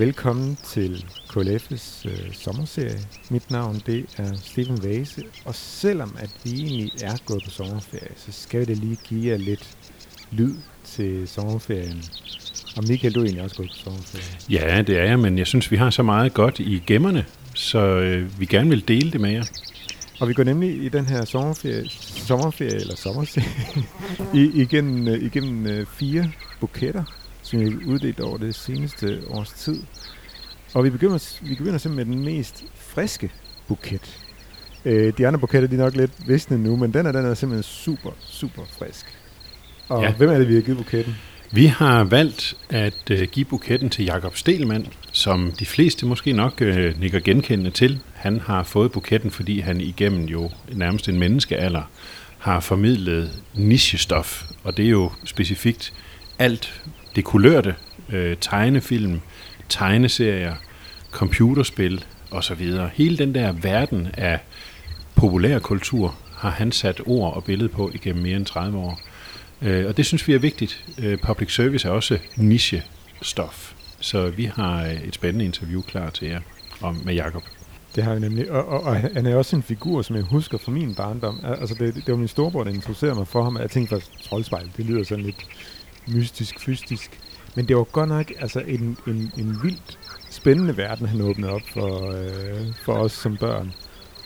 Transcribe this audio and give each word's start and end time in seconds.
Velkommen 0.00 0.58
til 0.64 1.04
KLF's 1.30 2.08
øh, 2.08 2.32
sommerserie. 2.32 2.98
Mit 3.30 3.50
navn 3.50 3.82
det 3.86 4.06
er 4.16 4.36
Steven 4.36 4.78
Vase, 4.82 5.22
og 5.44 5.54
selvom 5.54 6.16
at 6.18 6.30
vi 6.44 6.50
egentlig 6.50 6.90
er 7.02 7.16
gået 7.26 7.42
på 7.44 7.50
sommerferie, 7.50 8.12
så 8.16 8.32
skal 8.32 8.60
vi 8.60 8.64
da 8.64 8.72
lige 8.72 8.98
give 9.08 9.30
jer 9.32 9.38
lidt 9.38 9.76
lyd 10.30 10.54
til 10.84 11.28
sommerferien. 11.28 12.02
Og 12.76 12.84
Michael, 12.88 13.14
du 13.14 13.20
er 13.20 13.24
egentlig 13.24 13.44
også 13.44 13.56
gået 13.56 13.68
på 13.68 13.76
sommerferie. 13.76 14.24
Ja, 14.50 14.82
det 14.82 14.98
er 14.98 15.04
jeg, 15.04 15.18
men 15.18 15.38
jeg 15.38 15.46
synes, 15.46 15.70
vi 15.70 15.76
har 15.76 15.90
så 15.90 16.02
meget 16.02 16.34
godt 16.34 16.58
i 16.58 16.82
gemmerne, 16.86 17.26
så 17.54 17.78
øh, 17.78 18.40
vi 18.40 18.46
gerne 18.46 18.70
vil 18.70 18.88
dele 18.88 19.10
det 19.10 19.20
med 19.20 19.30
jer. 19.30 19.44
Og 20.20 20.28
vi 20.28 20.34
går 20.34 20.44
nemlig 20.44 20.84
i 20.84 20.88
den 20.88 21.06
her 21.06 21.24
sommerferie, 21.24 21.88
sommerferie 22.26 22.80
eller 22.80 22.96
sommerserie, 22.96 23.46
i, 24.40 24.62
igennem, 24.62 25.08
øh, 25.08 25.22
igennem 25.22 25.66
øh, 25.66 25.86
fire 25.86 26.30
buketter, 26.60 27.04
som 27.50 27.60
vi 27.60 27.84
uddelt 27.86 28.20
over 28.20 28.38
det 28.38 28.54
seneste 28.54 29.20
års 29.28 29.52
tid. 29.52 29.82
Og 30.74 30.84
vi 30.84 30.90
begynder, 30.90 31.38
vi 31.42 31.54
begynder 31.54 31.78
simpelthen 31.78 32.08
med 32.08 32.16
den 32.16 32.36
mest 32.36 32.64
friske 32.74 33.30
buket. 33.68 34.20
Øh, 34.84 35.12
de 35.18 35.26
andre 35.26 35.38
buketter 35.38 35.68
de 35.68 35.74
er 35.74 35.78
nok 35.78 35.96
lidt 35.96 36.12
visne 36.26 36.58
nu, 36.58 36.76
men 36.76 36.94
den 36.94 37.06
er, 37.06 37.12
den 37.12 37.26
er 37.26 37.34
simpelthen 37.34 37.62
super, 37.62 38.10
super 38.20 38.62
frisk. 38.78 39.06
Og 39.88 40.02
ja. 40.02 40.12
hvem 40.12 40.30
er 40.30 40.38
det, 40.38 40.48
vi 40.48 40.54
har 40.54 40.60
givet 40.60 40.78
buketten? 40.78 41.16
Vi 41.52 41.66
har 41.66 42.04
valgt 42.04 42.54
at 42.68 43.10
øh, 43.10 43.28
give 43.32 43.44
buketten 43.44 43.90
til 43.90 44.04
Jakob 44.04 44.36
Stelmann, 44.36 44.86
som 45.12 45.52
de 45.58 45.66
fleste 45.66 46.06
måske 46.06 46.32
nok 46.32 46.62
øh, 46.62 47.00
nikker 47.00 47.20
genkendende 47.20 47.70
til. 47.70 48.00
Han 48.14 48.40
har 48.40 48.62
fået 48.62 48.92
buketten, 48.92 49.30
fordi 49.30 49.60
han 49.60 49.80
igennem 49.80 50.24
jo 50.24 50.50
nærmest 50.72 51.08
en 51.08 51.18
menneskealder 51.18 51.82
har 52.38 52.60
formidlet 52.60 53.42
nichestof, 53.54 54.44
og 54.64 54.76
det 54.76 54.84
er 54.84 54.90
jo 54.90 55.10
specifikt 55.24 55.92
alt 56.38 56.82
det 57.16 57.24
kulørte, 57.24 57.74
øh, 58.08 58.36
tegnefilm, 58.40 59.20
tegneserier, 59.68 60.54
computerspil 61.10 62.04
osv. 62.30 62.72
Hele 62.92 63.18
den 63.18 63.34
der 63.34 63.52
verden 63.52 64.08
af 64.14 64.38
populærkultur 65.14 66.14
har 66.36 66.50
han 66.50 66.72
sat 66.72 67.00
ord 67.06 67.34
og 67.34 67.44
billede 67.44 67.68
på 67.68 67.90
igennem 67.94 68.22
mere 68.22 68.36
end 68.36 68.46
30 68.46 68.78
år. 68.78 69.00
Øh, 69.62 69.86
og 69.86 69.96
det 69.96 70.06
synes 70.06 70.28
vi 70.28 70.34
er 70.34 70.38
vigtigt. 70.38 70.84
Øh, 70.98 71.18
public 71.18 71.54
service 71.54 71.88
er 71.88 71.92
også 71.92 72.18
niche-stof. 72.36 73.74
Så 74.00 74.30
vi 74.30 74.44
har 74.44 74.84
øh, 74.84 74.94
et 74.94 75.14
spændende 75.14 75.44
interview 75.44 75.82
klar 75.82 76.10
til 76.10 76.28
jer 76.28 76.40
om, 76.80 77.00
med 77.04 77.14
Jakob. 77.14 77.42
Det 77.94 78.04
har 78.04 78.14
vi 78.14 78.20
nemlig. 78.20 78.50
Og, 78.50 78.68
og, 78.68 78.82
og 78.82 78.96
han 78.96 79.26
er 79.26 79.36
også 79.36 79.56
en 79.56 79.62
figur, 79.62 80.02
som 80.02 80.16
jeg 80.16 80.24
husker 80.24 80.58
fra 80.58 80.72
min 80.72 80.94
barndom. 80.94 81.40
Altså, 81.44 81.74
det, 81.74 81.94
det 81.94 82.08
var 82.08 82.16
min 82.16 82.28
storebror, 82.28 82.64
der 82.64 82.70
introducerede 82.70 83.14
mig 83.14 83.28
for 83.28 83.42
ham. 83.42 83.56
Jeg 83.56 83.70
tænkte 83.70 83.90
faktisk, 83.90 84.28
troldspejl, 84.28 84.70
det 84.76 84.84
lyder 84.84 85.04
sådan 85.04 85.24
lidt 85.24 85.46
mystisk, 86.06 86.60
fystisk. 86.60 87.20
Men 87.56 87.68
det 87.68 87.76
var 87.76 87.82
godt 87.82 88.08
nok 88.08 88.32
altså, 88.38 88.60
en, 88.60 88.96
en, 89.06 89.32
en 89.38 89.58
vildt 89.62 89.98
spændende 90.30 90.76
verden, 90.76 91.06
han 91.06 91.20
åbnede 91.20 91.52
op 91.52 91.60
for, 91.72 92.10
øh, 92.10 92.66
for 92.84 92.92
os 92.92 93.12
som 93.12 93.36
børn. 93.36 93.72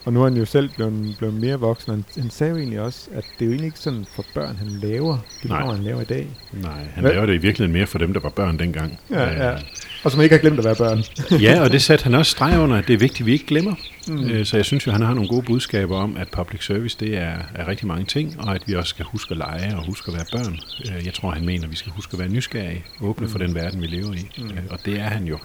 Og 0.05 0.13
nu 0.13 0.21
er 0.21 0.25
han 0.25 0.37
jo 0.37 0.45
selv 0.45 0.71
blevet, 0.75 1.15
blevet 1.19 1.35
mere 1.35 1.61
voksen. 1.61 1.91
Han, 1.93 2.05
han 2.23 2.31
sagde 2.31 2.51
jo 2.51 2.59
egentlig 2.59 2.81
også, 2.81 3.11
at 3.13 3.25
det 3.39 3.45
er 3.45 3.47
jo 3.47 3.51
egentlig 3.51 3.67
ikke 3.67 3.79
sådan 3.79 4.05
for 4.15 4.25
børn, 4.35 4.57
han 4.57 4.69
laver 4.69 5.19
det, 5.43 5.51
han 5.51 5.83
laver 5.83 6.01
i 6.01 6.05
dag. 6.05 6.29
Nej, 6.53 6.85
han 6.95 7.03
Hvad? 7.03 7.13
laver 7.13 7.27
det 7.27 7.35
i 7.35 7.39
virkeligheden 7.39 7.73
mere 7.73 7.87
for 7.87 7.99
dem, 7.99 8.13
der 8.13 8.21
var 8.21 8.29
børn 8.29 8.59
dengang. 8.59 8.99
Ja, 9.11 9.51
ja. 9.51 9.59
Og 10.05 10.11
som 10.11 10.21
ikke 10.21 10.35
har 10.35 10.41
glemt 10.41 10.59
at 10.59 10.65
være 10.65 10.77
børn. 10.77 11.05
ja, 11.47 11.61
og 11.61 11.73
det 11.73 11.83
satte 11.83 12.03
han 12.03 12.15
også 12.15 12.31
streg 12.31 12.61
under, 12.61 12.77
at 12.77 12.89
det 12.89 12.95
er 12.95 12.99
vigtigt, 12.99 13.21
at 13.21 13.27
vi 13.27 13.33
ikke 13.33 13.47
glemmer. 13.47 13.75
Mm. 14.09 14.31
Øh, 14.31 14.47
så 14.47 14.57
jeg 14.57 14.65
synes 14.65 14.87
jo, 14.87 14.93
han 14.93 15.03
har 15.03 15.15
nogle 15.15 15.29
gode 15.29 15.43
budskaber 15.43 15.97
om, 15.97 16.17
at 16.17 16.29
public 16.29 16.65
service, 16.65 16.97
det 17.01 17.17
er, 17.17 17.37
er 17.55 17.69
rigtig 17.69 17.87
mange 17.87 18.05
ting, 18.05 18.41
og 18.41 18.55
at 18.55 18.63
vi 18.67 18.75
også 18.75 18.89
skal 18.89 19.05
huske 19.05 19.31
at 19.31 19.37
lege 19.37 19.77
og 19.77 19.87
huske 19.87 20.11
at 20.11 20.17
være 20.17 20.27
børn. 20.33 20.59
Øh, 20.87 21.07
jeg 21.07 21.15
tror, 21.15 21.31
han 21.31 21.47
mener, 21.47 21.65
at 21.65 21.71
vi 21.71 21.77
skal 21.77 21.93
huske 21.93 22.15
at 22.15 22.19
være 22.19 22.29
nysgerrige, 22.29 22.85
åbne 23.01 23.27
mm. 23.27 23.33
for 23.33 23.39
den 23.39 23.55
verden, 23.55 23.81
vi 23.81 23.87
lever 23.87 24.15
i. 24.15 24.31
Mm. 24.39 24.45
Øh, 24.45 24.63
og 24.71 24.79
det 24.85 25.01
er 25.01 25.09
han 25.09 25.25
jo. 25.25 25.39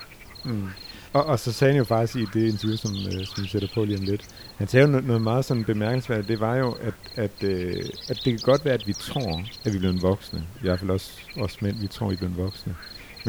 Mm. 0.45 0.67
Og, 1.13 1.25
og 1.25 1.39
så 1.39 1.51
sagde 1.51 1.73
han 1.73 1.77
jo 1.77 1.83
faktisk 1.83 2.15
i 2.15 2.39
det 2.39 2.51
interview, 2.51 2.77
som, 2.77 2.91
øh, 2.91 3.25
som 3.25 3.43
vi 3.43 3.49
sætter 3.49 3.67
på 3.73 3.83
lige 3.85 3.97
om 3.97 4.03
lidt, 4.03 4.21
han 4.57 4.67
sagde 4.67 4.85
jo 4.85 4.91
noget, 4.91 5.05
noget 5.05 5.21
meget 5.21 5.45
sådan 5.45 5.63
bemærkelsesværdigt, 5.63 6.27
det 6.27 6.39
var 6.39 6.55
jo, 6.55 6.71
at, 6.71 6.93
at, 7.15 7.43
øh, 7.43 7.83
at 8.09 8.21
det 8.25 8.33
kan 8.33 8.39
godt 8.43 8.65
være, 8.65 8.73
at 8.73 8.87
vi 8.87 8.93
tror, 8.93 9.43
at 9.65 9.71
vi 9.71 9.77
er 9.77 9.79
blevet 9.79 10.01
voksne. 10.01 10.39
I 10.39 10.61
hvert 10.61 10.79
fald 10.79 10.91
også 10.91 11.11
os 11.39 11.61
mænd, 11.61 11.79
vi 11.79 11.87
tror, 11.87 12.05
at 12.05 12.09
vi 12.09 12.15
er 12.15 12.17
blevet 12.17 12.37
voksne. 12.37 12.75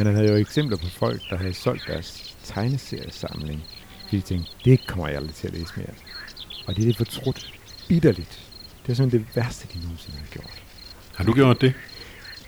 Men 0.01 0.07
han 0.07 0.15
havde 0.17 0.29
jo 0.29 0.37
eksempler 0.37 0.77
på 0.77 0.87
folk, 0.87 1.21
der 1.31 1.37
havde 1.37 1.55
solgt 1.55 1.83
deres 1.87 2.37
tegneseriesamling. 2.45 3.65
Fordi 4.05 4.17
de 4.17 4.23
tænkte, 4.23 4.51
det 4.65 4.87
kommer 4.87 5.09
jeg 5.09 5.17
aldrig 5.17 5.35
til 5.35 5.47
at 5.47 5.53
læse 5.53 5.73
mere. 5.77 5.87
Og 6.67 6.77
det 6.77 6.83
er 6.83 6.87
det 6.87 6.97
fortrudt 6.97 7.61
bitterligt. 7.89 8.41
Det 8.83 8.93
er 8.93 8.97
simpelthen 8.97 9.27
det 9.27 9.37
værste, 9.37 9.69
de 9.75 9.79
nogensinde 9.83 10.19
har 10.19 10.27
gjort. 10.27 10.63
Har 11.15 11.25
du 11.25 11.33
gjort 11.33 11.61
det? 11.61 11.75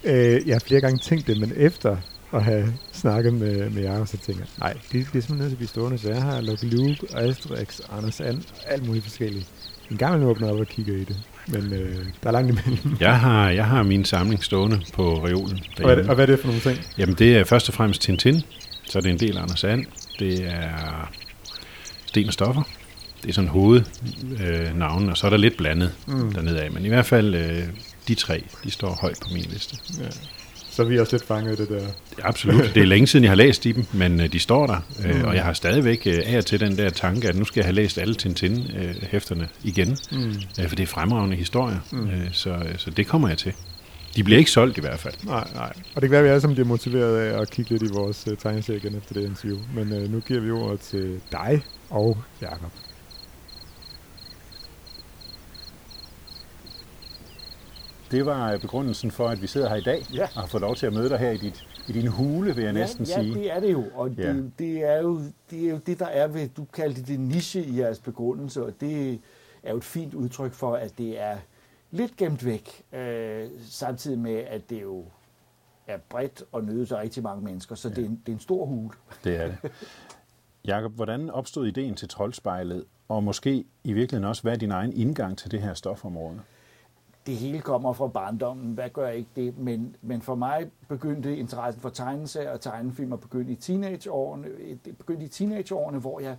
Øh, 0.04 0.48
jeg 0.48 0.54
har 0.54 0.58
flere 0.66 0.80
gange 0.80 0.98
tænkt 0.98 1.26
det, 1.26 1.40
men 1.40 1.52
efter 1.56 1.96
at 2.32 2.44
have 2.44 2.74
snakket 2.92 3.34
med, 3.34 3.70
med 3.70 3.82
jer, 3.82 4.04
så 4.04 4.16
tænker 4.16 4.42
jeg, 4.42 4.48
nej, 4.58 4.72
det, 4.72 4.82
det 4.92 5.00
er 5.00 5.02
simpelthen 5.02 5.38
nødt 5.38 5.48
til 5.48 5.54
at 5.54 5.58
blive 5.58 5.68
stående. 5.68 5.98
Så 5.98 6.08
jeg 6.08 6.22
har 6.22 6.40
Lucky 6.40 6.64
Luke, 6.64 7.06
Asterix, 7.14 7.80
Anders 7.90 8.20
And, 8.20 8.42
alt 8.66 8.86
muligt 8.86 9.04
forskelligt. 9.04 9.46
En 9.92 9.98
gang 9.98 10.14
imellem 10.14 10.30
åbner 10.30 10.52
op 10.52 10.60
og 10.60 10.66
kigger 10.66 10.94
i 10.94 11.04
det. 11.04 11.16
Men 11.46 11.72
øh, 11.72 11.96
der 12.22 12.28
er 12.28 12.32
langt 12.32 12.50
imellem. 12.50 12.96
Jeg 13.00 13.20
har, 13.20 13.50
jeg 13.50 13.66
har 13.66 13.82
min 13.82 14.04
samling 14.04 14.44
stående 14.44 14.80
på 14.92 15.26
reolen. 15.26 15.60
Og 15.78 15.84
hvad, 15.84 15.96
og 16.08 16.14
hvad 16.14 16.24
er 16.24 16.26
det 16.26 16.38
for 16.38 16.46
nogle 16.46 16.60
ting? 16.60 16.78
Jamen, 16.98 17.14
det 17.14 17.36
er 17.36 17.44
først 17.44 17.68
og 17.68 17.74
fremmest 17.74 18.02
Tintin. 18.02 18.40
Så 18.84 18.98
er 18.98 19.02
det 19.02 19.10
en 19.10 19.18
del 19.18 19.36
af 19.36 19.42
Anders 19.42 19.64
And. 19.64 19.84
Det 20.18 20.44
er 20.44 21.10
Sten 22.06 22.26
og 22.26 22.32
Stoffer. 22.32 22.62
Det 23.22 23.28
er 23.28 23.32
sådan 23.32 23.50
hovednavnen, 23.50 25.08
øh, 25.08 25.10
og 25.10 25.16
så 25.16 25.26
er 25.26 25.30
der 25.30 25.36
lidt 25.36 25.56
blandet 25.56 25.92
mm. 26.06 26.32
dernede 26.32 26.60
af. 26.60 26.70
Men 26.70 26.84
i 26.84 26.88
hvert 26.88 27.06
fald, 27.06 27.34
øh, 27.34 27.62
de 28.08 28.14
tre, 28.14 28.44
de 28.64 28.70
står 28.70 28.98
højt 29.00 29.18
på 29.22 29.28
min 29.32 29.44
liste. 29.44 29.76
Ja. 30.00 30.08
Så 30.72 30.84
vi 30.84 30.96
er 30.96 31.00
også 31.00 31.16
lidt 31.16 31.24
fanget 31.24 31.58
det 31.58 31.68
der. 31.68 31.86
Absolut. 32.22 32.70
Det 32.74 32.82
er 32.82 32.86
længe 32.86 33.06
siden, 33.06 33.24
jeg 33.24 33.30
har 33.30 33.36
læst 33.36 33.66
i 33.66 33.72
dem, 33.72 33.84
men 33.92 34.20
øh, 34.20 34.32
de 34.32 34.38
står 34.38 34.66
der. 34.66 34.80
Øh, 35.06 35.16
mm. 35.16 35.24
Og 35.24 35.34
jeg 35.34 35.44
har 35.44 35.52
stadigvæk 35.52 36.06
øh, 36.06 36.18
af 36.26 36.38
og 36.38 36.46
til 36.46 36.60
den 36.60 36.78
der 36.78 36.90
tanke, 36.90 37.28
at 37.28 37.36
nu 37.36 37.44
skal 37.44 37.60
jeg 37.60 37.66
have 37.66 37.74
læst 37.74 37.98
alle 37.98 38.14
Tintin-hæfterne 38.14 39.48
igen. 39.64 39.96
Mm. 40.12 40.34
For 40.68 40.76
det 40.76 40.82
er 40.82 40.86
fremragende 40.86 41.36
historier. 41.36 41.78
Mm. 41.92 42.08
Så, 42.32 42.62
så 42.76 42.90
det 42.90 43.06
kommer 43.06 43.28
jeg 43.28 43.38
til. 43.38 43.52
De 44.16 44.24
bliver 44.24 44.38
ikke 44.38 44.50
solgt 44.50 44.78
i 44.78 44.80
hvert 44.80 44.98
fald. 44.98 45.14
Nej, 45.22 45.48
nej. 45.54 45.72
Og 45.94 46.02
det 46.02 46.10
kan 46.10 46.10
være, 46.10 46.20
at 46.20 46.24
vi 46.24 46.28
alle 46.28 46.40
sammen 46.40 46.54
bliver 46.54 46.68
motiveret 46.68 47.16
af 47.16 47.40
at 47.40 47.50
kigge 47.50 47.70
lidt 47.70 47.82
i 47.82 47.88
vores 47.92 48.26
uh, 48.26 48.38
tegneserie 48.38 48.78
igen 48.78 48.96
efter 48.96 49.14
det 49.14 49.22
interview. 49.22 49.58
Men 49.74 49.92
uh, 49.92 50.12
nu 50.12 50.20
giver 50.20 50.40
vi 50.40 50.50
ordet 50.50 50.80
til 50.80 51.20
dig 51.32 51.62
og 51.90 52.18
Jakob. 52.42 52.70
Det 58.12 58.26
var 58.26 58.58
begrundelsen 58.58 59.10
for, 59.10 59.28
at 59.28 59.42
vi 59.42 59.46
sidder 59.46 59.68
her 59.68 59.76
i 59.76 59.80
dag 59.80 60.02
ja. 60.14 60.22
og 60.22 60.40
har 60.40 60.46
fået 60.46 60.60
lov 60.60 60.76
til 60.76 60.86
at 60.86 60.92
møde 60.92 61.08
dig 61.08 61.18
her 61.18 61.30
i, 61.30 61.36
dit, 61.36 61.66
i 61.88 61.92
din 61.92 62.06
hule, 62.06 62.54
vil 62.54 62.64
jeg 62.64 62.74
ja, 62.74 62.80
næsten 62.80 63.04
ja, 63.04 63.22
sige. 63.22 63.32
Ja, 63.32 63.40
det 63.40 63.52
er 63.52 63.60
det 63.60 63.72
jo. 63.72 63.84
Og 63.94 64.10
ja. 64.10 64.32
det, 64.32 64.52
det, 64.58 64.84
er 64.84 65.00
jo, 65.00 65.20
det 65.50 65.66
er 65.66 65.70
jo 65.70 65.76
det, 65.76 65.98
der 65.98 66.06
er 66.06 66.26
ved, 66.26 66.48
du 66.48 66.64
kaldte 66.64 67.02
det 67.02 67.20
niche 67.20 67.64
i 67.64 67.78
jeres 67.80 67.98
begrundelse, 67.98 68.64
og 68.64 68.72
det 68.80 69.20
er 69.62 69.70
jo 69.70 69.76
et 69.76 69.84
fint 69.84 70.14
udtryk 70.14 70.52
for, 70.52 70.74
at 70.74 70.98
det 70.98 71.20
er 71.20 71.36
lidt 71.90 72.16
gemt 72.16 72.44
væk, 72.44 72.82
øh, 72.92 73.48
samtidig 73.68 74.18
med, 74.18 74.36
at 74.36 74.70
det 74.70 74.82
jo 74.82 75.04
er 75.86 75.98
bredt 76.08 76.42
og 76.52 76.64
nødes 76.64 76.92
af 76.92 77.00
rigtig 77.00 77.22
mange 77.22 77.44
mennesker, 77.44 77.74
så 77.74 77.88
ja. 77.88 77.94
det, 77.94 78.04
er 78.04 78.08
en, 78.08 78.22
det 78.26 78.32
er 78.32 78.36
en 78.36 78.40
stor 78.40 78.66
hule. 78.66 78.90
Det 79.24 79.36
er 79.36 79.46
det. 79.46 79.72
Jakob, 80.64 80.92
hvordan 80.92 81.30
opstod 81.30 81.66
ideen 81.66 81.94
til 81.94 82.08
Troldspejlet, 82.08 82.84
og 83.08 83.24
måske 83.24 83.64
i 83.84 83.92
virkeligheden 83.92 84.28
også, 84.28 84.42
hvad 84.42 84.52
er 84.52 84.56
din 84.56 84.70
egen 84.70 84.92
indgang 84.92 85.38
til 85.38 85.50
det 85.50 85.62
her 85.62 85.74
stofområde? 85.74 86.40
Det 87.26 87.36
hele 87.36 87.60
kommer 87.60 87.92
fra 87.92 88.06
barndommen, 88.06 88.74
hvad 88.74 88.90
gør 88.90 89.08
ikke 89.08 89.30
det? 89.36 89.58
Men, 89.58 89.96
men 90.02 90.22
for 90.22 90.34
mig 90.34 90.70
begyndte 90.88 91.36
interessen 91.36 91.82
for 91.82 91.88
tegneserier 91.88 92.50
og 92.50 92.60
tegnefilm 92.60 93.12
at 93.12 93.20
begynde 93.20 93.52
i 93.52 93.54
teenageårene, 93.54 94.48
begyndte 94.98 95.24
i 95.24 95.28
teenageårene, 95.28 95.98
hvor 95.98 96.20
jeg, 96.20 96.36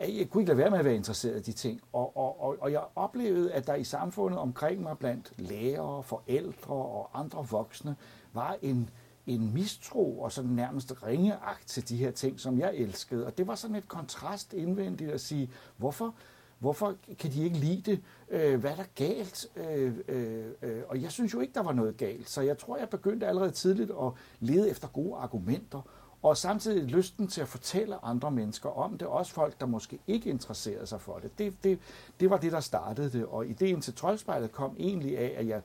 jeg 0.00 0.30
kunne 0.30 0.42
ikke 0.42 0.48
lade 0.48 0.58
være 0.58 0.70
med 0.70 0.78
at 0.78 0.84
være 0.84 0.94
interesseret 0.94 1.38
i 1.38 1.42
de 1.42 1.52
ting. 1.52 1.80
Og, 1.92 2.16
og, 2.16 2.42
og, 2.42 2.56
og 2.60 2.72
jeg 2.72 2.82
oplevede, 2.94 3.52
at 3.52 3.66
der 3.66 3.74
i 3.74 3.84
samfundet 3.84 4.38
omkring 4.38 4.82
mig, 4.82 4.98
blandt 4.98 5.32
lærere, 5.36 6.02
forældre 6.02 6.74
og 6.74 7.10
andre 7.14 7.46
voksne, 7.50 7.96
var 8.32 8.56
en, 8.62 8.90
en 9.26 9.54
mistro 9.54 10.20
og 10.20 10.32
sådan 10.32 10.50
nærmest 10.50 10.94
ringeagt 11.06 11.66
til 11.66 11.88
de 11.88 11.96
her 11.96 12.10
ting, 12.10 12.40
som 12.40 12.58
jeg 12.58 12.74
elskede. 12.74 13.26
Og 13.26 13.38
det 13.38 13.46
var 13.46 13.54
sådan 13.54 13.76
et 13.76 13.88
kontrast 13.88 14.52
indvendigt 14.52 15.10
at 15.10 15.20
sige, 15.20 15.50
hvorfor 15.76 16.14
Hvorfor 16.58 16.94
kan 17.18 17.32
de 17.32 17.44
ikke 17.44 17.58
lide 17.58 17.90
det? 17.90 18.00
Øh, 18.30 18.60
hvad 18.60 18.70
er 18.70 18.76
der 18.76 18.84
galt? 18.94 19.46
Øh, 19.56 19.94
øh, 20.08 20.44
øh, 20.62 20.82
og 20.88 21.02
jeg 21.02 21.12
synes 21.12 21.34
jo 21.34 21.40
ikke, 21.40 21.54
der 21.54 21.62
var 21.62 21.72
noget 21.72 21.96
galt. 21.96 22.30
Så 22.30 22.40
jeg 22.40 22.58
tror, 22.58 22.76
jeg 22.76 22.88
begyndte 22.88 23.26
allerede 23.26 23.50
tidligt 23.50 23.90
at 23.90 24.12
lede 24.40 24.70
efter 24.70 24.88
gode 24.88 25.16
argumenter. 25.16 25.80
Og 26.22 26.36
samtidig 26.36 26.84
lysten 26.84 27.28
til 27.28 27.40
at 27.40 27.48
fortælle 27.48 28.04
andre 28.04 28.30
mennesker 28.30 28.68
om 28.68 28.98
det. 28.98 29.08
Også 29.08 29.32
folk, 29.32 29.60
der 29.60 29.66
måske 29.66 29.98
ikke 30.06 30.30
interesserede 30.30 30.86
sig 30.86 31.00
for 31.00 31.18
det. 31.18 31.38
Det, 31.38 31.64
det, 31.64 31.78
det 32.20 32.30
var 32.30 32.36
det, 32.36 32.52
der 32.52 32.60
startede 32.60 33.12
det. 33.12 33.26
Og 33.26 33.46
ideen 33.46 33.80
til 33.80 33.94
Troldspejlet 33.94 34.52
kom 34.52 34.76
egentlig 34.78 35.18
af, 35.18 35.34
at 35.36 35.46
jeg 35.46 35.62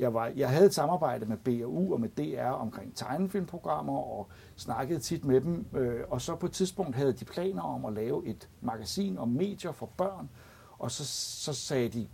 jeg, 0.00 0.14
var, 0.14 0.26
jeg 0.36 0.48
havde 0.48 0.66
et 0.66 0.74
samarbejde 0.74 1.26
med 1.26 1.36
BAU 1.36 1.92
og 1.92 2.00
med 2.00 2.08
DR 2.08 2.50
omkring 2.50 2.96
tegnefilmprogrammer 2.96 3.98
og 3.98 4.28
snakkede 4.56 5.00
tit 5.00 5.24
med 5.24 5.40
dem. 5.40 5.66
Øh, 5.74 6.04
og 6.10 6.20
så 6.20 6.36
på 6.36 6.46
et 6.46 6.52
tidspunkt 6.52 6.96
havde 6.96 7.12
de 7.12 7.24
planer 7.24 7.62
om 7.62 7.84
at 7.84 7.92
lave 7.92 8.26
et 8.26 8.48
magasin 8.60 9.18
om 9.18 9.28
medier 9.28 9.72
for 9.72 9.86
børn. 9.96 10.28
Og 10.78 10.90
så, 10.90 11.04
så 11.44 11.52
sagde 11.52 11.88
de, 11.88 12.08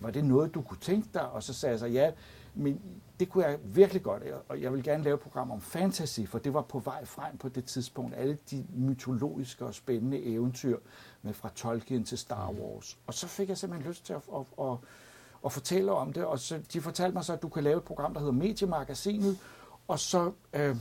var 0.00 0.10
det 0.10 0.24
noget, 0.24 0.54
du 0.54 0.62
kunne 0.62 0.80
tænke 0.80 1.08
dig? 1.14 1.30
Og 1.30 1.42
så 1.42 1.52
sagde 1.52 1.70
jeg 1.70 1.78
så, 1.78 1.86
ja, 1.86 2.12
Men 2.54 2.80
det 3.20 3.28
kunne 3.28 3.44
jeg 3.44 3.58
virkelig 3.64 4.02
godt, 4.02 4.22
og 4.48 4.62
jeg 4.62 4.72
vil 4.72 4.82
gerne 4.82 5.04
lave 5.04 5.14
et 5.14 5.20
program 5.20 5.50
om 5.50 5.60
fantasy, 5.60 6.20
for 6.26 6.38
det 6.38 6.54
var 6.54 6.62
på 6.62 6.78
vej 6.78 7.04
frem 7.04 7.36
på 7.36 7.48
det 7.48 7.64
tidspunkt. 7.64 8.14
Alle 8.14 8.38
de 8.50 8.66
mytologiske 8.74 9.64
og 9.64 9.74
spændende 9.74 10.22
eventyr 10.24 10.78
med 11.22 11.32
fra 11.32 11.50
Tolkien 11.54 12.04
til 12.04 12.18
Star. 12.18 12.50
Wars. 12.50 12.98
Og 13.06 13.14
så 13.14 13.26
fik 13.26 13.48
jeg 13.48 13.58
simpelthen 13.58 13.88
lyst 13.88 14.06
til 14.06 14.12
at, 14.12 14.22
at, 14.34 14.44
at, 14.60 14.76
at 15.44 15.52
fortælle 15.52 15.92
om 15.92 16.12
det, 16.12 16.24
og 16.24 16.38
så, 16.38 16.60
de 16.72 16.80
fortalte 16.80 17.14
mig 17.14 17.24
så, 17.24 17.32
at 17.32 17.42
du 17.42 17.48
kan 17.48 17.64
lave 17.64 17.76
et 17.76 17.84
program, 17.84 18.12
der 18.12 18.20
hedder 18.20 18.32
Mediemagasinet, 18.32 19.38
og 19.88 19.98
så 19.98 20.32
øh, 20.52 20.76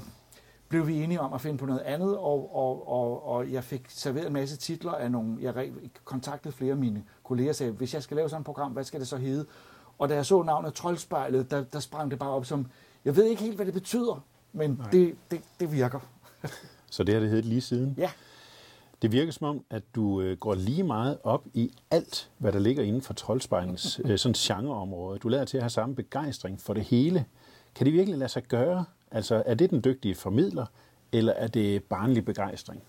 blev 0.69 0.87
vi 0.87 1.03
enige 1.03 1.21
om 1.21 1.33
at 1.33 1.41
finde 1.41 1.57
på 1.57 1.65
noget 1.65 1.79
andet, 1.79 2.17
og, 2.17 2.55
og, 2.55 2.87
og, 2.87 3.27
og 3.27 3.51
jeg 3.51 3.63
fik 3.63 3.85
serveret 3.89 4.27
en 4.27 4.33
masse 4.33 4.57
titler 4.57 4.91
af 4.91 5.11
nogle, 5.11 5.37
jeg 5.41 5.71
kontaktede 6.03 6.53
flere 6.53 6.71
af 6.71 6.77
mine 6.77 7.03
kolleger 7.23 7.49
og 7.49 7.55
sagde, 7.55 7.71
hvis 7.71 7.93
jeg 7.93 8.03
skal 8.03 8.17
lave 8.17 8.29
sådan 8.29 8.41
et 8.41 8.45
program, 8.45 8.71
hvad 8.71 8.83
skal 8.83 8.99
det 8.99 9.07
så 9.07 9.17
hedde? 9.17 9.45
Og 9.97 10.09
da 10.09 10.15
jeg 10.15 10.25
så 10.25 10.43
navnet 10.43 10.73
Troldspejlet, 10.73 11.51
der, 11.51 11.63
der 11.63 11.79
sprang 11.79 12.11
det 12.11 12.19
bare 12.19 12.29
op 12.29 12.45
som, 12.45 12.67
jeg 13.05 13.15
ved 13.15 13.25
ikke 13.25 13.41
helt, 13.41 13.55
hvad 13.55 13.65
det 13.65 13.73
betyder, 13.73 14.23
men 14.53 14.81
det, 14.91 15.15
det, 15.31 15.41
det 15.59 15.71
virker. 15.71 15.99
så 16.91 17.03
det 17.03 17.13
har 17.13 17.21
det 17.21 17.29
heddet 17.29 17.45
lige 17.45 17.61
siden? 17.61 17.95
Ja. 17.97 18.11
Det 19.01 19.11
virker 19.11 19.31
som 19.31 19.47
om, 19.47 19.65
at 19.69 19.83
du 19.95 20.21
øh, 20.21 20.37
går 20.37 20.55
lige 20.55 20.83
meget 20.83 21.17
op 21.23 21.45
i 21.53 21.71
alt, 21.91 22.29
hvad 22.37 22.51
der 22.51 22.59
ligger 22.59 22.83
inden 22.83 23.01
for 23.01 23.13
troldspejlens 23.13 23.99
øh, 24.05 24.17
sådan 24.17 24.33
genreområde. 24.33 25.19
Du 25.19 25.27
lader 25.27 25.45
til 25.45 25.57
at 25.57 25.63
have 25.63 25.69
samme 25.69 25.95
begejstring 25.95 26.61
for 26.61 26.73
det 26.73 26.83
hele. 26.83 27.25
Kan 27.75 27.85
det 27.85 27.93
virkelig 27.93 28.19
lade 28.19 28.29
sig 28.29 28.43
gøre? 28.43 28.85
Altså, 29.11 29.43
er 29.45 29.53
det 29.53 29.69
den 29.69 29.83
dygtige 29.83 30.15
formidler, 30.15 30.65
eller 31.11 31.33
er 31.33 31.47
det 31.47 31.83
barnlig 31.83 32.25
begejstring? 32.25 32.81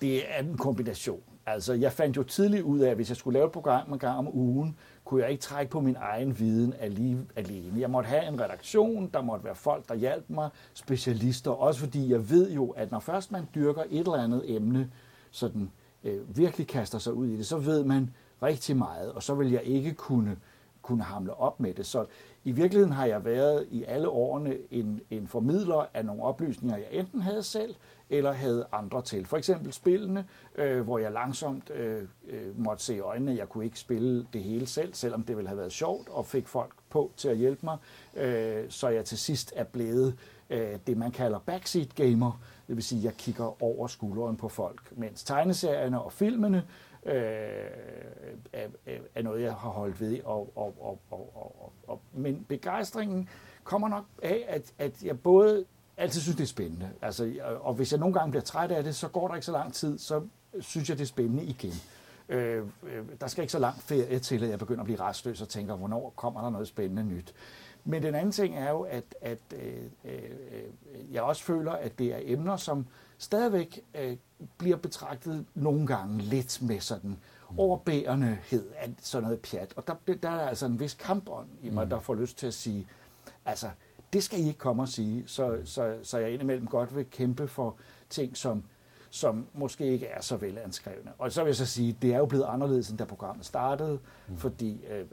Det 0.00 0.34
er 0.34 0.42
en 0.42 0.56
kombination. 0.56 1.20
Altså, 1.46 1.72
jeg 1.72 1.92
fandt 1.92 2.16
jo 2.16 2.22
tidligt 2.22 2.62
ud 2.62 2.80
af, 2.80 2.90
at 2.90 2.96
hvis 2.96 3.08
jeg 3.08 3.16
skulle 3.16 3.34
lave 3.38 3.46
et 3.46 3.52
program 3.52 3.92
en 3.92 3.98
gang 3.98 4.18
om 4.18 4.36
ugen, 4.36 4.76
kunne 5.04 5.22
jeg 5.22 5.30
ikke 5.30 5.40
trække 5.40 5.70
på 5.70 5.80
min 5.80 5.96
egen 6.00 6.38
viden 6.38 6.74
alene. 6.80 7.80
Jeg 7.80 7.90
måtte 7.90 8.08
have 8.08 8.28
en 8.28 8.40
redaktion, 8.40 9.10
der 9.14 9.22
måtte 9.22 9.44
være 9.44 9.54
folk, 9.54 9.88
der 9.88 9.94
hjalp 9.94 10.24
mig, 10.28 10.50
specialister, 10.74 11.50
også 11.50 11.80
fordi 11.80 12.10
jeg 12.10 12.30
ved 12.30 12.52
jo, 12.52 12.70
at 12.70 12.90
når 12.90 13.00
først 13.00 13.32
man 13.32 13.48
dyrker 13.54 13.82
et 13.90 13.98
eller 13.98 14.12
andet 14.12 14.56
emne, 14.56 14.90
sådan 15.32 15.70
øh, 16.04 16.36
virkelig 16.36 16.66
kaster 16.66 16.98
sig 16.98 17.12
ud 17.12 17.26
i 17.26 17.36
det, 17.36 17.46
så 17.46 17.58
ved 17.58 17.84
man 17.84 18.14
rigtig 18.42 18.76
meget, 18.76 19.12
og 19.12 19.22
så 19.22 19.34
vil 19.34 19.50
jeg 19.50 19.62
ikke 19.62 19.94
kunne, 19.94 20.36
kunne 20.82 21.02
hamle 21.02 21.34
op 21.34 21.60
med 21.60 21.74
det. 21.74 21.86
Så 21.86 22.06
i 22.44 22.52
virkeligheden 22.52 22.92
har 22.92 23.06
jeg 23.06 23.24
været 23.24 23.66
i 23.70 23.84
alle 23.84 24.08
årene 24.08 24.56
en, 24.70 25.00
en 25.10 25.28
formidler 25.28 25.86
af 25.94 26.04
nogle 26.04 26.22
oplysninger, 26.22 26.76
jeg 26.76 26.86
enten 26.90 27.20
havde 27.20 27.42
selv, 27.42 27.74
eller 28.10 28.32
havde 28.32 28.66
andre 28.72 29.02
til. 29.02 29.26
For 29.26 29.36
eksempel 29.36 29.72
spillene, 29.72 30.26
øh, 30.54 30.80
hvor 30.80 30.98
jeg 30.98 31.12
langsomt 31.12 31.70
øh, 31.70 32.02
øh, 32.28 32.58
måtte 32.58 32.84
se 32.84 32.96
i 32.96 33.00
øjnene, 33.00 33.36
jeg 33.36 33.48
kunne 33.48 33.64
ikke 33.64 33.78
spille 33.78 34.26
det 34.32 34.42
hele 34.42 34.66
selv, 34.66 34.94
selvom 34.94 35.22
det 35.22 35.36
ville 35.36 35.48
have 35.48 35.58
været 35.58 35.72
sjovt, 35.72 36.08
og 36.08 36.26
fik 36.26 36.48
folk 36.48 36.72
på 36.90 37.12
til 37.16 37.28
at 37.28 37.36
hjælpe 37.36 37.66
mig, 37.66 37.76
øh, 38.16 38.64
så 38.68 38.88
jeg 38.88 39.04
til 39.04 39.18
sidst 39.18 39.52
er 39.56 39.64
blevet 39.64 40.18
øh, 40.50 40.78
det, 40.86 40.96
man 40.96 41.10
kalder 41.10 41.38
backseat 41.38 41.94
gamer, 41.94 42.40
det 42.68 42.76
vil 42.76 42.84
sige, 42.84 42.98
at 42.98 43.04
jeg 43.04 43.14
kigger 43.14 43.62
over 43.62 43.86
skulderen 43.86 44.36
på 44.36 44.48
folk, 44.48 44.92
mens 44.96 45.24
tegneserierne 45.24 46.02
og 46.02 46.12
filmene 46.12 46.64
øh, 47.06 47.14
er, 48.52 48.68
er 49.14 49.22
noget, 49.22 49.42
jeg 49.42 49.54
har 49.54 49.70
holdt 49.70 50.00
ved. 50.00 50.20
Og, 50.24 50.52
og, 50.56 50.74
og, 50.80 51.00
og, 51.10 51.36
og, 51.36 51.72
og, 51.86 52.00
men 52.12 52.46
begejstringen 52.48 53.28
kommer 53.64 53.88
nok 53.88 54.04
af, 54.22 54.44
at, 54.48 54.72
at 54.78 55.04
jeg 55.04 55.20
både 55.20 55.64
altid 55.96 56.20
synes, 56.20 56.36
det 56.36 56.42
er 56.42 56.48
spændende. 56.48 56.90
Altså, 57.02 57.24
øh, 57.24 57.66
og 57.66 57.74
hvis 57.74 57.92
jeg 57.92 58.00
nogle 58.00 58.14
gange 58.14 58.30
bliver 58.30 58.44
træt 58.44 58.70
af 58.70 58.84
det, 58.84 58.94
så 58.94 59.08
går 59.08 59.28
der 59.28 59.34
ikke 59.34 59.46
så 59.46 59.52
lang 59.52 59.74
tid, 59.74 59.98
så 59.98 60.22
synes 60.60 60.88
jeg, 60.88 60.98
det 60.98 61.02
er 61.02 61.08
spændende 61.08 61.44
igen. 61.44 61.72
Øh, 62.28 62.58
øh 62.58 63.04
der 63.20 63.26
skal 63.26 63.42
ikke 63.42 63.52
så 63.52 63.58
lang 63.58 63.80
ferie 63.80 64.18
til, 64.18 64.44
at 64.44 64.50
jeg 64.50 64.58
begynder 64.58 64.80
at 64.80 64.84
blive 64.84 65.00
restløs 65.00 65.42
og 65.42 65.48
tænker, 65.48 65.76
hvornår 65.76 66.12
kommer 66.16 66.40
der 66.40 66.50
noget 66.50 66.68
spændende 66.68 67.04
nyt. 67.04 67.34
Men 67.84 68.02
den 68.02 68.14
anden 68.14 68.32
ting 68.32 68.56
er 68.56 68.70
jo, 68.70 68.80
at, 68.80 69.04
at 69.20 69.38
øh, 69.54 69.82
øh, 70.04 71.12
jeg 71.12 71.22
også 71.22 71.42
føler, 71.42 71.72
at 71.72 71.98
det 71.98 72.14
er 72.14 72.18
emner, 72.22 72.56
som 72.56 72.86
stadigvæk 73.18 73.80
øh, 73.94 74.16
bliver 74.58 74.76
betragtet 74.76 75.46
nogle 75.54 75.86
gange 75.86 76.18
lidt 76.18 76.62
med 76.62 76.80
sådan 76.80 77.18
overbærendehed 77.56 78.70
af 78.76 78.94
sådan 79.00 79.24
noget 79.24 79.40
pjat. 79.40 79.72
Og 79.76 79.86
der, 79.86 80.14
der 80.22 80.30
er 80.30 80.48
altså 80.48 80.66
en 80.66 80.80
vis 80.80 80.94
kampånd 80.94 81.48
i 81.62 81.70
mig, 81.70 81.84
mm. 81.84 81.90
der 81.90 82.00
får 82.00 82.14
lyst 82.14 82.38
til 82.38 82.46
at 82.46 82.54
sige, 82.54 82.86
altså, 83.44 83.70
det 84.12 84.22
skal 84.22 84.40
I 84.40 84.46
ikke 84.46 84.58
komme 84.58 84.82
og 84.82 84.88
sige, 84.88 85.24
så, 85.26 85.58
så, 85.64 85.98
så 86.02 86.18
jeg 86.18 86.30
indimellem 86.30 86.66
godt 86.66 86.96
vil 86.96 87.06
kæmpe 87.10 87.48
for 87.48 87.76
ting, 88.10 88.36
som, 88.36 88.64
som 89.12 89.46
måske 89.54 89.86
ikke 89.86 90.06
er 90.06 90.20
så 90.20 90.36
velanskrevne. 90.36 91.12
Og 91.18 91.32
så 91.32 91.42
vil 91.42 91.48
jeg 91.48 91.56
så 91.56 91.66
sige, 91.66 91.96
det 92.02 92.14
er 92.14 92.18
jo 92.18 92.26
blevet 92.26 92.44
anderledes, 92.44 92.90
end 92.90 92.98
da 92.98 93.04
programmet 93.04 93.46
startede, 93.46 93.98
mm. 94.28 94.36
fordi 94.36 94.84
øh, 94.90 95.00
øh, 95.00 95.06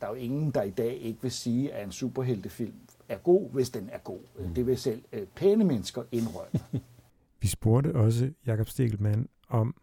der 0.00 0.06
er 0.06 0.10
jo 0.10 0.16
ingen, 0.16 0.50
der 0.50 0.62
i 0.62 0.70
dag 0.70 0.96
ikke 0.96 1.22
vil 1.22 1.30
sige, 1.30 1.72
at 1.72 1.84
en 1.84 1.92
superheltefilm 1.92 2.74
er 3.08 3.16
god, 3.18 3.50
hvis 3.50 3.70
den 3.70 3.90
er 3.92 3.98
god. 3.98 4.20
Mm. 4.38 4.54
Det 4.54 4.66
vil 4.66 4.78
selv 4.78 5.02
øh, 5.12 5.26
pæne 5.26 5.64
mennesker 5.64 6.02
indrømme. 6.12 6.60
Vi 7.40 7.48
spurgte 7.48 7.94
også 7.94 8.30
Jakob 8.46 8.68
Stegelmann 8.68 9.28
om, 9.48 9.74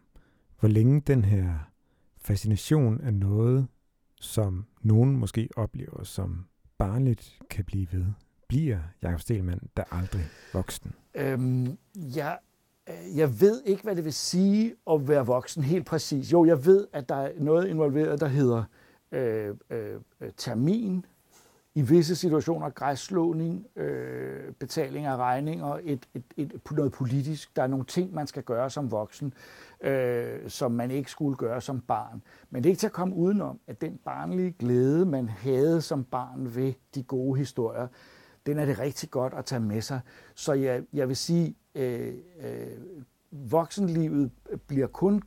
hvor 0.60 0.68
længe 0.68 1.00
den 1.00 1.24
her 1.24 1.54
fascination 2.18 3.00
af 3.00 3.14
noget, 3.14 3.66
som 4.20 4.66
nogen 4.82 5.16
måske 5.16 5.48
oplever 5.56 6.04
som 6.04 6.44
barnligt, 6.78 7.38
kan 7.50 7.64
blive 7.64 7.86
ved. 7.92 8.06
Bliver 8.48 8.78
Jakob 9.02 9.20
Stelmann 9.20 9.60
der 9.76 9.84
aldrig 9.90 10.24
voksen? 10.52 10.92
Øhm, 11.14 11.78
jeg, 11.94 12.38
Øh, 12.88 13.18
jeg 13.18 13.40
ved 13.40 13.62
ikke, 13.64 13.82
hvad 13.82 13.96
det 13.96 14.04
vil 14.04 14.12
sige 14.12 14.74
at 14.90 15.08
være 15.08 15.26
voksen 15.26 15.62
helt 15.62 15.86
præcis. 15.86 16.32
Jo, 16.32 16.44
jeg 16.44 16.66
ved, 16.66 16.86
at 16.92 17.08
der 17.08 17.14
er 17.14 17.32
noget 17.38 17.68
involveret, 17.68 18.20
der 18.20 18.28
hedder 18.28 18.64
øh, 19.12 19.54
øh, 19.70 20.00
termin, 20.36 21.06
i 21.76 21.82
visse 21.82 22.16
situationer 22.16 22.70
græsslåning, 22.70 23.66
øh, 23.76 24.52
betaling 24.52 25.06
af 25.06 25.16
regninger, 25.16 25.78
et, 25.82 26.08
et, 26.14 26.22
et, 26.36 26.70
noget 26.70 26.92
politisk. 26.92 27.56
Der 27.56 27.62
er 27.62 27.66
nogle 27.66 27.84
ting, 27.84 28.14
man 28.14 28.26
skal 28.26 28.42
gøre 28.42 28.70
som 28.70 28.90
voksen, 28.90 29.34
øh, 29.80 30.50
som 30.50 30.72
man 30.72 30.90
ikke 30.90 31.10
skulle 31.10 31.36
gøre 31.36 31.60
som 31.60 31.80
barn. 31.80 32.22
Men 32.50 32.62
det 32.62 32.68
er 32.68 32.70
ikke 32.70 32.80
til 32.80 32.86
at 32.86 32.92
komme 32.92 33.14
udenom, 33.14 33.60
at 33.66 33.80
den 33.80 33.98
barnlige 34.04 34.52
glæde, 34.52 35.06
man 35.06 35.28
havde 35.28 35.82
som 35.82 36.04
barn 36.04 36.54
ved 36.54 36.72
de 36.94 37.02
gode 37.02 37.38
historier, 37.38 37.86
den 38.46 38.58
er 38.58 38.64
det 38.64 38.78
rigtig 38.78 39.10
godt 39.10 39.34
at 39.34 39.44
tage 39.44 39.60
med 39.60 39.80
sig. 39.80 40.00
Så 40.34 40.52
jeg, 40.52 40.82
jeg 40.92 41.08
vil 41.08 41.16
sige, 41.16 41.54
øh, 41.74 42.14
øh, 42.40 42.66
voksenlivet 43.30 44.30
bliver 44.66 44.86
kun 44.86 45.22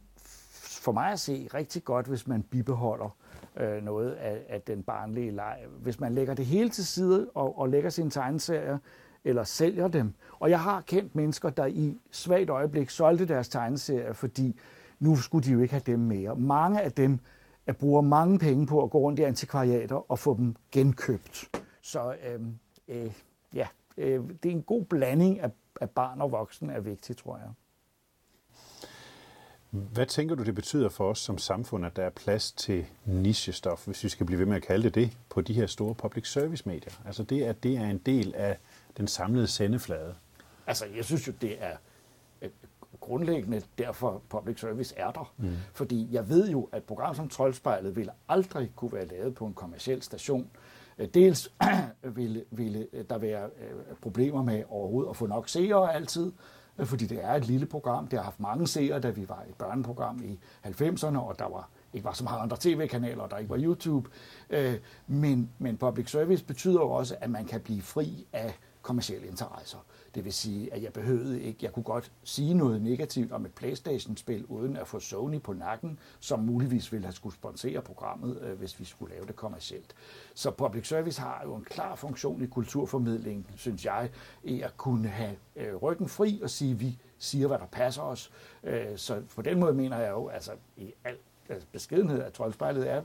for 0.59 0.91
mig 0.91 1.11
at 1.11 1.19
se 1.19 1.49
rigtig 1.53 1.83
godt, 1.83 2.05
hvis 2.07 2.27
man 2.27 2.43
bibeholder 2.43 3.17
øh, 3.57 3.83
noget 3.83 4.11
af, 4.11 4.45
af 4.49 4.61
den 4.61 4.83
barnlige 4.83 5.31
leg. 5.31 5.65
Hvis 5.81 5.99
man 5.99 6.13
lægger 6.13 6.33
det 6.33 6.45
hele 6.45 6.69
til 6.69 6.85
side 6.85 7.29
og, 7.33 7.59
og 7.59 7.69
lægger 7.69 7.89
sine 7.89 8.09
tegneserier, 8.09 8.77
eller 9.23 9.43
sælger 9.43 9.87
dem. 9.87 10.13
Og 10.39 10.49
jeg 10.49 10.59
har 10.59 10.81
kendt 10.81 11.15
mennesker, 11.15 11.49
der 11.49 11.65
i 11.65 11.97
svagt 12.11 12.49
øjeblik 12.49 12.89
solgte 12.89 13.27
deres 13.27 13.49
tegneserier, 13.49 14.13
fordi 14.13 14.59
nu 14.99 15.15
skulle 15.15 15.45
de 15.45 15.51
jo 15.51 15.59
ikke 15.59 15.73
have 15.73 15.83
dem 15.85 15.99
mere. 15.99 16.35
Mange 16.35 16.81
af 16.81 16.91
dem 16.91 17.19
at 17.67 17.77
bruger 17.77 18.01
mange 18.01 18.39
penge 18.39 18.65
på 18.65 18.83
at 18.83 18.89
gå 18.89 18.97
rundt 18.97 19.19
i 19.19 19.23
antikvariater 19.23 20.11
og 20.11 20.19
få 20.19 20.37
dem 20.37 20.55
genkøbt. 20.71 21.49
Så 21.81 22.15
øh, 22.27 22.41
øh, 22.87 23.11
ja, 23.53 23.67
øh, 23.97 24.23
det 24.43 24.49
er 24.49 24.55
en 24.55 24.61
god 24.61 24.85
blanding 24.85 25.39
af, 25.39 25.51
af 25.81 25.89
barn 25.89 26.21
og 26.21 26.31
voksen 26.31 26.69
er 26.69 26.79
vigtigt, 26.79 27.19
tror 27.19 27.37
jeg. 27.37 27.49
Hvad 29.69 30.05
tænker 30.05 30.35
du, 30.35 30.43
det 30.43 30.55
betyder 30.55 30.89
for 30.89 31.09
os 31.09 31.19
som 31.19 31.37
samfund, 31.37 31.85
at 31.85 31.95
der 31.95 32.03
er 32.03 32.09
plads 32.09 32.51
til 32.51 32.85
nichestof, 33.05 33.85
hvis 33.85 34.03
vi 34.03 34.09
skal 34.09 34.25
blive 34.25 34.39
ved 34.39 34.45
med 34.45 34.55
at 34.55 34.63
kalde 34.63 34.83
det 34.83 34.95
det, 34.95 35.17
på 35.29 35.41
de 35.41 35.53
her 35.53 35.67
store 35.67 35.95
public 35.95 36.31
service 36.31 36.63
medier? 36.69 36.93
Altså 37.05 37.23
det, 37.23 37.43
at 37.43 37.63
det 37.63 37.77
er 37.77 37.85
en 37.85 37.97
del 37.97 38.35
af 38.35 38.57
den 38.97 39.07
samlede 39.07 39.47
sendeflade. 39.47 40.15
Altså 40.67 40.85
jeg 40.85 41.05
synes 41.05 41.27
jo, 41.27 41.33
det 41.41 41.63
er 41.63 41.77
grundlæggende 42.99 43.61
derfor 43.77 44.21
public 44.29 44.59
service 44.59 44.95
er 44.97 45.11
der. 45.11 45.33
Mm. 45.37 45.55
Fordi 45.73 46.07
jeg 46.11 46.29
ved 46.29 46.49
jo, 46.49 46.69
at 46.71 46.83
program 46.83 47.15
som 47.15 47.29
Troldspejlet 47.29 47.95
ville 47.95 48.11
aldrig 48.29 48.71
kunne 48.75 48.93
være 48.93 49.05
lavet 49.05 49.35
på 49.35 49.45
en 49.45 49.53
kommersiel 49.53 50.01
station. 50.01 50.49
Øh, 50.99 51.07
dels 51.13 51.53
ville, 52.15 52.43
ville 52.51 52.87
øh, 52.93 53.05
der 53.09 53.17
være 53.17 53.43
øh, 53.45 53.95
problemer 54.01 54.43
med 54.43 54.63
overhovedet 54.69 55.09
at 55.09 55.15
få 55.15 55.27
nok 55.27 55.49
seere 55.49 55.93
altid, 55.93 56.31
fordi 56.83 57.05
det 57.05 57.23
er 57.23 57.33
et 57.33 57.47
lille 57.47 57.65
program. 57.65 58.07
Det 58.07 58.19
har 58.19 58.23
haft 58.23 58.39
mange 58.39 58.67
seere, 58.67 58.99
da 58.99 59.09
vi 59.09 59.29
var 59.29 59.45
et 59.49 59.55
børneprogram 59.55 60.23
i 60.23 60.39
90'erne, 60.65 61.17
og 61.17 61.39
der 61.39 61.49
var 61.49 61.69
ikke 61.93 62.05
var 62.05 62.13
så 62.13 62.23
mange 62.23 62.39
andre 62.39 62.57
tv-kanaler, 62.59 63.21
og 63.23 63.31
der 63.31 63.37
ikke 63.37 63.49
var 63.49 63.59
YouTube. 63.59 64.09
Men, 65.07 65.49
men 65.59 65.77
public 65.77 66.11
service 66.11 66.45
betyder 66.45 66.79
jo 66.79 66.89
også, 66.89 67.15
at 67.21 67.29
man 67.29 67.45
kan 67.45 67.61
blive 67.61 67.81
fri 67.81 68.27
af 68.33 68.53
kommersielle 68.81 69.27
interesser. 69.27 69.77
Det 70.17 70.25
vil 70.25 70.33
sige, 70.33 70.73
at 70.73 70.83
jeg 70.83 70.93
behøvede 70.93 71.41
ikke, 71.41 71.59
jeg 71.61 71.73
kunne 71.73 71.83
godt 71.83 72.11
sige 72.23 72.53
noget 72.53 72.81
negativt 72.81 73.31
om 73.31 73.45
et 73.45 73.53
Playstation-spil, 73.53 74.45
uden 74.45 74.77
at 74.77 74.87
få 74.87 74.99
Sony 74.99 75.41
på 75.41 75.53
nakken, 75.53 75.99
som 76.19 76.39
muligvis 76.39 76.91
ville 76.91 77.05
have 77.05 77.13
skulle 77.13 77.35
sponsere 77.35 77.81
programmet, 77.81 78.41
øh, 78.41 78.59
hvis 78.59 78.79
vi 78.79 78.85
skulle 78.85 79.13
lave 79.13 79.25
det 79.25 79.35
kommercielt. 79.35 79.95
Så 80.33 80.51
public 80.51 80.87
service 80.87 81.21
har 81.21 81.41
jo 81.43 81.55
en 81.55 81.63
klar 81.63 81.95
funktion 81.95 82.43
i 82.43 82.45
kulturformidling, 82.45 83.47
synes 83.55 83.85
jeg, 83.85 84.09
i 84.43 84.61
at 84.61 84.77
kunne 84.77 85.07
have 85.07 85.35
øh, 85.55 85.75
ryggen 85.75 86.07
fri 86.07 86.39
og 86.43 86.49
sige, 86.49 86.71
at 86.71 86.79
vi 86.79 86.97
siger, 87.17 87.47
hvad 87.47 87.57
der 87.57 87.65
passer 87.65 88.01
os. 88.01 88.31
Øh, 88.63 88.85
så 88.95 89.21
på 89.35 89.41
den 89.41 89.59
måde 89.59 89.73
mener 89.73 89.97
jeg 89.97 90.11
jo, 90.11 90.27
altså 90.27 90.51
i 90.77 90.93
alt 91.03 91.21
altså 91.49 91.67
beskedenhed, 91.71 92.21
at 92.21 92.33
troldspejlet 92.33 92.89
er, 92.89 93.01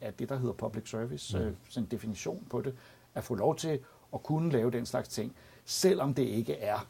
er 0.00 0.10
det, 0.10 0.28
der 0.28 0.36
hedder 0.36 0.54
public 0.54 0.90
service, 0.90 1.38
mm. 1.38 1.56
sådan 1.68 1.84
en 1.84 1.90
definition 1.90 2.46
på 2.50 2.60
det, 2.60 2.74
at 3.14 3.24
få 3.24 3.34
lov 3.34 3.56
til 3.56 3.80
at 4.14 4.22
kunne 4.22 4.52
lave 4.52 4.70
den 4.70 4.86
slags 4.86 5.08
ting, 5.08 5.36
selvom 5.68 6.14
det 6.14 6.22
ikke 6.22 6.54
er 6.54 6.86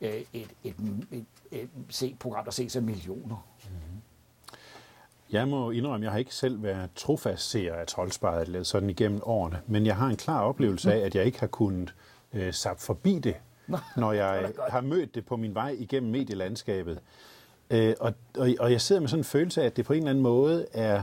øh, 0.00 0.10
et, 0.10 0.26
et, 0.32 0.74
et, 1.12 1.26
et, 1.50 1.68
et, 2.02 2.18
program, 2.18 2.44
der 2.44 2.50
ses 2.50 2.76
af 2.76 2.82
millioner. 2.82 3.46
Mm-hmm. 3.64 4.00
Jeg 5.32 5.48
må 5.48 5.70
indrømme, 5.70 5.96
at 5.96 6.02
jeg 6.02 6.10
har 6.10 6.18
ikke 6.18 6.34
selv 6.34 6.62
været 6.62 6.90
trofast 6.96 7.50
seer 7.50 7.74
af 7.74 7.86
troldspejlet 7.86 8.66
sådan 8.66 8.90
igennem 8.90 9.20
årene, 9.22 9.60
men 9.66 9.86
jeg 9.86 9.96
har 9.96 10.06
en 10.06 10.16
klar 10.16 10.42
oplevelse 10.42 10.94
af, 10.94 10.98
at 10.98 11.14
jeg 11.14 11.24
ikke 11.24 11.40
har 11.40 11.46
kunnet 11.46 11.94
øh, 12.32 12.52
sappe 12.52 12.82
forbi 12.82 13.18
det, 13.18 13.36
når 13.96 14.12
jeg 14.12 14.52
har 14.68 14.80
mødt 14.80 15.14
det 15.14 15.26
på 15.26 15.36
min 15.36 15.54
vej 15.54 15.76
igennem 15.78 16.12
medielandskabet. 16.12 17.00
Øh, 17.70 17.94
og, 18.00 18.14
og, 18.38 18.48
og 18.60 18.72
jeg 18.72 18.80
sidder 18.80 19.00
med 19.00 19.08
sådan 19.08 19.20
en 19.20 19.24
følelse 19.24 19.62
af, 19.62 19.66
at 19.66 19.76
det 19.76 19.84
på 19.84 19.92
en 19.92 19.98
eller 19.98 20.10
anden 20.10 20.22
måde 20.22 20.66
er, 20.72 21.02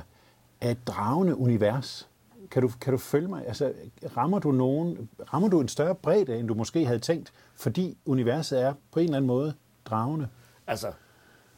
er 0.62 0.72
et 0.72 0.88
dragende 0.88 1.36
univers. 1.36 2.10
Kan 2.52 2.62
du, 2.62 2.72
kan 2.82 2.92
du 2.94 2.98
følge 2.98 3.28
mig? 3.28 3.48
Altså, 3.48 3.74
rammer 4.18 4.40
du 4.40 4.52
nogen, 4.52 5.10
rammer 5.34 5.50
du 5.50 5.62
en 5.62 5.68
større 5.68 5.96
bredde, 5.96 6.40
end 6.40 6.48
du 6.48 6.54
måske 6.54 6.86
havde 6.86 7.00
tænkt, 7.00 7.34
fordi 7.56 7.98
universet 8.06 8.62
er 8.62 8.74
på 8.92 9.00
en 9.00 9.04
eller 9.04 9.18
anden 9.18 9.28
måde 9.28 9.54
dragende? 9.86 10.28
Altså, 10.68 10.88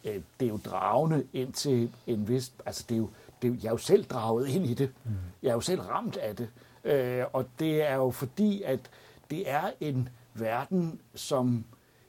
øh, 0.03 0.21
det 0.39 0.45
er 0.45 0.49
jo 0.49 0.59
dragende 0.65 1.23
ind 1.33 1.53
til 1.53 1.91
en 2.07 2.27
vis... 2.27 2.53
Altså, 2.65 2.85
det 2.89 2.95
er 2.95 2.99
jo, 2.99 3.09
det 3.41 3.49
er, 3.49 3.55
jeg 3.61 3.67
er 3.67 3.71
jo 3.71 3.77
selv 3.77 4.05
draget 4.05 4.47
ind 4.47 4.65
i 4.65 4.73
det. 4.73 4.91
Mm. 5.03 5.11
Jeg 5.43 5.49
er 5.49 5.53
jo 5.53 5.61
selv 5.61 5.81
ramt 5.81 6.17
af 6.17 6.35
det. 6.35 6.49
Øh, 6.83 7.25
og 7.33 7.45
det 7.59 7.89
er 7.89 7.95
jo 7.95 8.11
fordi, 8.11 8.61
at 8.61 8.79
det 9.29 9.49
er 9.49 9.71
en 9.79 10.09
verden, 10.33 10.99
som 11.15 11.65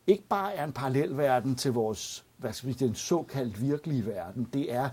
ikke 0.06 0.24
bare 0.28 0.54
er 0.54 0.64
en 0.64 0.72
parallel 0.72 1.16
verden 1.16 1.56
til 1.56 1.72
vores, 1.72 2.24
hvad 2.36 2.52
skal 2.52 2.68
vi 2.68 2.72
sige, 2.72 2.86
den 2.86 2.94
såkaldt 2.94 3.60
virkelige 3.60 4.06
verden. 4.06 4.48
Det 4.52 4.72
er 4.72 4.88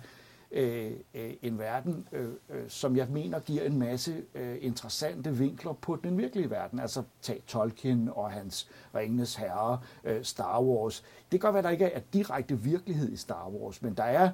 Øh, 0.52 0.92
øh, 1.14 1.34
en 1.42 1.60
verden, 1.60 2.08
øh, 2.12 2.30
øh, 2.50 2.70
som 2.70 2.96
jeg 2.96 3.08
mener 3.10 3.40
giver 3.40 3.64
en 3.64 3.80
masse 3.80 4.24
øh, 4.36 4.58
interessante 4.62 5.38
vinkler 5.38 5.74
på 5.74 5.96
den 5.96 6.18
virkelige 6.18 6.50
verden. 6.50 6.80
Altså 6.80 7.04
tag 7.22 7.44
Tolkien 7.48 8.10
og 8.14 8.32
hans 8.32 8.70
Ringenes 8.96 9.36
Herre, 9.36 9.80
øh, 10.04 10.24
Star 10.24 10.62
Wars. 10.62 11.04
Det 11.32 11.40
kan 11.40 11.40
godt 11.40 11.54
være, 11.54 11.60
at 11.60 11.64
der 11.64 11.70
ikke 11.70 11.86
er 11.86 12.02
direkte 12.14 12.60
virkelighed 12.60 13.12
i 13.12 13.16
Star 13.16 13.50
Wars, 13.50 13.82
men 13.82 13.94
der 13.94 14.04
er 14.04 14.30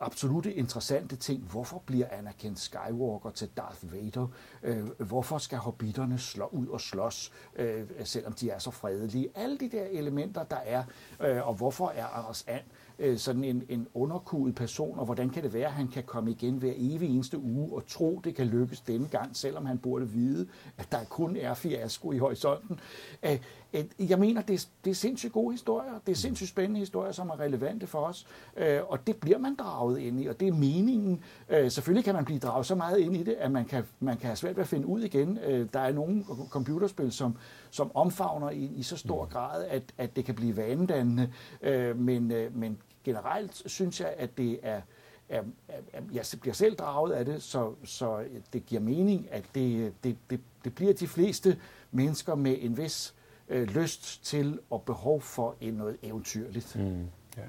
absolutte 0.00 0.54
interessante 0.54 1.16
ting. 1.16 1.42
Hvorfor 1.42 1.82
bliver 1.86 2.06
Anakin 2.10 2.56
Skywalker 2.56 3.30
til 3.30 3.48
Darth 3.56 3.92
Vader? 3.92 4.26
Øh, 4.62 4.84
hvorfor 4.98 5.38
skal 5.38 5.58
hobbitterne 5.58 6.18
slå 6.18 6.46
ud 6.46 6.66
og 6.66 6.80
slås, 6.80 7.32
øh, 7.56 7.84
selvom 8.04 8.32
de 8.32 8.50
er 8.50 8.58
så 8.58 8.70
fredelige? 8.70 9.28
Alle 9.34 9.58
de 9.58 9.68
der 9.68 9.84
elementer, 9.84 10.44
der 10.44 10.56
er, 10.56 10.84
øh, 11.20 11.48
og 11.48 11.54
hvorfor 11.54 11.88
er 11.88 12.06
Anders 12.06 12.44
And 12.48 12.64
øh, 13.02 13.18
sådan 13.18 13.44
en, 13.44 13.62
en 13.68 13.88
underkudet 13.94 14.54
person, 14.54 14.98
og 14.98 15.04
hvordan 15.04 15.30
kan 15.30 15.42
det 15.42 15.52
være, 15.52 15.66
at 15.66 15.72
han 15.72 15.88
kan 15.88 16.02
komme 16.02 16.30
igen 16.30 16.54
hver 16.54 16.72
evig 16.76 17.08
eneste 17.08 17.38
uge 17.38 17.76
og 17.76 17.86
tro, 17.86 18.20
det 18.24 18.34
kan 18.34 18.46
lykkes 18.46 18.80
denne 18.80 19.08
gang, 19.08 19.36
selvom 19.36 19.66
han 19.66 19.78
burde 19.78 20.08
vide, 20.08 20.46
at 20.78 20.92
der 20.92 21.04
kun 21.04 21.36
er 21.36 21.54
fiasko 21.54 22.12
i 22.12 22.18
horisonten. 22.18 22.80
Øh, 23.22 23.38
øh, 23.72 23.84
jeg 23.98 24.18
mener, 24.18 24.42
det 24.42 24.54
er, 24.54 24.66
det 24.84 24.90
er 24.90 24.94
sindssygt 24.94 25.32
gode 25.32 25.52
historier, 25.52 25.92
det 26.06 26.12
er 26.12 26.16
sindssygt 26.16 26.50
spændende 26.50 26.80
historier, 26.80 27.12
som 27.12 27.28
er 27.28 27.40
relevante 27.40 27.86
for 27.86 27.98
os, 27.98 28.26
øh, 28.56 28.80
og 28.88 29.06
det 29.06 29.16
bliver 29.16 29.38
man 29.38 29.54
draget 29.54 29.98
ind 29.98 30.20
i, 30.20 30.26
og 30.26 30.40
det 30.40 30.48
er 30.48 30.52
meningen. 30.52 31.20
Øh, 31.48 31.70
selvfølgelig 31.70 32.04
kan 32.04 32.14
man 32.14 32.24
blive 32.24 32.38
draget 32.38 32.66
så 32.66 32.74
meget 32.74 32.98
ind 32.98 33.16
i 33.16 33.22
det, 33.22 33.32
at 33.32 33.52
man 33.52 33.64
kan, 33.64 33.84
man 34.00 34.16
kan 34.16 34.26
have 34.26 34.36
svært 34.36 34.56
ved 34.56 34.62
at 34.62 34.68
finde 34.68 34.86
ud 34.86 35.00
igen. 35.00 35.38
Øh, 35.46 35.68
der 35.72 35.80
er 35.80 35.92
nogle 35.92 36.24
computerspil, 36.50 37.12
som, 37.12 37.36
som 37.70 37.90
omfavner 37.94 38.50
i, 38.50 38.70
i 38.76 38.82
så 38.82 38.96
stor 38.96 39.26
grad, 39.26 39.64
at, 39.64 39.82
at 39.98 40.16
det 40.16 40.24
kan 40.24 40.34
blive 40.34 40.56
vanedannende, 40.56 41.32
øh, 41.62 41.98
men, 41.98 42.30
øh, 42.30 42.56
men 42.56 42.78
generelt 43.04 43.62
synes 43.66 44.00
jeg, 44.00 44.14
at 44.18 44.38
det 44.38 44.60
er, 44.62 44.80
er, 45.28 45.42
er, 45.68 46.02
jeg 46.12 46.24
bliver 46.40 46.54
selv 46.54 46.76
draget 46.76 47.12
af 47.12 47.24
det, 47.24 47.42
så, 47.42 47.74
så 47.84 48.24
det 48.52 48.66
giver 48.66 48.80
mening, 48.80 49.30
at 49.30 49.44
det, 49.54 49.94
det, 50.04 50.16
det, 50.30 50.40
det 50.64 50.74
bliver 50.74 50.92
de 50.92 51.08
fleste 51.08 51.60
mennesker 51.90 52.34
med 52.34 52.56
en 52.60 52.76
vis 52.76 53.14
øh, 53.48 53.68
lyst 53.68 54.24
til 54.24 54.60
og 54.70 54.82
behov 54.82 55.20
for 55.20 55.56
en 55.60 55.74
noget 55.74 55.96
eventyrligt. 56.02 56.76
Mm. 56.76 57.06
Ja. 57.36 57.44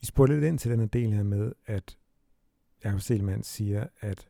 Vi 0.00 0.06
spurgte 0.06 0.34
lidt 0.34 0.44
ind 0.44 0.58
til 0.58 0.70
den 0.70 0.80
her 0.80 0.86
del 0.86 1.12
her 1.12 1.22
med, 1.22 1.52
at 1.66 1.96
Jacob 2.84 3.00
Stelmann 3.00 3.42
siger, 3.42 3.86
at 4.00 4.28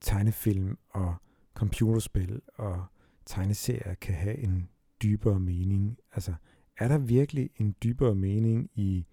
tegnefilm 0.00 0.78
og 0.90 1.14
computerspil 1.54 2.40
og 2.54 2.84
tegneserier 3.26 3.94
kan 3.94 4.14
have 4.14 4.38
en 4.38 4.68
dybere 5.02 5.40
mening. 5.40 5.98
Altså, 6.12 6.34
er 6.76 6.88
der 6.88 6.98
virkelig 6.98 7.50
en 7.56 7.76
dybere 7.82 8.14
mening 8.14 8.70
i 8.74 9.06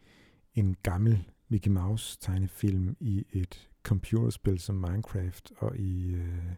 en 0.57 0.75
gammel 0.83 1.29
Mickey 1.49 1.71
Mouse 1.71 2.17
tegnefilm 2.21 2.95
i 2.99 3.25
et 3.33 3.69
computerspil 3.83 4.59
som 4.59 4.75
Minecraft 4.75 5.51
og 5.57 5.77
i, 5.77 6.13
øh, 6.13 6.51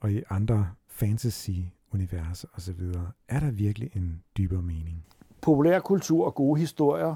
og 0.00 0.12
i 0.12 0.22
andre 0.30 0.70
fantasy-universer 0.86 2.48
osv. 2.54 2.80
Er 3.28 3.40
der 3.40 3.50
virkelig 3.50 3.90
en 3.96 4.22
dybere 4.36 4.62
mening? 4.62 5.04
Populær 5.40 5.80
kultur 5.80 6.26
og 6.26 6.34
gode 6.34 6.60
historier, 6.60 7.14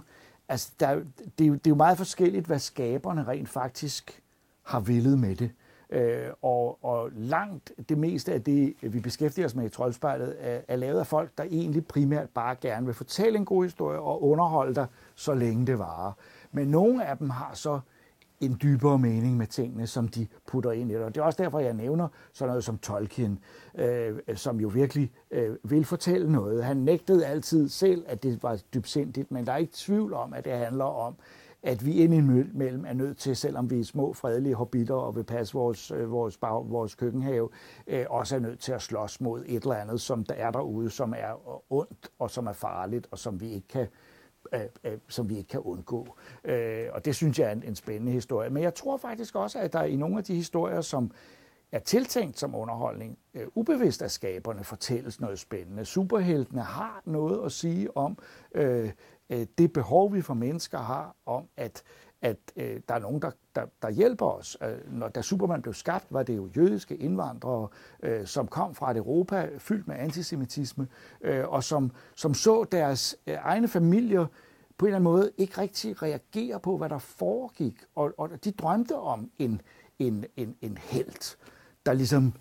altså 0.48 0.72
der, 0.80 0.94
det, 1.38 1.44
er 1.44 1.48
jo, 1.48 1.54
det 1.54 1.66
er 1.66 1.70
jo 1.70 1.74
meget 1.74 1.98
forskelligt, 1.98 2.46
hvad 2.46 2.58
skaberne 2.58 3.24
rent 3.24 3.48
faktisk 3.48 4.22
har 4.62 4.80
villet 4.80 5.18
med 5.18 5.36
det. 5.36 5.50
Øh, 5.90 6.28
og, 6.42 6.84
og 6.84 7.10
langt 7.12 7.72
det 7.88 7.98
meste 7.98 8.32
af 8.32 8.42
det, 8.42 8.74
vi 8.82 9.00
beskæftiger 9.00 9.46
os 9.46 9.54
med 9.54 9.64
i 9.64 9.68
Troldspejlet, 9.68 10.36
er, 10.38 10.60
er 10.68 10.76
lavet 10.76 11.00
af 11.00 11.06
folk, 11.06 11.30
der 11.38 11.44
egentlig 11.44 11.86
primært 11.86 12.30
bare 12.30 12.56
gerne 12.60 12.86
vil 12.86 12.94
fortælle 12.94 13.38
en 13.38 13.44
god 13.44 13.64
historie 13.64 13.98
og 13.98 14.22
underholde 14.22 14.74
dig, 14.74 14.86
så 15.14 15.34
længe 15.34 15.66
det 15.66 15.78
varer. 15.78 16.12
Men 16.52 16.68
nogle 16.68 17.06
af 17.06 17.18
dem 17.18 17.30
har 17.30 17.50
så 17.54 17.80
en 18.40 18.58
dybere 18.62 18.98
mening 18.98 19.36
med 19.36 19.46
tingene, 19.46 19.86
som 19.86 20.08
de 20.08 20.26
putter 20.46 20.72
ind 20.72 20.90
i 20.90 20.94
det. 20.94 21.02
Og 21.02 21.14
det 21.14 21.20
er 21.20 21.24
også 21.24 21.42
derfor, 21.42 21.58
jeg 21.58 21.74
nævner 21.74 22.08
sådan 22.32 22.48
noget 22.48 22.64
som 22.64 22.78
Tolkien, 22.78 23.38
øh, 23.74 24.18
som 24.34 24.60
jo 24.60 24.68
virkelig 24.68 25.12
øh, 25.30 25.56
vil 25.62 25.84
fortælle 25.84 26.32
noget. 26.32 26.64
Han 26.64 26.76
nægtede 26.76 27.26
altid 27.26 27.68
selv, 27.68 28.04
at 28.08 28.22
det 28.22 28.42
var 28.42 28.60
dybsindigt, 28.74 29.30
men 29.30 29.46
der 29.46 29.52
er 29.52 29.56
ikke 29.56 29.72
tvivl 29.76 30.14
om, 30.14 30.32
at 30.32 30.44
det 30.44 30.52
handler 30.52 30.84
om 30.84 31.14
at 31.64 31.86
vi 31.86 31.92
indimellem 31.92 32.84
er 32.86 32.92
nødt 32.92 33.18
til, 33.18 33.36
selvom 33.36 33.70
vi 33.70 33.80
er 33.80 33.84
små 33.84 34.12
fredelige 34.12 34.54
hobitter 34.54 34.94
og 34.94 35.16
vil 35.16 35.24
passe 35.24 35.54
vores, 35.54 35.90
øh, 35.90 36.10
vores, 36.10 36.36
bag, 36.36 36.70
vores 36.70 36.94
køkkenhave, 36.94 37.48
øh, 37.86 38.04
også 38.10 38.36
er 38.36 38.40
nødt 38.40 38.60
til 38.60 38.72
at 38.72 38.82
slås 38.82 39.20
mod 39.20 39.44
et 39.46 39.62
eller 39.62 39.74
andet, 39.74 40.00
som 40.00 40.24
der 40.24 40.34
er 40.34 40.50
derude, 40.50 40.90
som 40.90 41.14
er 41.16 41.62
ondt 41.72 42.10
og 42.18 42.30
som 42.30 42.46
er 42.46 42.52
farligt 42.52 43.08
og 43.10 43.18
som 43.18 43.40
vi 43.40 43.50
ikke 43.50 43.68
kan 43.68 43.82
øh, 43.82 43.88
øh, 44.52 44.98
som 45.08 45.28
vi 45.28 45.36
ikke 45.36 45.48
kan 45.48 45.60
undgå. 45.60 46.16
Øh, 46.44 46.86
og 46.92 47.04
det 47.04 47.16
synes 47.16 47.38
jeg 47.38 47.48
er 47.48 47.52
en, 47.52 47.62
en 47.62 47.74
spændende 47.74 48.12
historie. 48.12 48.50
Men 48.50 48.62
jeg 48.62 48.74
tror 48.74 48.96
faktisk 48.96 49.34
også, 49.34 49.58
at 49.58 49.72
der 49.72 49.82
i 49.82 49.96
nogle 49.96 50.18
af 50.18 50.24
de 50.24 50.34
historier, 50.34 50.80
som 50.80 51.10
er 51.72 51.78
tiltænkt 51.78 52.38
som 52.38 52.54
underholdning, 52.54 53.18
øh, 53.34 53.46
ubevidst 53.54 54.02
af 54.02 54.10
skaberne 54.10 54.64
fortælles 54.64 55.20
noget 55.20 55.38
spændende. 55.38 55.84
Superheltene 55.84 56.62
har 56.62 57.02
noget 57.04 57.44
at 57.44 57.52
sige 57.52 57.96
om 57.96 58.18
øh, 58.54 58.90
øh 59.30 59.46
det 59.58 59.72
behov, 59.72 60.14
vi 60.14 60.22
for 60.22 60.34
mennesker 60.34 60.78
har 60.78 61.16
om, 61.26 61.48
at, 61.56 61.82
at 62.22 62.36
øh, 62.56 62.80
der 62.88 62.94
er 62.94 62.98
nogen, 62.98 63.22
der, 63.22 63.30
der, 63.54 63.66
der 63.82 63.90
hjælper 63.90 64.26
os. 64.26 64.56
Øh, 64.62 64.92
når, 64.92 65.08
da 65.08 65.22
Superman 65.22 65.62
blev 65.62 65.74
skabt, 65.74 66.06
var 66.10 66.22
det 66.22 66.36
jo 66.36 66.48
jødiske 66.56 66.96
indvandrere, 66.96 67.68
øh, 68.02 68.26
som 68.26 68.46
kom 68.46 68.74
fra 68.74 68.90
et 68.90 68.96
Europa 68.96 69.48
fyldt 69.58 69.88
med 69.88 69.96
antisemitisme, 69.96 70.88
øh, 71.20 71.48
og 71.48 71.64
som, 71.64 71.90
som 72.14 72.34
så 72.34 72.64
deres 72.72 73.16
øh, 73.26 73.34
egne 73.34 73.68
familier 73.68 74.26
på 74.78 74.86
en 74.86 74.88
eller 74.88 74.96
anden 74.96 75.12
måde 75.12 75.30
ikke 75.38 75.60
rigtig 75.60 76.02
reagere 76.02 76.60
på, 76.60 76.76
hvad 76.76 76.88
der 76.88 76.98
foregik. 76.98 77.84
Og, 77.94 78.12
og 78.18 78.44
de 78.44 78.50
drømte 78.50 78.96
om 78.96 79.30
en, 79.38 79.60
en, 79.98 80.24
en, 80.36 80.56
en 80.60 80.78
held, 80.80 81.36
der 81.86 81.92
ligesom 81.92 82.34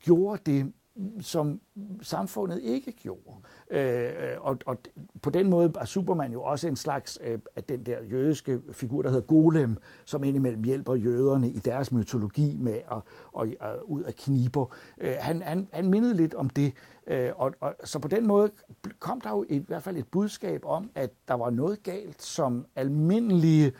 gjorde 0.00 0.42
det, 0.46 0.72
som 1.20 1.60
samfundet 2.02 2.60
ikke 2.62 2.92
gjorde. 2.92 3.36
Øh, 3.70 4.10
og, 4.40 4.58
og 4.66 4.78
på 5.22 5.30
den 5.30 5.50
måde 5.50 5.72
er 5.80 5.84
Superman 5.84 6.32
jo 6.32 6.42
også 6.42 6.68
en 6.68 6.76
slags 6.76 7.18
øh, 7.24 7.38
af 7.56 7.64
den 7.64 7.86
der 7.86 8.02
jødiske 8.02 8.60
figur, 8.72 9.02
der 9.02 9.08
hedder 9.10 9.26
Golem, 9.26 9.76
som 10.04 10.24
indimellem 10.24 10.64
hjælper 10.64 10.94
jøderne 10.94 11.48
i 11.48 11.58
deres 11.58 11.92
mytologi 11.92 12.56
med 12.60 12.80
at, 12.92 13.02
at, 13.40 13.48
at 13.60 13.74
øh, 13.76 13.82
ud 13.84 14.02
af 14.02 14.14
kniber. 14.14 14.74
Øh, 14.98 15.14
han, 15.18 15.42
han, 15.42 15.68
han 15.72 15.90
mindede 15.90 16.14
lidt 16.14 16.34
om 16.34 16.50
det, 16.50 16.72
øh, 17.06 17.30
og, 17.36 17.54
og 17.60 17.74
så 17.84 17.98
på 17.98 18.08
den 18.08 18.26
måde 18.26 18.50
kom 18.98 19.20
der 19.20 19.30
jo 19.30 19.44
i 19.48 19.58
hvert 19.58 19.82
fald 19.82 19.96
et 19.96 20.06
budskab 20.06 20.64
om, 20.64 20.90
at 20.94 21.10
der 21.28 21.34
var 21.34 21.50
noget 21.50 21.82
galt, 21.82 22.22
som 22.22 22.66
almindelige 22.76 23.72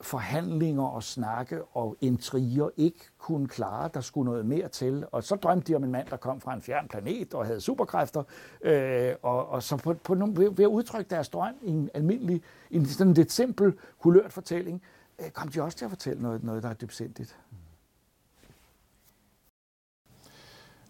forhandlinger 0.00 0.82
og 0.82 1.02
snakke 1.02 1.64
og 1.64 1.96
intriger 2.00 2.68
ikke 2.76 3.00
kunne 3.18 3.48
klare. 3.48 3.90
Der 3.94 4.00
skulle 4.00 4.30
noget 4.30 4.46
mere 4.46 4.68
til. 4.68 5.04
Og 5.12 5.24
så 5.24 5.36
drømte 5.36 5.72
de 5.72 5.76
om 5.76 5.84
en 5.84 5.90
mand, 5.90 6.08
der 6.08 6.16
kom 6.16 6.40
fra 6.40 6.54
en 6.54 6.62
fjern 6.62 6.88
planet 6.88 7.34
og 7.34 7.46
havde 7.46 7.60
superkræfter. 7.60 8.22
Øh, 8.62 9.14
og, 9.22 9.48
og 9.48 9.62
så 9.62 9.76
på, 9.76 9.94
på, 9.94 10.14
ved, 10.14 10.50
ved 10.50 10.64
at 10.64 10.68
udtrykke 10.68 11.10
deres 11.10 11.28
drøm 11.28 11.54
i 11.62 11.70
en 11.70 11.90
almindelig, 11.94 12.42
en 12.70 12.86
sådan 12.86 13.14
lidt 13.14 13.32
simpel, 13.32 13.72
kulørt 13.98 14.32
fortælling, 14.32 14.82
øh, 15.18 15.30
kom 15.30 15.48
de 15.48 15.62
også 15.62 15.78
til 15.78 15.84
at 15.84 15.90
fortælle 15.90 16.22
noget, 16.22 16.44
noget 16.44 16.62
der 16.62 16.68
er 16.68 16.74
dybsindigt. 16.74 17.36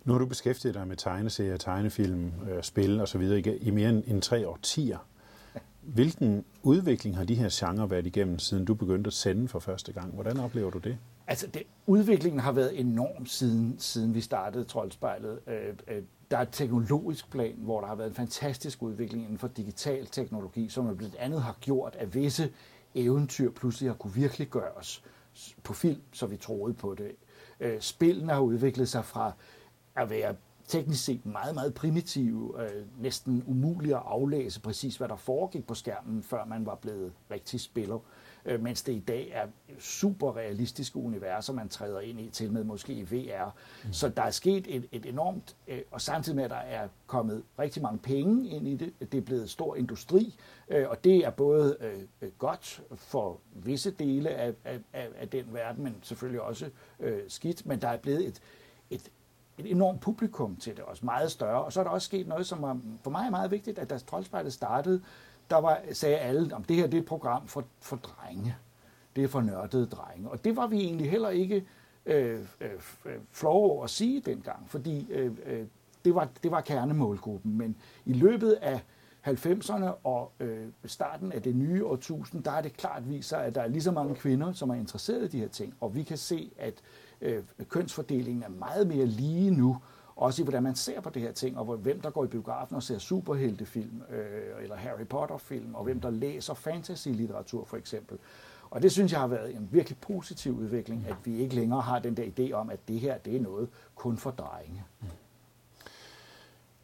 Nu 0.05 0.12
har 0.12 0.19
du 0.19 0.27
beskæftiget 0.27 0.75
dig 0.75 0.88
med 0.88 0.97
tegneserier, 0.97 1.57
tegnefilm, 1.57 2.33
øh, 2.50 2.62
spil 2.62 3.00
osv. 3.00 3.23
i 3.61 3.71
mere 3.71 3.88
end, 3.88 4.03
end 4.07 4.23
tre 4.23 4.49
årtier. 4.49 4.99
Hvilken 5.95 6.45
udvikling 6.62 7.16
har 7.16 7.25
de 7.25 7.35
her 7.35 7.49
genrer 7.52 7.87
været 7.87 8.07
igennem, 8.07 8.38
siden 8.38 8.64
du 8.64 8.75
begyndte 8.75 9.09
at 9.09 9.12
sende 9.12 9.49
for 9.49 9.59
første 9.59 9.92
gang? 9.92 10.14
Hvordan 10.14 10.40
oplever 10.40 10.71
du 10.71 10.78
det? 10.78 10.99
Altså, 11.26 11.47
det, 11.47 11.62
udviklingen 11.87 12.40
har 12.40 12.52
været 12.52 12.80
enorm 12.80 13.26
siden, 13.26 13.76
siden 13.78 14.14
vi 14.14 14.21
startede 14.21 14.64
Troldspejlet. 14.64 15.38
Øh, 15.47 15.75
øh, 15.88 16.02
der 16.30 16.37
er 16.37 16.42
et 16.42 16.49
teknologisk 16.52 17.30
plan, 17.30 17.54
hvor 17.59 17.80
der 17.80 17.88
har 17.88 17.95
været 17.95 18.09
en 18.09 18.14
fantastisk 18.14 18.83
udvikling 18.83 19.25
inden 19.25 19.38
for 19.38 19.49
digital 19.49 20.07
teknologi, 20.07 20.68
som 20.68 20.97
blandt 20.97 21.16
andet 21.16 21.42
har 21.42 21.57
gjort, 21.61 21.97
at 21.99 22.14
visse 22.14 22.52
eventyr 22.95 23.50
pludselig 23.50 23.90
har 23.90 23.97
kunne 23.97 24.14
virkelig 24.14 24.49
gøres 24.49 25.04
på 25.62 25.73
film, 25.73 26.00
så 26.12 26.26
vi 26.26 26.37
troede 26.37 26.75
på 26.75 26.95
det. 26.95 27.11
Øh, 27.61 27.80
spillene 27.80 28.33
har 28.33 28.40
udviklet 28.40 28.88
sig 28.88 29.04
fra 29.04 29.33
at 29.97 30.11
være 30.11 30.35
teknisk 30.69 31.05
set 31.05 31.27
meget, 31.27 31.55
meget 31.55 31.75
primitive, 31.75 32.63
øh, 32.63 33.03
næsten 33.03 33.45
umuligt 33.47 33.95
at 33.95 34.03
aflæse 34.05 34.61
præcis, 34.61 34.97
hvad 34.97 35.09
der 35.09 35.17
foregik 35.17 35.67
på 35.67 35.75
skærmen, 35.75 36.23
før 36.23 36.45
man 36.45 36.67
var 36.67 36.75
blevet 36.75 37.13
rigtig 37.31 37.61
spiller. 37.61 37.99
Øh, 38.45 38.63
mens 38.63 38.83
det 38.83 38.93
i 38.93 38.99
dag 38.99 39.31
er 39.33 39.47
super 39.79 40.37
realistiske 40.37 40.97
universer, 40.97 41.53
man 41.53 41.69
træder 41.69 42.01
ind 42.01 42.21
i, 42.21 42.31
til 42.31 42.53
med 42.53 42.65
måske 42.65 42.93
i 42.93 43.03
VR. 43.03 43.55
Mm. 43.85 43.93
Så 43.93 44.09
der 44.09 44.23
er 44.23 44.31
sket 44.31 44.67
et, 44.69 44.87
et 44.93 45.07
enormt, 45.07 45.57
øh, 45.69 45.81
og 45.91 46.01
samtidig 46.01 46.37
med, 46.37 46.45
at 46.45 46.51
der 46.51 46.57
er 46.57 46.89
kommet 47.07 47.43
rigtig 47.59 47.83
mange 47.83 47.99
penge 47.99 48.49
ind 48.49 48.69
i 48.69 48.77
det, 48.77 49.13
det 49.13 49.19
er 49.19 49.23
blevet 49.23 49.51
stor 49.51 49.77
industri, 49.77 50.35
øh, 50.69 50.89
og 50.89 51.05
det 51.05 51.17
er 51.17 51.31
både 51.31 51.77
øh 51.81 52.03
godt 52.39 52.83
for 52.97 53.41
visse 53.53 53.91
dele 53.91 54.31
af, 54.31 54.55
af, 54.65 54.81
af 54.93 55.29
den 55.29 55.45
verden, 55.53 55.85
men 55.85 55.95
selvfølgelig 56.03 56.41
også 56.41 56.71
øh, 57.01 57.21
skidt, 57.29 57.67
men 57.67 57.81
der 57.81 57.89
er 57.89 57.97
blevet 57.97 58.27
et, 58.27 58.41
et, 58.91 59.11
et 59.59 59.71
enormt 59.71 60.00
publikum 60.00 60.57
til 60.57 60.77
det, 60.77 60.85
også 60.85 61.07
meget 61.07 61.31
større. 61.31 61.65
Og 61.65 61.73
så 61.73 61.81
er 61.81 61.85
der 61.85 61.91
også 61.91 62.07
sket 62.07 62.29
noget, 62.29 62.47
som 62.47 62.62
var, 62.62 62.79
for 63.03 63.11
mig 63.11 63.27
er 63.27 63.31
meget 63.31 63.50
vigtigt, 63.50 63.79
at 63.79 63.91
da 63.91 63.99
Troldspejlet 63.99 64.53
startede, 64.53 65.03
der 65.50 65.57
var, 65.57 65.81
sagde 65.93 66.17
alle, 66.17 66.55
om 66.55 66.65
det 66.65 66.77
her 66.77 66.87
det 66.87 66.95
er 66.95 67.00
et 67.00 67.07
program 67.07 67.47
for, 67.47 67.65
for 67.81 67.97
drenge. 67.97 68.57
Det 69.17 69.25
er 69.25 69.29
for 69.29 69.41
nørdede 69.41 69.87
drenge. 69.87 70.31
Og 70.31 70.45
det 70.45 70.57
var 70.57 70.67
vi 70.67 70.77
egentlig 70.77 71.11
heller 71.11 71.29
ikke 71.29 71.67
øh, 72.07 72.41
øh, 72.61 72.71
øh 73.05 73.12
flove 73.33 73.71
over 73.71 73.85
at 73.85 73.91
sige 73.91 74.21
dengang, 74.21 74.71
fordi 74.71 75.07
øh, 75.11 75.33
øh, 75.47 75.67
det, 76.05 76.15
var, 76.15 76.29
det 76.43 76.50
var 76.50 76.61
kernemålgruppen. 76.61 77.59
Men 77.59 77.77
i 78.05 78.12
løbet 78.12 78.53
af 78.53 78.81
90'erne 79.27 79.87
og 80.05 80.33
øh, 80.41 80.67
starten 80.85 81.33
af 81.33 81.43
det 81.43 81.57
nye 81.57 81.85
årtusind, 81.87 82.45
der 82.45 82.50
er 82.50 82.61
det 82.61 82.77
klart 82.77 83.09
viser, 83.09 83.37
at 83.37 83.55
der 83.55 83.61
er 83.61 83.69
lige 83.69 83.83
så 83.83 83.91
mange 83.91 84.15
kvinder, 84.15 84.53
som 84.53 84.71
er 84.71 84.75
interesseret 84.75 85.25
i 85.25 85.29
de 85.29 85.38
her 85.38 85.49
ting. 85.49 85.75
Og 85.81 85.95
vi 85.95 86.03
kan 86.03 86.17
se, 86.17 86.50
at 86.59 86.75
øh, 86.75 87.08
øh, 87.21 87.43
kønsfordelingen 87.69 88.43
er 88.43 88.49
meget 88.49 88.87
mere 88.87 89.07
lige 89.07 89.51
nu, 89.51 89.79
også 90.17 90.43
i 90.43 90.45
hvordan 90.45 90.63
man 90.63 90.75
ser 90.75 91.01
på 91.01 91.11
det 91.11 91.23
her 91.23 91.33
ting, 91.33 91.59
og 91.59 91.77
hvem 91.77 92.01
der 92.01 92.11
går 92.11 92.25
i 92.25 92.29
biografen 92.29 92.77
og 92.77 92.83
ser 92.83 92.99
superheltefilm, 92.99 94.03
øh, 94.11 94.63
eller 94.63 94.77
Harry 94.77 95.07
Potter-film, 95.07 95.75
og 95.75 95.85
hvem 95.85 96.01
der 96.01 96.11
læser 96.11 96.55
fantasy-litteratur 96.55 97.65
for 97.65 97.77
eksempel. 97.77 98.19
Og 98.71 98.83
det 98.83 98.93
synes 98.93 99.13
jeg 99.13 99.21
har 99.21 99.27
været 99.27 99.57
en 99.57 99.69
virkelig 99.73 99.99
positiv 99.99 100.59
udvikling, 100.59 101.07
at 101.09 101.17
vi 101.25 101.37
ikke 101.37 101.55
længere 101.55 101.81
har 101.81 101.99
den 101.99 102.17
der 102.17 102.25
idé 102.39 102.53
om, 102.53 102.71
at 102.71 102.79
det 102.89 103.01
her 103.01 103.19
det 103.19 103.37
er 103.37 103.41
noget 103.41 103.69
kun 103.95 104.17
for 104.17 104.31
drenge. 104.31 104.85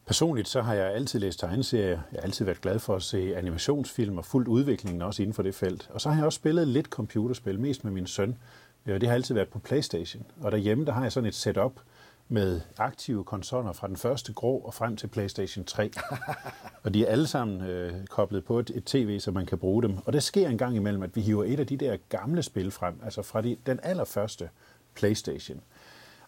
Personligt 0.07 0.49
så 0.49 0.62
har 0.62 0.75
jeg 0.75 0.93
altid 0.93 1.21
læst 1.21 1.41
tegneserier. 1.41 1.88
Jeg 1.88 2.00
har 2.12 2.21
altid 2.21 2.45
været 2.45 2.61
glad 2.61 2.79
for 2.79 2.97
at 2.97 3.03
se 3.03 3.37
animationsfilm 3.37 4.19
og 4.19 4.25
fuldt 4.25 4.49
udviklingen 4.49 5.03
også 5.03 5.23
inden 5.23 5.35
for 5.35 5.43
det 5.43 5.55
felt. 5.55 5.91
Og 5.91 6.00
så 6.00 6.09
har 6.09 6.17
jeg 6.17 6.25
også 6.25 6.37
spillet 6.37 6.69
lidt 6.69 6.87
computerspil, 6.87 7.61
mest 7.61 7.85
med 7.85 7.93
min 7.93 8.07
søn. 8.07 8.37
Og 8.87 9.00
det 9.00 9.09
har 9.09 9.14
altid 9.14 9.35
været 9.35 9.49
på 9.49 9.59
Playstation. 9.59 10.26
Og 10.41 10.53
derhjemme 10.53 10.85
der 10.85 10.93
har 10.93 11.03
jeg 11.03 11.12
sådan 11.12 11.29
et 11.29 11.35
setup, 11.35 11.73
med 12.29 12.61
aktive 12.79 13.25
konsoller 13.25 13.73
fra 13.73 13.88
den 13.88 13.97
første 13.97 14.33
grå 14.33 14.59
og 14.59 14.75
frem 14.75 14.97
til 14.97 15.07
PlayStation 15.07 15.64
3. 15.64 15.90
og 16.83 16.94
de 16.94 17.07
er 17.07 17.11
alle 17.11 17.27
sammen 17.27 17.61
øh, 17.61 18.07
koblet 18.07 18.44
på 18.44 18.59
et, 18.59 18.70
et 18.75 18.85
tv, 18.85 19.18
så 19.20 19.31
man 19.31 19.47
kan 19.47 19.59
bruge 19.59 19.83
dem. 19.83 19.99
Og 20.07 20.12
det 20.12 20.23
sker 20.23 20.49
en 20.49 20.59
gang 20.59 20.77
imellem, 20.77 21.03
at 21.03 21.16
vi 21.16 21.20
hiver 21.20 21.44
et 21.44 21.61
af 21.61 21.66
de 21.66 21.77
der 21.77 21.97
gamle 22.09 22.42
spil 22.42 22.70
frem, 22.70 23.01
altså 23.05 23.23
fra 23.23 23.42
de, 23.42 23.57
den 23.66 23.81
allerførste 23.83 24.49
PlayStation. 24.94 25.61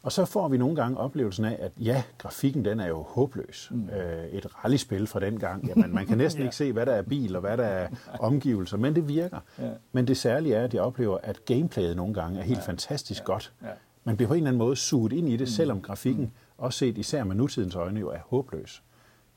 Og 0.07 0.13
så 0.13 0.25
får 0.25 0.49
vi 0.49 0.59
nogle 0.59 0.77
gange 0.77 0.99
oplevelsen 0.99 1.45
af, 1.45 1.57
at 1.61 1.73
ja, 1.81 2.03
grafikken 2.19 2.65
den 2.65 2.81
er 2.81 2.87
jo 2.87 3.03
håbløs. 3.03 3.69
Mm. 3.71 3.89
Øh, 3.89 4.25
et 4.25 4.65
rallyspil 4.65 5.07
fra 5.07 5.21
den 5.21 5.39
gang, 5.39 5.69
jamen 5.69 5.95
man 5.95 6.07
kan 6.07 6.19
næsten 6.19 6.41
ja. 6.43 6.47
ikke 6.47 6.57
se, 6.57 6.73
hvad 6.73 6.87
der 6.87 6.93
er 6.93 7.03
bil 7.03 7.37
og 7.37 7.41
hvad 7.41 7.57
der 7.57 7.65
er 7.65 7.89
omgivelser, 8.21 8.77
men 8.77 8.95
det 8.95 9.09
virker. 9.09 9.39
Ja. 9.59 9.69
Men 9.93 10.07
det 10.07 10.17
særlige 10.17 10.55
er, 10.55 10.65
at 10.65 10.75
jeg 10.75 10.83
oplever, 10.83 11.19
at 11.23 11.45
gameplayet 11.45 11.97
nogle 11.97 12.15
gange 12.15 12.39
er 12.39 12.45
helt 12.45 12.59
ja. 12.59 12.65
fantastisk 12.65 13.21
ja. 13.21 13.25
godt. 13.25 13.53
Ja 13.63 13.69
man 14.07 14.17
bliver 14.17 14.29
på 14.29 14.35
en 14.35 14.39
eller 14.39 14.49
anden 14.49 14.59
måde 14.59 14.77
suget 14.77 15.13
ind 15.13 15.29
i 15.29 15.33
det, 15.33 15.41
mm. 15.41 15.47
selvom 15.47 15.83
grafikken, 15.83 16.25
mm. 16.25 16.31
også 16.59 16.79
set 16.79 16.99
især 16.99 17.25
med 17.25 17.37
nutidens 17.37 17.75
øjne, 17.75 18.01
jo 18.01 18.09
er 18.09 18.19
håbløs. 18.27 18.83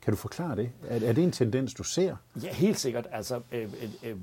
Kan 0.02 0.12
du 0.12 0.16
forklare 0.16 0.56
det? 0.56 0.70
Er, 0.88 1.08
er 1.08 1.12
det 1.12 1.24
en 1.24 1.32
tendens, 1.32 1.74
du 1.74 1.82
ser? 1.82 2.16
Ja, 2.42 2.52
helt 2.52 2.78
sikkert. 2.78 3.06
Altså, 3.12 3.40
øh, 3.52 3.62
øh, 3.62 4.10
øh 4.10 4.16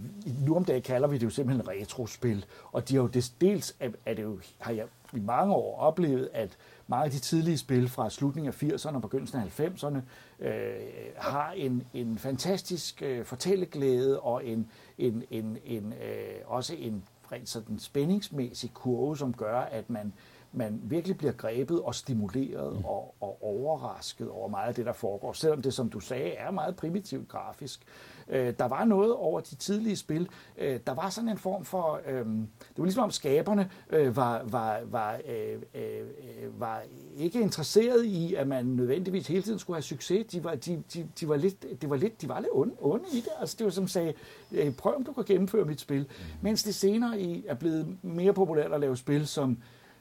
nu 0.46 0.56
om 0.56 0.66
dagen 0.66 0.82
kalder 0.82 1.08
vi 1.08 1.18
det 1.18 1.24
jo 1.24 1.30
simpelthen 1.30 1.68
retrospil, 1.68 2.46
og 2.72 2.90
de 2.90 2.96
har 2.96 3.02
jo 3.02 3.08
det, 3.08 3.32
dels 3.42 3.76
er, 3.80 3.90
er 4.06 4.14
det 4.14 4.24
jo, 4.24 4.40
har 4.58 4.72
jeg 4.72 4.86
i 5.13 5.20
mange 5.20 5.54
år 5.54 5.80
oplevet, 5.80 6.30
at 6.34 6.58
mange 6.88 7.06
af 7.06 7.12
de 7.12 7.20
tidlige 7.20 7.58
spil 7.58 7.89
fra 7.89 8.10
slutningen 8.10 8.54
af 8.54 8.63
80'erne 8.63 8.96
og 8.96 9.02
begyndelsen 9.02 9.39
af 9.39 9.60
90'erne 9.60 9.98
øh, 10.46 10.74
har 11.17 11.52
en, 11.52 11.84
en 11.93 12.17
fantastisk 12.17 13.02
øh, 13.02 13.26
fortælleglæde 13.26 14.20
og 14.20 14.46
en, 14.46 14.67
en, 14.98 15.24
en, 15.32 15.58
en, 15.65 15.93
øh, 15.93 16.36
også 16.46 16.76
en 16.78 17.04
rent 17.32 17.50
sådan 17.50 17.80
spændingsmæssig 17.80 18.74
kurve, 18.74 19.17
som 19.17 19.34
gør, 19.34 19.60
at 19.60 19.89
man 19.89 20.13
man 20.52 20.80
virkelig 20.84 21.17
bliver 21.17 21.34
grebet 21.34 21.82
og 21.82 21.96
stimuleret 21.96 22.74
mm. 22.74 22.86
og, 22.86 23.15
og 23.22 23.43
overrasket 23.43 24.30
over 24.30 24.48
meget 24.48 24.67
af 24.67 24.76
det, 24.76 24.86
der 24.86 24.93
foregår. 24.93 25.34
Selvom 25.34 25.62
det, 25.62 25.74
som 25.74 25.89
du 25.89 26.00
sagde, 26.00 26.32
er 26.32 26.52
meget 26.52 26.76
primitivt 26.76 27.28
grafisk. 27.28 27.82
Øh, 27.82 28.17
der 28.32 28.68
var 28.68 28.86
noget 28.86 29.13
over 29.13 29.40
de 29.40 29.56
tidlige 29.56 29.96
spil. 29.96 30.30
Øh, 30.58 30.80
der 30.88 30.94
var 30.94 31.10
sådan 31.10 31.30
en 31.30 31.38
form 31.38 31.66
for... 31.66 32.02
Øh, 32.08 32.26
det 32.60 32.78
var 32.78 32.84
ligesom 32.84 33.04
om 33.04 33.12
skaberne 33.12 33.70
øh, 33.90 34.16
var, 34.16 34.44
var, 34.44 34.80
var, 34.86 35.20
øh, 35.28 35.82
øh, 35.82 36.60
var 36.60 36.82
ikke 37.18 37.42
interesseret 37.42 38.06
i, 38.06 38.34
at 38.34 38.48
man 38.48 38.66
nødvendigvis 38.66 39.28
hele 39.28 39.42
tiden 39.42 39.60
skulle 39.60 39.76
have 39.76 39.84
succes. 39.84 40.26
De 40.32 40.44
var, 40.44 40.56
de, 40.56 40.84
de, 40.94 41.08
de 41.20 41.30
var 41.30 41.36
lidt, 41.36 41.82
det 41.82 41.90
var 41.90 41.96
lidt, 41.96 42.22
de 42.22 42.30
var 42.30 42.40
lidt 42.40 42.52
onde, 42.52 42.74
onde 42.80 43.06
i 43.13 43.20
det. 43.20 43.32
Altså, 43.40 43.56
det 43.60 43.66
var 43.66 43.72
som 43.72 43.88
sagde, 43.88 44.13
øh, 44.52 44.74
prøv 44.74 44.96
om 44.96 45.04
du 45.04 45.13
kan 45.13 45.24
gennemføre 45.24 45.66
mit 45.66 45.82
spil. 45.82 46.02
Mm. 46.02 46.26
Mens 46.42 46.63
det 46.63 46.76
senere 46.76 47.22
i 47.22 47.46
er 47.48 47.56
blevet 47.56 47.98
mere 48.02 48.34
populært 48.34 48.74
at 48.74 48.80
lave 48.80 48.98
spil, 48.98 49.28
som 49.28 49.58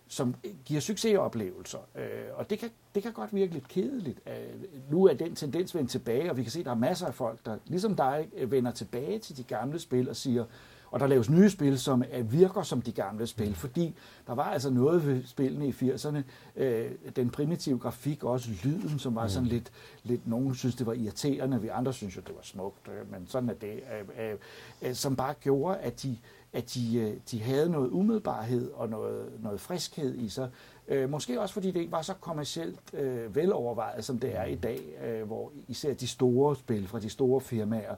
som 0.08 0.34
giver 0.64 0.80
succesoplevelser. 0.80 1.78
Øh, 1.94 2.04
og 2.34 2.50
det 2.50 2.58
kan, 2.58 2.70
det 2.94 3.02
kan 3.02 3.12
godt 3.12 3.34
virke 3.34 3.52
lidt 3.52 3.68
kedeligt. 3.68 4.20
Øh, 4.26 4.62
nu 4.90 5.04
er 5.04 5.14
den 5.14 5.34
tendens 5.34 5.74
vendt 5.74 5.90
tilbage, 5.90 6.30
og 6.30 6.36
vi 6.36 6.42
kan 6.42 6.52
se, 6.52 6.58
at 6.58 6.64
der 6.64 6.70
er 6.70 6.74
masser 6.74 7.06
af 7.06 7.14
folk, 7.14 7.46
der 7.46 7.58
ligesom 7.66 7.96
dig 7.96 8.28
vender 8.46 8.70
tilbage 8.70 9.18
til 9.18 9.36
de 9.36 9.42
gamle 9.42 9.78
spil 9.78 10.08
og 10.08 10.16
siger, 10.16 10.44
og 10.90 11.00
der 11.00 11.06
laves 11.06 11.30
nye 11.30 11.50
spil, 11.50 11.78
som 11.78 12.04
virker 12.22 12.62
som 12.62 12.82
de 12.82 12.92
gamle 12.92 13.26
spil, 13.26 13.54
fordi 13.54 13.94
der 14.26 14.34
var 14.34 14.44
altså 14.44 14.70
noget 14.70 15.06
ved 15.06 15.24
spillene 15.24 15.68
i 15.68 15.70
80'erne, 15.70 16.22
øh, 16.56 16.90
den 17.16 17.30
primitive 17.30 17.78
grafik, 17.78 18.24
også 18.24 18.50
lyden, 18.64 18.98
som 18.98 19.14
var 19.14 19.28
sådan 19.28 19.48
lidt, 19.48 19.72
lidt 20.04 20.26
nogen 20.26 20.54
synes, 20.54 20.74
det 20.74 20.86
var 20.86 20.92
irriterende, 20.92 21.60
vi 21.60 21.68
andre 21.68 21.92
synes 21.92 22.16
jo, 22.16 22.20
det 22.26 22.34
var 22.34 22.42
smukt, 22.42 22.88
øh, 22.88 23.12
men 23.12 23.26
sådan 23.26 23.48
er 23.48 23.54
det, 23.54 23.80
øh, 24.20 24.34
øh, 24.82 24.94
som 24.94 25.16
bare 25.16 25.34
gjorde, 25.40 25.78
at 25.78 26.02
de, 26.02 26.18
at 26.56 26.74
de, 26.74 26.98
øh, 26.98 27.14
de 27.30 27.42
havde 27.42 27.70
noget 27.70 27.90
umiddelbarhed 27.90 28.70
og 28.70 28.88
noget, 28.88 29.32
noget 29.42 29.60
friskhed 29.60 30.14
i 30.14 30.28
sig. 30.28 30.50
Øh, 30.88 31.10
måske 31.10 31.40
også 31.40 31.54
fordi 31.54 31.70
det 31.70 31.80
ikke 31.80 31.92
var 31.92 32.02
så 32.02 32.14
kommercielt 32.14 32.80
øh, 32.94 33.36
velovervejet, 33.36 34.04
som 34.04 34.18
det 34.18 34.36
er 34.36 34.44
i 34.44 34.54
dag, 34.54 34.80
øh, 35.04 35.26
hvor 35.26 35.52
især 35.68 35.94
de 35.94 36.06
store 36.06 36.56
spil 36.56 36.88
fra 36.88 37.00
de 37.00 37.08
store 37.08 37.40
firmaer, 37.40 37.94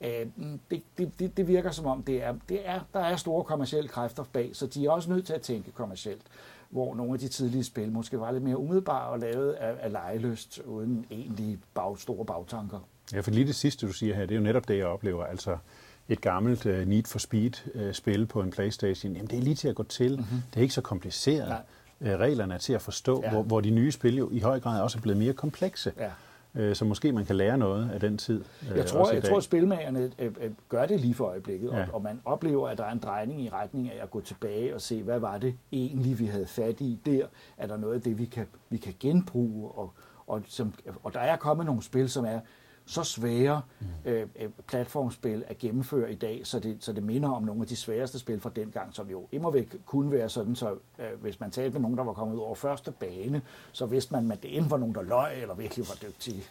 øh, 0.00 0.26
mm, 0.36 0.60
det, 0.70 0.82
det, 0.98 1.36
det 1.36 1.48
virker 1.48 1.70
som 1.70 1.86
om, 1.86 2.02
det 2.02 2.22
er, 2.22 2.34
det 2.48 2.68
er, 2.68 2.80
der 2.92 3.00
er 3.00 3.16
store 3.16 3.44
kommercielle 3.44 3.88
kræfter 3.88 4.24
bag, 4.32 4.50
så 4.52 4.66
de 4.66 4.86
er 4.86 4.90
også 4.90 5.10
nødt 5.10 5.26
til 5.26 5.32
at 5.32 5.42
tænke 5.42 5.70
kommercielt 5.70 6.22
hvor 6.70 6.94
nogle 6.94 7.12
af 7.12 7.18
de 7.18 7.28
tidlige 7.28 7.64
spil 7.64 7.92
måske 7.92 8.20
var 8.20 8.30
lidt 8.30 8.44
mere 8.44 8.58
umiddelbare 8.58 9.08
og 9.08 9.18
lavet 9.18 9.52
af, 9.52 9.76
af 9.80 9.92
lejeløst, 9.92 10.58
uden 10.58 11.06
egentlig 11.10 11.58
bag, 11.74 11.98
store 11.98 12.24
bagtanker. 12.24 12.78
Ja, 13.12 13.20
for 13.20 13.30
lige 13.30 13.46
det 13.46 13.54
sidste, 13.54 13.86
du 13.86 13.92
siger 13.92 14.14
her, 14.14 14.26
det 14.26 14.34
er 14.34 14.38
jo 14.38 14.44
netop 14.44 14.68
det, 14.68 14.78
jeg 14.78 14.86
oplever. 14.86 15.24
Altså, 15.24 15.56
et 16.10 16.20
gammelt 16.20 16.66
uh, 16.66 16.88
Need 16.88 17.04
for 17.04 17.18
Speed-spil 17.18 18.22
uh, 18.22 18.28
på 18.28 18.42
en 18.42 18.50
Playstation, 18.50 19.12
jamen 19.12 19.30
det 19.30 19.38
er 19.38 19.42
lige 19.42 19.56
til 19.56 19.68
at 19.68 19.74
gå 19.74 19.82
til. 19.82 20.10
Mm-hmm. 20.10 20.42
Det 20.50 20.56
er 20.56 20.62
ikke 20.62 20.74
så 20.74 20.80
kompliceret. 20.80 21.56
Uh, 22.00 22.06
reglerne 22.06 22.54
er 22.54 22.58
til 22.58 22.72
at 22.72 22.82
forstå, 22.82 23.22
ja. 23.22 23.30
hvor, 23.30 23.42
hvor 23.42 23.60
de 23.60 23.70
nye 23.70 23.92
spil 23.92 24.16
jo 24.16 24.30
i 24.32 24.40
høj 24.40 24.60
grad 24.60 24.80
også 24.80 24.98
er 24.98 25.02
blevet 25.02 25.18
mere 25.18 25.32
komplekse. 25.32 25.92
Ja. 25.98 26.10
Så 26.74 26.84
måske 26.84 27.12
man 27.12 27.24
kan 27.24 27.36
lære 27.36 27.58
noget 27.58 27.90
af 27.90 28.00
den 28.00 28.18
tid. 28.18 28.44
Jeg 28.76 28.86
tror, 28.86 29.12
jeg 29.12 29.24
tror 29.24 29.36
at 29.36 29.42
spilmagerne 29.42 30.10
gør 30.68 30.86
det 30.86 31.00
lige 31.00 31.14
for 31.14 31.24
øjeblikket, 31.24 31.70
ja. 31.72 31.82
og, 31.82 31.94
og 31.94 32.02
man 32.02 32.20
oplever, 32.24 32.68
at 32.68 32.78
der 32.78 32.84
er 32.84 32.92
en 32.92 32.98
drejning 32.98 33.42
i 33.42 33.48
retning 33.48 33.92
af 33.92 34.02
at 34.02 34.10
gå 34.10 34.20
tilbage 34.20 34.74
og 34.74 34.80
se, 34.80 35.02
hvad 35.02 35.18
var 35.18 35.38
det 35.38 35.54
egentlig, 35.72 36.18
vi 36.18 36.26
havde 36.26 36.46
fat 36.46 36.80
i 36.80 36.98
der? 37.06 37.26
Er 37.56 37.66
der 37.66 37.76
noget 37.76 37.94
af 37.94 38.00
det, 38.00 38.18
vi 38.18 38.24
kan, 38.24 38.46
vi 38.70 38.76
kan 38.76 38.94
genbruge? 39.00 39.70
Og, 39.70 39.92
og, 40.26 40.42
som, 40.48 40.74
og 41.02 41.14
der 41.14 41.20
er 41.20 41.36
kommet 41.36 41.66
nogle 41.66 41.82
spil, 41.82 42.10
som 42.10 42.24
er 42.24 42.40
så 42.86 43.04
svære 43.04 43.62
mm. 43.80 44.10
øh, 44.10 44.28
platformspil 44.66 45.44
at 45.46 45.58
gennemføre 45.58 46.12
i 46.12 46.14
dag, 46.14 46.40
så 46.44 46.60
det, 46.60 46.76
så 46.80 46.92
det 46.92 47.02
minder 47.02 47.28
om 47.28 47.42
nogle 47.42 47.62
af 47.62 47.68
de 47.68 47.76
sværeste 47.76 48.18
spil 48.18 48.40
fra 48.40 48.50
dengang, 48.56 48.94
som 48.94 49.10
jo 49.10 49.26
immer 49.32 49.50
væk 49.50 49.76
kunne 49.86 50.10
være 50.10 50.28
sådan, 50.28 50.56
så 50.56 50.70
øh, 50.98 51.20
hvis 51.20 51.40
man 51.40 51.50
talte 51.50 51.72
med 51.72 51.80
nogen, 51.80 51.98
der 51.98 52.04
var 52.04 52.12
kommet 52.12 52.34
ud 52.34 52.40
over 52.40 52.54
første 52.54 52.90
bane, 52.90 53.42
så 53.72 53.86
vidste 53.86 54.12
man, 54.12 54.32
at 54.32 54.42
det 54.42 54.56
enten 54.56 54.70
var 54.70 54.76
nogen, 54.76 54.94
der 54.94 55.02
løg, 55.02 55.42
eller 55.42 55.54
virkelig 55.54 55.88
var 55.88 56.08
dygtige. 56.08 56.42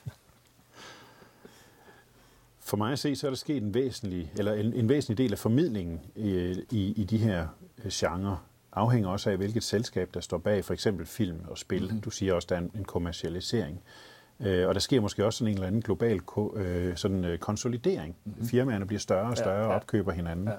For 2.60 2.78
mig 2.78 2.92
at 2.92 3.00
se, 3.00 3.15
så 3.15 3.28
er 3.28 3.32
der 3.32 3.36
sket 3.36 3.63
en 3.63 3.74
væsentlig, 3.74 4.32
eller 4.38 4.54
en, 4.54 4.74
en 4.74 4.89
væsentlig 4.89 5.18
del 5.18 5.32
af 5.32 5.39
formidlingen 5.39 6.02
i, 6.15 6.56
i, 6.72 6.94
i 6.96 7.04
de 7.04 7.18
her 7.18 7.48
øh, 7.86 7.92
genrer, 7.94 8.46
afhænger 8.72 9.10
også 9.10 9.30
af, 9.30 9.38
hvilket 9.38 9.63
selskab, 9.63 10.10
der 10.13 10.20
står 10.20 10.38
bag 10.38 10.65
for 10.65 10.74
eksempel 10.74 11.06
film 11.06 11.39
og 11.48 11.58
spil. 11.58 11.94
Mm. 11.94 12.02
Du 12.02 12.10
siger 12.10 12.34
også, 12.34 12.46
at 12.46 12.50
der 12.50 12.56
er 12.56 12.60
en, 12.60 12.72
en 12.76 12.86
kommercialisering. 12.86 13.82
Øh, 13.86 14.09
og 14.39 14.73
der 14.73 14.80
sker 14.80 15.02
måske 15.02 15.25
også 15.25 15.38
sådan 15.38 15.52
en 15.52 15.54
eller 15.54 15.67
anden 15.67 15.82
global 15.82 16.19
øh, 16.56 16.95
sådan, 16.97 17.25
øh, 17.25 17.38
konsolidering. 17.38 18.15
Mm. 18.25 18.45
Firmaerne 18.45 18.86
bliver 18.86 18.99
større 18.99 19.30
og 19.30 19.38
større 19.38 19.67
og 19.67 19.75
opkøber 19.75 20.12
hinanden. 20.12 20.47
Ja. 20.47 20.54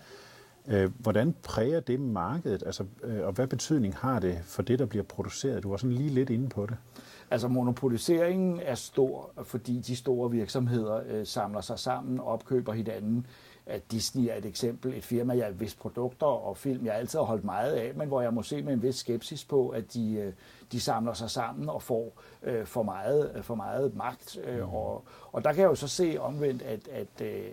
Øh, 0.68 0.90
hvordan 0.98 1.34
præger 1.42 1.80
det 1.80 2.00
markedet, 2.00 2.62
altså, 2.66 2.84
øh, 3.04 3.26
og 3.26 3.32
hvad 3.32 3.46
betydning 3.46 3.96
har 3.96 4.18
det 4.18 4.38
for 4.44 4.62
det, 4.62 4.78
der 4.78 4.86
bliver 4.86 5.04
produceret? 5.04 5.62
Du 5.62 5.70
var 5.70 5.76
sådan 5.76 5.92
lige 5.92 6.10
lidt 6.10 6.30
inde 6.30 6.48
på 6.48 6.66
det. 6.66 6.76
Altså 7.30 7.48
monopoliseringen 7.48 8.60
er 8.64 8.74
stor, 8.74 9.30
fordi 9.42 9.80
de 9.80 9.96
store 9.96 10.30
virksomheder 10.30 11.00
øh, 11.08 11.26
samler 11.26 11.60
sig 11.60 11.78
sammen 11.78 12.20
og 12.20 12.26
opkøber 12.26 12.72
hinanden. 12.72 13.26
At 13.70 13.92
Disney 13.92 14.28
er 14.30 14.35
et 14.35 14.46
eksempel, 14.46 14.94
et 14.94 15.04
firma, 15.04 15.37
jeg 15.37 15.44
har 15.44 15.52
vist 15.52 15.78
produkter 15.78 16.26
og 16.26 16.56
film, 16.56 16.87
jeg 16.87 16.94
altid 16.94 17.18
har 17.18 17.26
holdt 17.26 17.44
meget 17.44 17.72
af, 17.72 17.92
men 17.94 18.09
hvor 18.09 18.20
jeg 18.20 18.35
må 18.35 18.42
se 18.42 18.62
med 18.62 18.72
en 18.72 18.83
vis 18.83 18.94
skepsis 18.94 19.44
på, 19.44 19.68
at 19.68 19.94
de, 19.94 20.14
øh, 20.14 20.33
de 20.72 20.80
samler 20.80 21.12
sig 21.12 21.30
sammen 21.30 21.68
og 21.68 21.83
får 21.83 22.22
øh, 22.42 22.66
for, 22.66 22.83
meget, 22.83 23.40
for 23.42 23.54
meget 23.54 23.96
magt. 23.96 24.38
Øh, 24.44 24.56
mm. 24.56 24.74
og, 24.74 25.04
og 25.33 25.44
der 25.44 25.52
kan 25.52 25.62
jeg 25.62 25.68
jo 25.70 25.74
så 25.74 25.88
se 25.88 26.16
omvendt, 26.20 26.62
at, 26.62 26.88
at 26.88 27.26
øh, 27.26 27.44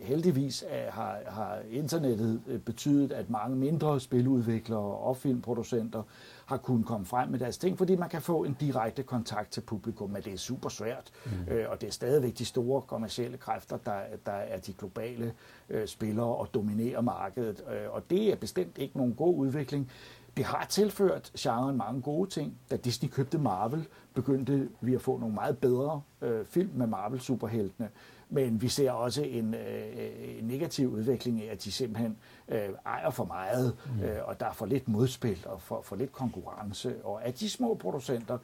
heldigvis 0.00 0.64
er, 0.68 0.90
har, 0.90 1.18
har 1.26 1.58
internettet 1.70 2.40
øh, 2.46 2.58
betydet, 2.58 3.12
at 3.12 3.30
mange 3.30 3.56
mindre 3.56 4.00
spiludviklere 4.00 4.80
og 4.80 5.16
filmproducenter 5.16 6.02
har 6.46 6.56
kunnet 6.56 6.86
komme 6.86 7.06
frem 7.06 7.28
med 7.28 7.38
deres 7.38 7.58
ting, 7.58 7.78
fordi 7.78 7.96
man 7.96 8.08
kan 8.08 8.22
få 8.22 8.44
en 8.44 8.56
direkte 8.60 9.02
kontakt 9.02 9.52
til 9.52 9.60
publikum, 9.60 10.10
men 10.10 10.22
det 10.22 10.32
er 10.32 10.36
super 10.36 10.68
svært, 10.68 11.10
mm. 11.24 11.52
øh, 11.52 11.70
og 11.70 11.80
det 11.80 11.86
er 11.86 11.92
stadigvæk 11.92 12.38
de 12.38 12.44
store 12.44 12.82
kommercielle 12.82 13.36
kræfter, 13.36 13.76
der, 13.76 14.00
der 14.26 14.32
er 14.32 14.58
de 14.58 14.72
globale 14.72 15.32
øh, 15.68 15.86
spillere 15.86 16.26
og 16.26 16.54
dominerer 16.54 17.00
markedet, 17.00 17.62
øh, 17.72 17.90
og 17.90 18.10
det 18.10 18.32
er 18.32 18.36
bestemt 18.36 18.78
ikke 18.78 18.96
nogen 18.96 19.14
god 19.14 19.36
udvikling. 19.36 19.90
Det 20.36 20.44
har 20.44 20.66
tilført 20.68 21.32
genren 21.38 21.76
mange 21.76 22.02
gode 22.02 22.30
ting. 22.30 22.58
Da 22.70 22.76
Disney 22.76 23.10
købte 23.10 23.38
Marvel, 23.38 23.86
begyndte 24.14 24.68
vi 24.80 24.94
at 24.94 25.00
få 25.00 25.18
nogle 25.18 25.34
meget 25.34 25.58
bedre 25.58 26.02
øh, 26.22 26.46
film 26.46 26.70
med 26.74 26.86
Marvel-superheltene. 26.86 27.88
Men 28.32 28.62
vi 28.62 28.68
ser 28.68 28.90
også 28.90 29.22
en, 29.22 29.54
øh, 29.54 30.38
en 30.38 30.44
negativ 30.44 30.88
udvikling 30.88 31.42
af, 31.42 31.52
at 31.52 31.64
de 31.64 31.72
simpelthen 31.72 32.16
øh, 32.48 32.68
ejer 32.86 33.10
for 33.10 33.24
meget, 33.24 33.76
mm. 33.96 34.02
øh, 34.02 34.18
og 34.24 34.40
der 34.40 34.46
er 34.46 34.52
for 34.52 34.66
lidt 34.66 34.88
modspil 34.88 35.38
og 35.46 35.60
for, 35.60 35.82
for 35.82 35.96
lidt 35.96 36.12
konkurrence. 36.12 37.04
Og 37.04 37.24
at 37.24 37.40
de 37.40 37.50
små 37.50 37.74
producenter 37.74 38.38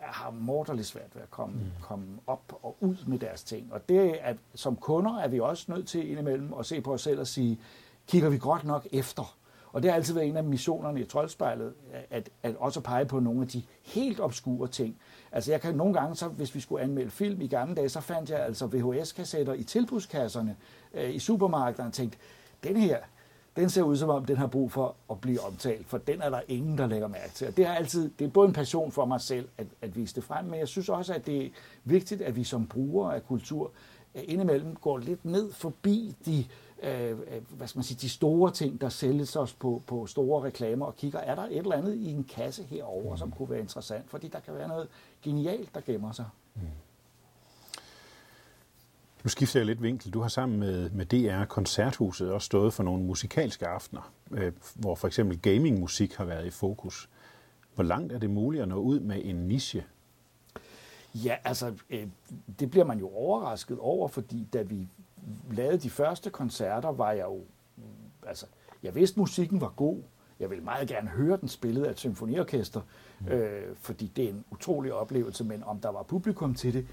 har 0.00 0.30
morderligt 0.30 0.86
svært 0.86 1.14
ved 1.14 1.22
at 1.22 1.30
komme, 1.30 1.54
mm. 1.54 1.70
komme 1.82 2.06
op 2.26 2.58
og 2.62 2.76
ud 2.80 2.96
med 3.06 3.18
deres 3.18 3.42
ting. 3.42 3.72
Og 3.72 3.88
det 3.88 4.18
er, 4.20 4.34
som 4.54 4.76
kunder 4.76 5.18
er 5.18 5.28
vi 5.28 5.40
også 5.40 5.72
nødt 5.72 5.88
til 5.88 6.10
indimellem 6.10 6.54
at 6.54 6.66
se 6.66 6.80
på 6.80 6.92
os 6.92 7.02
selv 7.02 7.20
og 7.20 7.26
sige, 7.26 7.60
kigger 8.06 8.28
vi 8.28 8.38
godt 8.38 8.64
nok 8.64 8.86
efter? 8.92 9.36
Og 9.72 9.82
det 9.82 9.90
har 9.90 9.96
altid 9.96 10.14
været 10.14 10.28
en 10.28 10.36
af 10.36 10.44
missionerne 10.44 11.00
i 11.00 11.04
Troldspejlet, 11.04 11.74
at, 12.10 12.30
at 12.42 12.56
også 12.56 12.80
pege 12.80 13.04
på 13.04 13.20
nogle 13.20 13.42
af 13.42 13.48
de 13.48 13.62
helt 13.82 14.20
obskure 14.20 14.68
ting. 14.68 14.96
Altså 15.32 15.50
jeg 15.50 15.60
kan 15.60 15.74
nogle 15.74 15.94
gange, 15.94 16.16
så, 16.16 16.28
hvis 16.28 16.54
vi 16.54 16.60
skulle 16.60 16.82
anmelde 16.82 17.10
film 17.10 17.40
i 17.40 17.46
gamle 17.46 17.74
dage, 17.74 17.88
så 17.88 18.00
fandt 18.00 18.30
jeg 18.30 18.40
altså 18.40 18.66
VHS-kassetter 18.66 19.52
i 19.52 19.62
tilbudskasserne 19.62 20.56
øh, 20.94 21.14
i 21.14 21.18
supermarkederne 21.18 21.88
og 21.88 21.92
tænkte, 21.92 22.18
den 22.64 22.76
her, 22.76 22.98
den 23.56 23.70
ser 23.70 23.82
ud 23.82 23.96
som 23.96 24.08
om, 24.08 24.24
den 24.24 24.36
har 24.36 24.46
brug 24.46 24.72
for 24.72 24.94
at 25.10 25.20
blive 25.20 25.40
omtalt, 25.40 25.86
for 25.86 25.98
den 25.98 26.22
er 26.22 26.30
der 26.30 26.40
ingen, 26.48 26.78
der 26.78 26.86
lægger 26.86 27.08
mærke 27.08 27.32
til. 27.34 27.46
Og 27.46 27.56
det 27.56 27.66
er 27.66 27.72
altid, 27.72 28.10
det 28.18 28.24
er 28.24 28.28
både 28.28 28.48
en 28.48 28.54
passion 28.54 28.92
for 28.92 29.04
mig 29.04 29.20
selv 29.20 29.48
at, 29.58 29.66
at 29.82 29.96
vise 29.96 30.14
det 30.14 30.24
frem, 30.24 30.44
men 30.44 30.58
jeg 30.58 30.68
synes 30.68 30.88
også, 30.88 31.14
at 31.14 31.26
det 31.26 31.46
er 31.46 31.50
vigtigt, 31.84 32.22
at 32.22 32.36
vi 32.36 32.44
som 32.44 32.66
brugere 32.66 33.14
af 33.14 33.26
kultur 33.26 33.70
øh, 34.14 34.22
indimellem 34.24 34.76
går 34.76 34.98
lidt 34.98 35.24
ned 35.24 35.52
forbi 35.52 36.16
de 36.26 36.44
Øh, 36.82 37.10
øh, 37.10 37.16
hvad 37.48 37.68
skal 37.68 37.78
man 37.78 37.84
sige, 37.84 37.98
de 38.00 38.08
store 38.08 38.52
ting, 38.52 38.80
der 38.80 38.88
sælges 38.88 39.36
os 39.36 39.52
på, 39.52 39.82
på 39.86 40.06
store 40.06 40.44
reklamer, 40.44 40.86
og 40.86 40.96
kigger, 40.96 41.18
er 41.18 41.34
der 41.34 41.42
et 41.42 41.56
eller 41.56 41.76
andet 41.76 41.94
i 41.94 42.10
en 42.10 42.24
kasse 42.24 42.62
herover, 42.62 43.10
mm. 43.10 43.18
som 43.18 43.30
kunne 43.30 43.50
være 43.50 43.60
interessant, 43.60 44.10
fordi 44.10 44.28
der 44.28 44.40
kan 44.40 44.54
være 44.54 44.68
noget 44.68 44.88
genialt, 45.22 45.74
der 45.74 45.80
gemmer 45.80 46.12
sig. 46.12 46.26
Mm. 46.54 46.62
Nu 49.24 49.28
skifter 49.28 49.60
jeg 49.60 49.66
lidt 49.66 49.82
vinkel. 49.82 50.12
Du 50.12 50.20
har 50.20 50.28
sammen 50.28 50.58
med, 50.58 50.90
med 50.90 51.06
DR 51.06 51.44
Koncerthuset 51.44 52.32
også 52.32 52.46
stået 52.46 52.74
for 52.74 52.82
nogle 52.82 53.02
musikalske 53.02 53.66
aftener, 53.66 54.12
øh, 54.30 54.52
hvor 54.74 54.94
for 54.94 55.06
eksempel 55.06 55.38
gamingmusik 55.38 56.14
har 56.14 56.24
været 56.24 56.46
i 56.46 56.50
fokus. 56.50 57.08
Hvor 57.74 57.84
langt 57.84 58.12
er 58.12 58.18
det 58.18 58.30
muligt 58.30 58.62
at 58.62 58.68
nå 58.68 58.76
ud 58.76 59.00
med 59.00 59.20
en 59.24 59.36
niche? 59.36 59.84
Ja, 61.14 61.36
altså, 61.44 61.74
øh, 61.90 62.06
det 62.60 62.70
bliver 62.70 62.84
man 62.84 62.98
jo 62.98 63.08
overrasket 63.08 63.78
over, 63.78 64.08
fordi 64.08 64.48
da 64.52 64.62
vi 64.62 64.88
lavede 65.50 65.78
de 65.78 65.90
første 65.90 66.30
koncerter, 66.30 66.88
var 66.88 67.12
jeg 67.12 67.24
jo, 67.24 67.40
altså, 68.26 68.46
jeg 68.82 68.94
vidste, 68.94 69.20
musikken 69.20 69.60
var 69.60 69.72
god. 69.76 70.02
Jeg 70.40 70.50
ville 70.50 70.64
meget 70.64 70.88
gerne 70.88 71.08
høre 71.08 71.36
den 71.36 71.48
spillet 71.48 71.84
af 71.84 71.90
et 71.90 71.98
symfoniorkester, 71.98 72.80
mm. 73.20 73.28
øh, 73.28 73.76
fordi 73.76 74.12
det 74.16 74.24
er 74.24 74.28
en 74.28 74.44
utrolig 74.50 74.92
oplevelse, 74.92 75.44
men 75.44 75.62
om 75.62 75.80
der 75.80 75.88
var 75.88 76.02
publikum 76.02 76.54
til 76.54 76.74
det, 76.74 76.86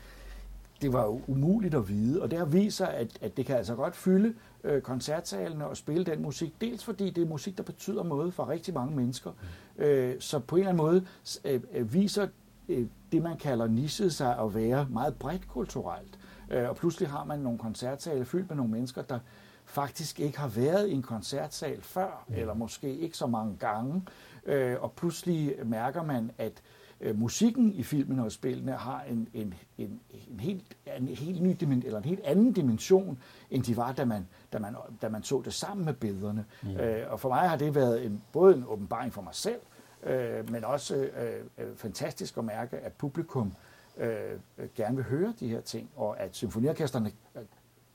det 0.82 0.94
var 0.94 1.06
jo 1.06 1.22
umuligt 1.28 1.76
at 1.76 1.90
vide, 1.90 2.22
og 2.22 2.32
det 2.32 2.54
viser, 2.54 2.86
at, 2.86 3.18
at 3.22 3.38
det 3.38 3.46
kan 3.46 3.58
altså 3.58 3.76
godt 3.76 3.96
fylde 3.96 4.34
øh, 4.64 4.82
koncertsalene 4.82 5.68
og 5.68 5.78
spille 5.78 6.04
den 6.04 6.22
musik, 6.22 6.62
dels 6.62 6.84
fordi 6.84 7.10
det 7.10 7.24
er 7.24 7.28
musik, 7.28 7.58
der 7.58 7.64
betyder 7.64 8.04
noget 8.04 8.34
for 8.34 8.50
rigtig 8.50 8.74
mange 8.74 8.96
mennesker, 8.96 9.32
mm. 9.78 9.84
øh, 9.84 10.16
så 10.20 10.40
på 10.40 10.56
en 10.56 10.60
eller 10.60 10.70
anden 10.70 10.86
måde 10.86 11.06
øh, 11.46 11.62
øh 11.74 11.94
viser 11.94 12.28
øh, 12.70 12.88
det, 13.12 13.24
man 13.24 13.38
kalder 13.38 13.68
nisset 13.68 14.14
sig 14.14 14.40
at 14.40 14.56
være 14.56 14.88
meget 14.90 15.16
bredt 15.16 15.48
kulturelt. 15.48 16.19
Øh, 16.52 16.70
og 16.70 16.76
pludselig 16.76 17.10
har 17.10 17.24
man 17.24 17.40
nogle 17.40 17.60
koncertsale 17.60 18.26
fyldt 18.26 18.50
med 18.50 18.58
nogle 18.58 18.72
mennesker, 18.72 19.02
der 19.02 19.20
faktisk 19.66 20.20
ikke 20.20 20.40
har 20.40 20.48
været 20.48 20.88
i 20.90 20.92
en 20.92 21.02
koncertsal 21.02 21.82
før, 21.82 22.26
mm. 22.28 22.34
eller 22.36 22.54
måske 22.54 22.98
ikke 22.98 23.18
så 23.18 23.28
mange 23.28 23.58
gange. 23.60 24.04
Øh, 24.46 24.76
og 24.82 24.92
pludselig 24.92 25.56
mærker 25.66 26.04
man, 26.04 26.32
at 26.38 26.54
øh, 27.02 27.20
musikken 27.20 27.74
i 27.74 27.84
filmen 27.84 28.20
og 28.20 28.32
spillene 28.32 28.72
har 28.72 29.04
en, 29.10 29.28
en, 29.34 29.54
en, 29.78 30.00
en, 30.30 30.40
helt, 30.40 30.78
en 30.98 31.08
helt 31.08 31.42
ny 31.42 31.56
dimension, 31.60 31.86
eller 31.86 31.98
en 31.98 32.06
helt 32.06 32.22
anden 32.24 32.54
dimension, 32.54 33.20
end 33.52 33.64
de 33.64 33.78
var, 33.78 33.92
da 33.92 34.06
man, 34.06 34.28
da 34.54 34.60
man, 34.60 34.76
da 35.02 35.10
man 35.10 35.24
så 35.24 35.42
det 35.46 35.54
sammen 35.54 35.86
med 35.86 35.94
billederne. 35.94 36.46
Mm. 36.64 36.78
Øh, 36.78 37.12
og 37.12 37.20
for 37.20 37.30
mig 37.30 37.50
har 37.50 37.58
det 37.58 37.76
været 37.76 38.06
en, 38.06 38.24
både 38.32 38.56
en 38.56 38.64
åbenbaring 38.68 39.14
for 39.14 39.22
mig 39.22 39.36
selv, 39.36 39.60
øh, 40.04 40.52
men 40.52 40.64
også 40.64 40.96
øh, 40.96 41.44
øh, 41.58 41.76
fantastisk 41.76 42.38
at 42.38 42.46
mærke, 42.46 42.78
at 42.78 42.94
publikum 42.94 43.54
øh, 44.00 44.40
gerne 44.76 44.96
vil 44.96 45.06
høre 45.06 45.34
de 45.40 45.48
her 45.48 45.62
ting, 45.62 45.90
og 45.96 46.20
at 46.20 46.36
symfoniorkesterne, 46.36 47.12
øh, 47.36 47.42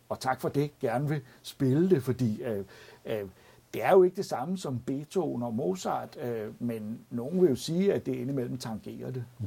og 0.08 0.20
tak 0.20 0.40
for 0.40 0.48
det, 0.48 0.78
gerne 0.78 1.08
vil 1.08 1.20
spille 1.42 1.90
det, 1.90 2.02
fordi 2.02 2.42
øh, 2.42 2.64
øh, 3.06 3.28
det 3.74 3.84
er 3.84 3.90
jo 3.90 4.02
ikke 4.02 4.16
det 4.16 4.26
samme 4.26 4.58
som 4.58 4.80
Beethoven 4.80 5.42
og 5.42 5.54
Mozart, 5.54 6.16
øh, 6.16 6.62
men 6.62 7.00
nogen 7.10 7.42
vil 7.42 7.48
jo 7.48 7.56
sige, 7.56 7.94
at 7.94 8.06
det 8.06 8.14
indimellem 8.14 8.58
tangerer 8.58 9.10
det. 9.10 9.24
Mm. 9.38 9.46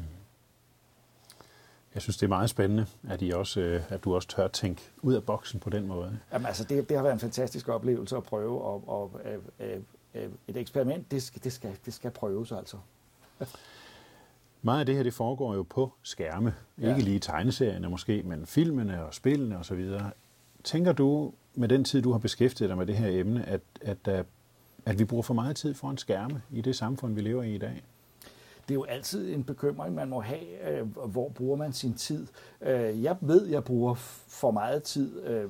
Jeg 1.94 2.02
synes, 2.02 2.18
det 2.18 2.24
er 2.24 2.30
meget 2.30 2.50
spændende, 2.50 2.86
at, 3.10 3.22
I 3.22 3.32
også, 3.32 3.60
øh, 3.60 3.82
at 3.90 4.04
du 4.04 4.16
også 4.16 4.28
tør 4.28 4.48
tænke 4.48 4.82
ud 5.02 5.14
af 5.14 5.24
boksen 5.24 5.60
på 5.60 5.70
den 5.70 5.88
måde. 5.88 6.20
Jamen, 6.34 6.46
altså, 6.46 6.64
det, 6.64 6.90
det 6.90 6.98
har 6.98 7.04
været 7.04 7.14
en 7.14 7.20
fantastisk 7.20 7.70
oplevelse 7.70 8.18
at 8.18 8.24
prøve, 8.24 8.62
og, 8.62 8.84
og 8.88 9.22
øh, 9.60 9.80
øh, 10.16 10.30
et 10.48 10.58
eksperiment, 10.58 11.12
det 11.12 11.24
skal, 11.24 11.44
det 11.44 11.54
skal, 11.54 11.78
det 11.86 11.94
skal 11.94 12.12
prøves 12.12 12.52
altså. 12.52 12.78
Meget 14.68 14.80
af 14.80 14.86
det 14.86 14.96
her, 14.96 15.04
det 15.04 15.14
foregår 15.14 15.56
jo 15.56 15.64
på 15.64 15.94
skærme. 16.04 16.54
Ja. 16.82 16.90
Ikke 16.90 17.02
lige 17.02 17.20
tegneserierne 17.20 17.90
måske, 17.90 18.24
men 18.26 18.46
filmene 18.46 19.06
og 19.06 19.14
spillene 19.14 19.58
osv. 19.58 19.90
Tænker 20.64 20.92
du, 20.92 21.34
med 21.56 21.68
den 21.68 21.84
tid, 21.84 22.02
du 22.02 22.12
har 22.12 22.20
beskæftiget 22.20 22.70
dig 22.70 22.78
med 22.78 22.86
det 22.86 22.96
her 22.96 23.20
emne, 23.20 23.46
at, 23.46 23.62
at, 23.82 24.26
at 24.86 25.00
vi 25.00 25.06
bruger 25.06 25.24
for 25.24 25.34
meget 25.34 25.56
tid 25.56 25.74
foran 25.74 25.98
skærme 25.98 26.42
i 26.52 26.62
det 26.62 26.76
samfund, 26.76 27.14
vi 27.14 27.22
lever 27.22 27.44
i 27.44 27.56
i 27.56 27.58
dag? 27.58 27.84
det 28.68 28.74
er 28.74 28.76
jo 28.76 28.84
altid 28.84 29.34
en 29.34 29.44
bekymring, 29.44 29.96
man 29.96 30.10
må 30.10 30.22
have, 30.22 30.72
øh, 30.72 30.88
hvor 30.88 31.30
bruger 31.30 31.58
man 31.58 31.74
sin 31.74 31.94
tid. 31.94 32.28
Øh, 32.62 33.04
jeg 33.04 33.18
ved, 33.22 33.48
jeg 33.48 33.64
bruger 33.64 33.94
for 34.28 34.52
meget 34.52 34.84
tid 34.84 35.24
øh, 35.24 35.50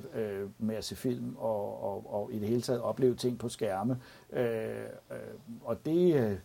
med 0.58 0.76
at 0.76 0.84
se 0.84 0.96
film 0.96 1.36
og, 1.38 1.82
og, 1.82 2.14
og 2.14 2.30
i 2.32 2.38
det 2.38 2.48
hele 2.48 2.60
taget 2.60 2.80
opleve 2.80 3.14
ting 3.14 3.38
på 3.38 3.48
skærme. 3.48 3.98
og 5.64 5.86
det, 5.86 6.40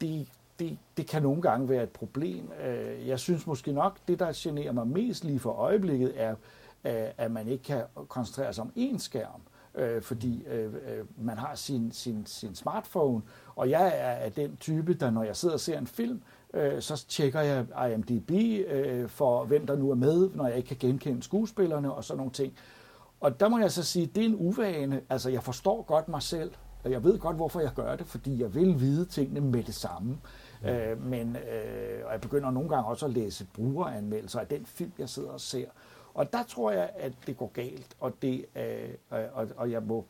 det, 0.00 0.28
det, 0.58 0.78
det 0.96 1.06
kan 1.06 1.22
nogle 1.22 1.42
gange 1.42 1.68
være 1.68 1.82
et 1.82 1.90
problem. 1.90 2.50
Øh, 2.66 3.08
jeg 3.08 3.18
synes 3.18 3.46
måske 3.46 3.72
nok, 3.72 3.98
det 4.08 4.18
der 4.18 4.32
generer 4.34 4.72
mig 4.72 4.86
mest 4.86 5.24
lige 5.24 5.38
for 5.38 5.50
øjeblikket, 5.52 6.12
er, 6.16 6.30
øh, 6.84 6.92
at 7.16 7.30
man 7.30 7.48
ikke 7.48 7.64
kan 7.64 7.82
koncentrere 8.08 8.52
sig 8.52 8.62
om 8.62 8.72
én 8.76 8.98
skærm. 8.98 9.40
Øh, 9.74 10.02
fordi 10.02 10.46
man 11.18 11.38
har 11.38 11.54
sin, 11.54 11.92
sin, 11.92 12.26
sin 12.26 12.54
smartphone, 12.54 13.22
og 13.56 13.70
jeg 13.70 13.86
er 13.86 14.10
af 14.10 14.32
den 14.32 14.56
type, 14.56 14.94
der 14.94 15.10
når 15.10 15.22
jeg 15.22 15.36
sidder 15.36 15.54
og 15.54 15.60
ser 15.60 15.78
en 15.78 15.86
film, 15.86 16.22
så 16.80 17.04
tjekker 17.08 17.40
jeg 17.40 17.66
IMDb 17.92 18.30
for, 19.10 19.44
hvem 19.44 19.66
der 19.66 19.76
nu 19.76 19.90
er 19.90 19.94
med, 19.94 20.30
når 20.34 20.46
jeg 20.46 20.56
ikke 20.56 20.68
kan 20.68 20.76
genkende 20.80 21.22
skuespillerne 21.22 21.92
og 21.92 22.04
sådan 22.04 22.18
nogle 22.18 22.32
ting. 22.32 22.52
Og 23.20 23.40
der 23.40 23.48
må 23.48 23.58
jeg 23.58 23.72
så 23.72 23.82
sige, 23.82 24.06
det 24.06 24.20
er 24.20 24.26
en 24.26 24.36
uvane. 24.38 25.00
Altså, 25.10 25.30
jeg 25.30 25.42
forstår 25.42 25.82
godt 25.82 26.08
mig 26.08 26.22
selv, 26.22 26.50
og 26.84 26.90
jeg 26.90 27.04
ved 27.04 27.18
godt, 27.18 27.36
hvorfor 27.36 27.60
jeg 27.60 27.72
gør 27.74 27.96
det, 27.96 28.06
fordi 28.06 28.40
jeg 28.42 28.54
vil 28.54 28.80
vide 28.80 29.04
tingene 29.04 29.40
med 29.40 29.62
det 29.62 29.74
samme. 29.74 30.10
Øh, 30.12 30.45
Øh, 30.68 31.04
men 31.04 31.36
øh, 31.36 32.06
og 32.06 32.12
jeg 32.12 32.20
begynder 32.20 32.50
nogle 32.50 32.68
gange 32.68 32.88
også 32.88 33.06
at 33.06 33.12
læse 33.12 33.46
brugeranmeldelser 33.54 34.40
af 34.40 34.46
den 34.46 34.66
film, 34.66 34.92
jeg 34.98 35.08
sidder 35.08 35.30
og 35.30 35.40
ser. 35.40 35.66
Og 36.14 36.32
der 36.32 36.42
tror 36.42 36.70
jeg, 36.70 36.90
at 36.96 37.12
det 37.26 37.36
går 37.36 37.50
galt, 37.54 37.96
og, 38.00 38.12
det, 38.22 38.44
øh, 38.56 39.18
og, 39.34 39.48
og 39.56 39.70
jeg 39.70 39.82
må 39.82 40.04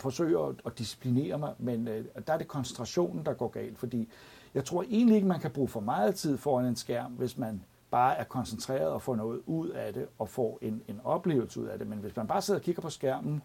forsøge 0.00 0.38
at, 0.38 0.54
at 0.66 0.78
disciplinere 0.78 1.38
mig, 1.38 1.54
men 1.58 1.88
øh, 1.88 2.04
der 2.26 2.32
er 2.32 2.38
det 2.38 2.48
koncentrationen, 2.48 3.26
der 3.26 3.32
går 3.32 3.48
galt, 3.48 3.78
fordi 3.78 4.08
jeg 4.54 4.64
tror 4.64 4.82
egentlig 4.82 5.16
ikke, 5.16 5.28
man 5.28 5.40
kan 5.40 5.50
bruge 5.50 5.68
for 5.68 5.80
meget 5.80 6.14
tid 6.14 6.36
foran 6.36 6.64
en 6.64 6.76
skærm, 6.76 7.12
hvis 7.12 7.38
man 7.38 7.62
bare 7.90 8.16
er 8.16 8.24
koncentreret 8.24 8.88
og 8.88 9.02
får 9.02 9.16
noget 9.16 9.40
ud 9.46 9.68
af 9.68 9.94
det, 9.94 10.06
og 10.18 10.28
får 10.28 10.58
en, 10.62 10.82
en 10.88 11.00
oplevelse 11.04 11.60
ud 11.60 11.66
af 11.66 11.78
det. 11.78 11.86
Men 11.86 11.98
hvis 11.98 12.16
man 12.16 12.26
bare 12.26 12.42
sidder 12.42 12.60
og 12.60 12.64
kigger 12.64 12.82
på 12.82 12.90
skærmen, 12.90 13.42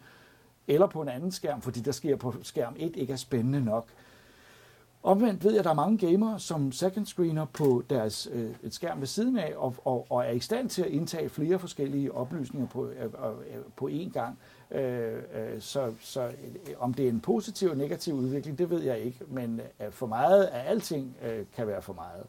eller 0.67 0.87
på 0.87 1.01
en 1.01 1.09
anden 1.09 1.31
skærm, 1.31 1.61
fordi 1.61 1.79
der 1.79 1.91
sker 1.91 2.15
på 2.15 2.33
skærm 2.43 2.75
1 2.77 2.95
ikke 2.95 3.13
er 3.13 3.17
spændende 3.17 3.61
nok, 3.61 3.85
Omvendt 5.05 5.43
ved 5.43 5.51
jeg, 5.51 5.59
at 5.59 5.65
der 5.65 5.71
er 5.71 5.75
mange 5.75 5.97
gamere, 5.97 6.39
som 6.39 6.71
second 6.71 7.05
screener 7.05 7.45
på 7.45 7.83
deres 7.89 8.29
øh, 8.31 8.51
et 8.63 8.73
skærm 8.73 8.99
ved 8.99 9.07
siden 9.07 9.37
af, 9.37 9.53
og, 9.57 9.75
og, 9.83 10.05
og 10.09 10.25
er 10.25 10.31
i 10.31 10.39
stand 10.39 10.69
til 10.69 10.81
at 10.81 10.87
indtage 10.87 11.29
flere 11.29 11.59
forskellige 11.59 12.11
oplysninger 12.11 12.67
på, 12.67 12.87
øh, 12.87 13.03
øh, 13.03 13.11
på 13.75 13.89
én 13.91 14.11
gang. 14.11 14.39
Øh, 14.71 15.13
øh, 15.13 15.61
så 15.61 15.93
så 15.99 16.21
øh, 16.21 16.73
om 16.79 16.93
det 16.93 17.05
er 17.05 17.09
en 17.09 17.19
positiv 17.19 17.69
og 17.69 17.77
negativ 17.77 18.13
udvikling, 18.13 18.57
det 18.57 18.69
ved 18.69 18.81
jeg 18.81 18.99
ikke, 18.99 19.19
men 19.27 19.61
øh, 19.79 19.91
for 19.91 20.07
meget 20.07 20.43
af 20.43 20.69
alting 20.69 21.15
øh, 21.25 21.45
kan 21.55 21.67
være 21.67 21.81
for 21.81 21.93
meget. 21.93 22.23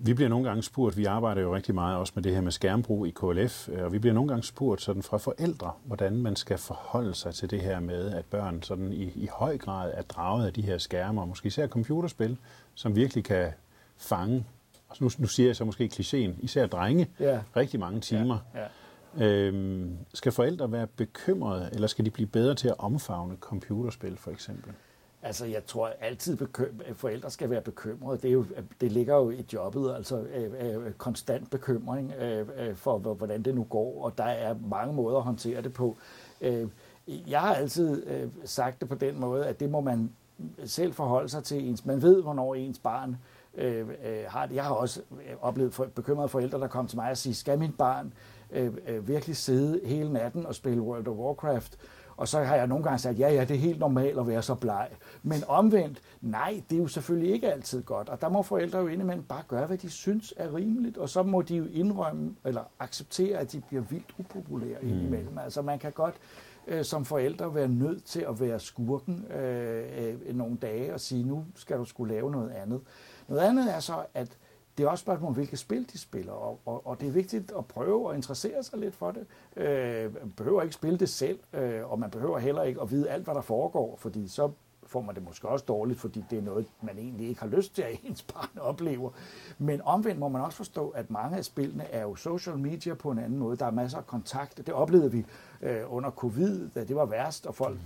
Vi 0.00 0.14
bliver 0.14 0.28
nogle 0.28 0.48
gange 0.48 0.62
spurgt, 0.62 0.96
vi 0.96 1.04
arbejder 1.04 1.42
jo 1.42 1.54
rigtig 1.54 1.74
meget 1.74 1.96
også 1.96 2.12
med 2.16 2.22
det 2.22 2.34
her 2.34 2.40
med 2.40 2.52
skærmbrug 2.52 3.06
i 3.06 3.10
KLF, 3.10 3.68
øh, 3.68 3.84
og 3.84 3.92
vi 3.92 3.98
bliver 3.98 4.14
nogle 4.14 4.28
gange 4.28 4.42
spurgt 4.44 4.82
sådan 4.82 5.02
fra 5.02 5.18
forældre, 5.18 5.72
hvordan 5.84 6.16
man 6.16 6.36
skal 6.36 6.58
forholde 6.58 7.14
sig 7.14 7.34
til 7.34 7.50
det 7.50 7.60
her 7.60 7.80
med, 7.80 8.10
at 8.12 8.24
børn 8.24 8.62
sådan 8.62 8.92
i, 8.92 9.02
i 9.02 9.28
høj 9.32 9.58
grad 9.58 9.92
er 9.94 10.02
draget 10.02 10.46
af 10.46 10.52
de 10.52 10.62
her 10.62 10.78
skærme, 10.78 11.20
og 11.20 11.28
måske 11.28 11.46
især 11.46 11.66
computerspil, 11.66 12.36
som 12.74 12.96
virkelig 12.96 13.24
kan 13.24 13.52
fange, 13.96 14.44
og 14.88 14.96
nu, 15.00 15.10
nu 15.18 15.26
siger 15.26 15.48
jeg 15.48 15.56
så 15.56 15.64
måske 15.64 15.90
klichéen, 15.92 16.44
især 16.44 16.66
drenge, 16.66 17.08
Ja. 17.20 17.40
rigtig 17.56 17.80
mange 17.80 18.00
timer. 18.00 18.38
Ja, 18.54 18.60
Ja. 19.18 19.24
Øhm, 19.26 19.96
skal 20.14 20.32
forældre 20.32 20.72
være 20.72 20.86
bekymrede, 20.86 21.68
eller 21.72 21.86
skal 21.86 22.04
de 22.04 22.10
blive 22.10 22.26
bedre 22.28 22.54
til 22.54 22.68
at 22.68 22.74
omfavne 22.78 23.36
computerspil 23.40 24.16
for 24.16 24.30
eksempel? 24.30 24.72
Altså, 25.22 25.46
jeg 25.46 25.66
tror 25.66 25.92
altid, 26.00 26.36
bekym- 26.36 26.82
at 26.90 26.96
forældre 26.96 27.30
skal 27.30 27.50
være 27.50 27.60
bekymrede. 27.60 28.18
Det, 28.18 28.28
er 28.28 28.32
jo, 28.32 28.44
det 28.80 28.92
ligger 28.92 29.16
jo 29.16 29.30
i 29.30 29.44
jobbet, 29.52 29.94
altså 29.94 30.20
øh, 30.20 30.86
øh, 30.86 30.92
konstant 30.92 31.50
bekymring 31.50 32.12
øh, 32.12 32.48
øh, 32.58 32.76
for, 32.76 32.98
hvordan 32.98 33.42
det 33.42 33.54
nu 33.54 33.64
går, 33.64 34.04
og 34.04 34.18
der 34.18 34.24
er 34.24 34.54
mange 34.70 34.94
måder 34.94 35.16
at 35.16 35.22
håndtere 35.22 35.62
det 35.62 35.72
på. 35.72 35.96
Øh, 36.40 36.68
jeg 37.08 37.40
har 37.40 37.54
altid 37.54 38.06
øh, 38.06 38.28
sagt 38.44 38.80
det 38.80 38.88
på 38.88 38.94
den 38.94 39.20
måde, 39.20 39.46
at 39.46 39.60
det 39.60 39.70
må 39.70 39.80
man 39.80 40.12
selv 40.64 40.92
forholde 40.92 41.28
sig 41.28 41.44
til 41.44 41.68
ens. 41.68 41.84
Man 41.84 42.02
ved, 42.02 42.22
hvornår 42.22 42.54
ens 42.54 42.78
barn 42.78 43.16
øh, 43.54 43.88
øh 43.88 44.24
har 44.28 44.46
det. 44.46 44.54
Jeg 44.54 44.64
har 44.64 44.74
også 44.74 45.00
øh, 45.10 45.36
oplevet 45.40 45.74
for, 45.74 45.84
bekymrede 45.84 46.28
forældre, 46.28 46.60
der 46.60 46.66
kom 46.66 46.86
til 46.86 46.96
mig 46.96 47.10
og 47.10 47.16
siger, 47.16 47.34
skal 47.34 47.58
mit 47.58 47.78
barn 47.78 48.12
øh, 48.50 48.72
øh, 48.86 49.08
virkelig 49.08 49.36
sidde 49.36 49.80
hele 49.84 50.12
natten 50.12 50.46
og 50.46 50.54
spille 50.54 50.82
World 50.82 51.08
of 51.08 51.16
Warcraft? 51.16 51.78
Og 52.18 52.28
så 52.28 52.38
har 52.38 52.56
jeg 52.56 52.66
nogle 52.66 52.84
gange 52.84 52.98
sagt, 52.98 53.18
ja, 53.18 53.32
ja, 53.32 53.40
det 53.44 53.56
er 53.56 53.60
helt 53.60 53.78
normalt 53.78 54.18
at 54.18 54.26
være 54.26 54.42
så 54.42 54.54
bleg. 54.54 54.88
Men 55.22 55.44
omvendt, 55.48 56.02
nej, 56.20 56.62
det 56.70 56.76
er 56.76 56.80
jo 56.80 56.86
selvfølgelig 56.86 57.32
ikke 57.32 57.52
altid 57.52 57.82
godt. 57.82 58.08
Og 58.08 58.20
der 58.20 58.28
må 58.28 58.42
forældre 58.42 58.78
jo 58.78 58.86
indimellem 58.86 59.24
bare 59.24 59.42
gøre, 59.48 59.66
hvad 59.66 59.78
de 59.78 59.90
synes 59.90 60.34
er 60.36 60.54
rimeligt. 60.54 60.98
Og 60.98 61.08
så 61.08 61.22
må 61.22 61.42
de 61.42 61.56
jo 61.56 61.64
indrømme, 61.72 62.34
eller 62.44 62.62
acceptere, 62.78 63.38
at 63.38 63.52
de 63.52 63.60
bliver 63.68 63.82
vildt 63.82 64.14
upopulære 64.18 64.78
mm. 64.82 64.88
indimellem. 64.88 65.38
Altså 65.38 65.62
man 65.62 65.78
kan 65.78 65.92
godt 65.92 66.14
øh, 66.66 66.84
som 66.84 67.04
forældre 67.04 67.54
være 67.54 67.68
nødt 67.68 68.04
til 68.04 68.20
at 68.28 68.40
være 68.40 68.60
skurken 68.60 69.24
øh, 69.32 69.84
øh, 69.98 70.36
nogle 70.36 70.56
dage 70.56 70.94
og 70.94 71.00
sige, 71.00 71.24
nu 71.24 71.44
skal 71.54 71.78
du 71.78 71.84
skulle 71.84 72.14
lave 72.14 72.30
noget 72.30 72.50
andet. 72.50 72.80
Noget 73.28 73.42
andet 73.42 73.74
er 73.74 73.80
så, 73.80 74.04
at 74.14 74.28
det 74.78 74.84
er 74.84 74.88
også 74.88 75.02
spørgsmål 75.02 75.28
om, 75.28 75.34
hvilke 75.34 75.56
spil 75.56 75.88
de 75.92 75.98
spiller, 75.98 76.32
og, 76.32 76.60
og, 76.66 76.86
og 76.86 77.00
det 77.00 77.08
er 77.08 77.12
vigtigt 77.12 77.52
at 77.58 77.66
prøve 77.66 78.10
at 78.10 78.16
interessere 78.16 78.62
sig 78.62 78.78
lidt 78.78 78.94
for 78.94 79.10
det. 79.10 79.26
Øh, 79.56 80.14
man 80.14 80.32
behøver 80.36 80.62
ikke 80.62 80.74
spille 80.74 80.98
det 80.98 81.08
selv, 81.08 81.38
øh, 81.52 81.90
og 81.90 81.98
man 81.98 82.10
behøver 82.10 82.38
heller 82.38 82.62
ikke 82.62 82.80
at 82.80 82.90
vide 82.90 83.10
alt, 83.10 83.24
hvad 83.24 83.34
der 83.34 83.40
foregår, 83.40 83.96
fordi 83.96 84.28
så 84.28 84.50
får 84.86 85.00
man 85.00 85.14
det 85.14 85.24
måske 85.24 85.48
også 85.48 85.64
dårligt, 85.68 86.00
fordi 86.00 86.24
det 86.30 86.38
er 86.38 86.42
noget, 86.42 86.66
man 86.82 86.98
egentlig 86.98 87.28
ikke 87.28 87.40
har 87.40 87.48
lyst 87.48 87.74
til, 87.74 87.82
at 87.82 88.00
ens 88.04 88.22
barn 88.22 88.58
oplever. 88.60 89.10
Men 89.58 89.82
omvendt 89.82 90.18
må 90.18 90.28
man 90.28 90.42
også 90.42 90.56
forstå, 90.56 90.88
at 90.88 91.10
mange 91.10 91.36
af 91.36 91.44
spillene 91.44 91.84
er 91.84 92.02
jo 92.02 92.14
social 92.14 92.58
media 92.58 92.94
på 92.94 93.10
en 93.10 93.18
anden 93.18 93.38
måde. 93.38 93.56
Der 93.56 93.66
er 93.66 93.70
masser 93.70 93.98
af 93.98 94.06
kontakt. 94.06 94.66
Det 94.66 94.74
oplevede 94.74 95.12
vi 95.12 95.24
øh, 95.62 95.80
under 95.88 96.10
covid, 96.10 96.68
da 96.74 96.84
det 96.84 96.96
var 96.96 97.06
værst, 97.06 97.46
og 97.46 97.54
folk, 97.54 97.78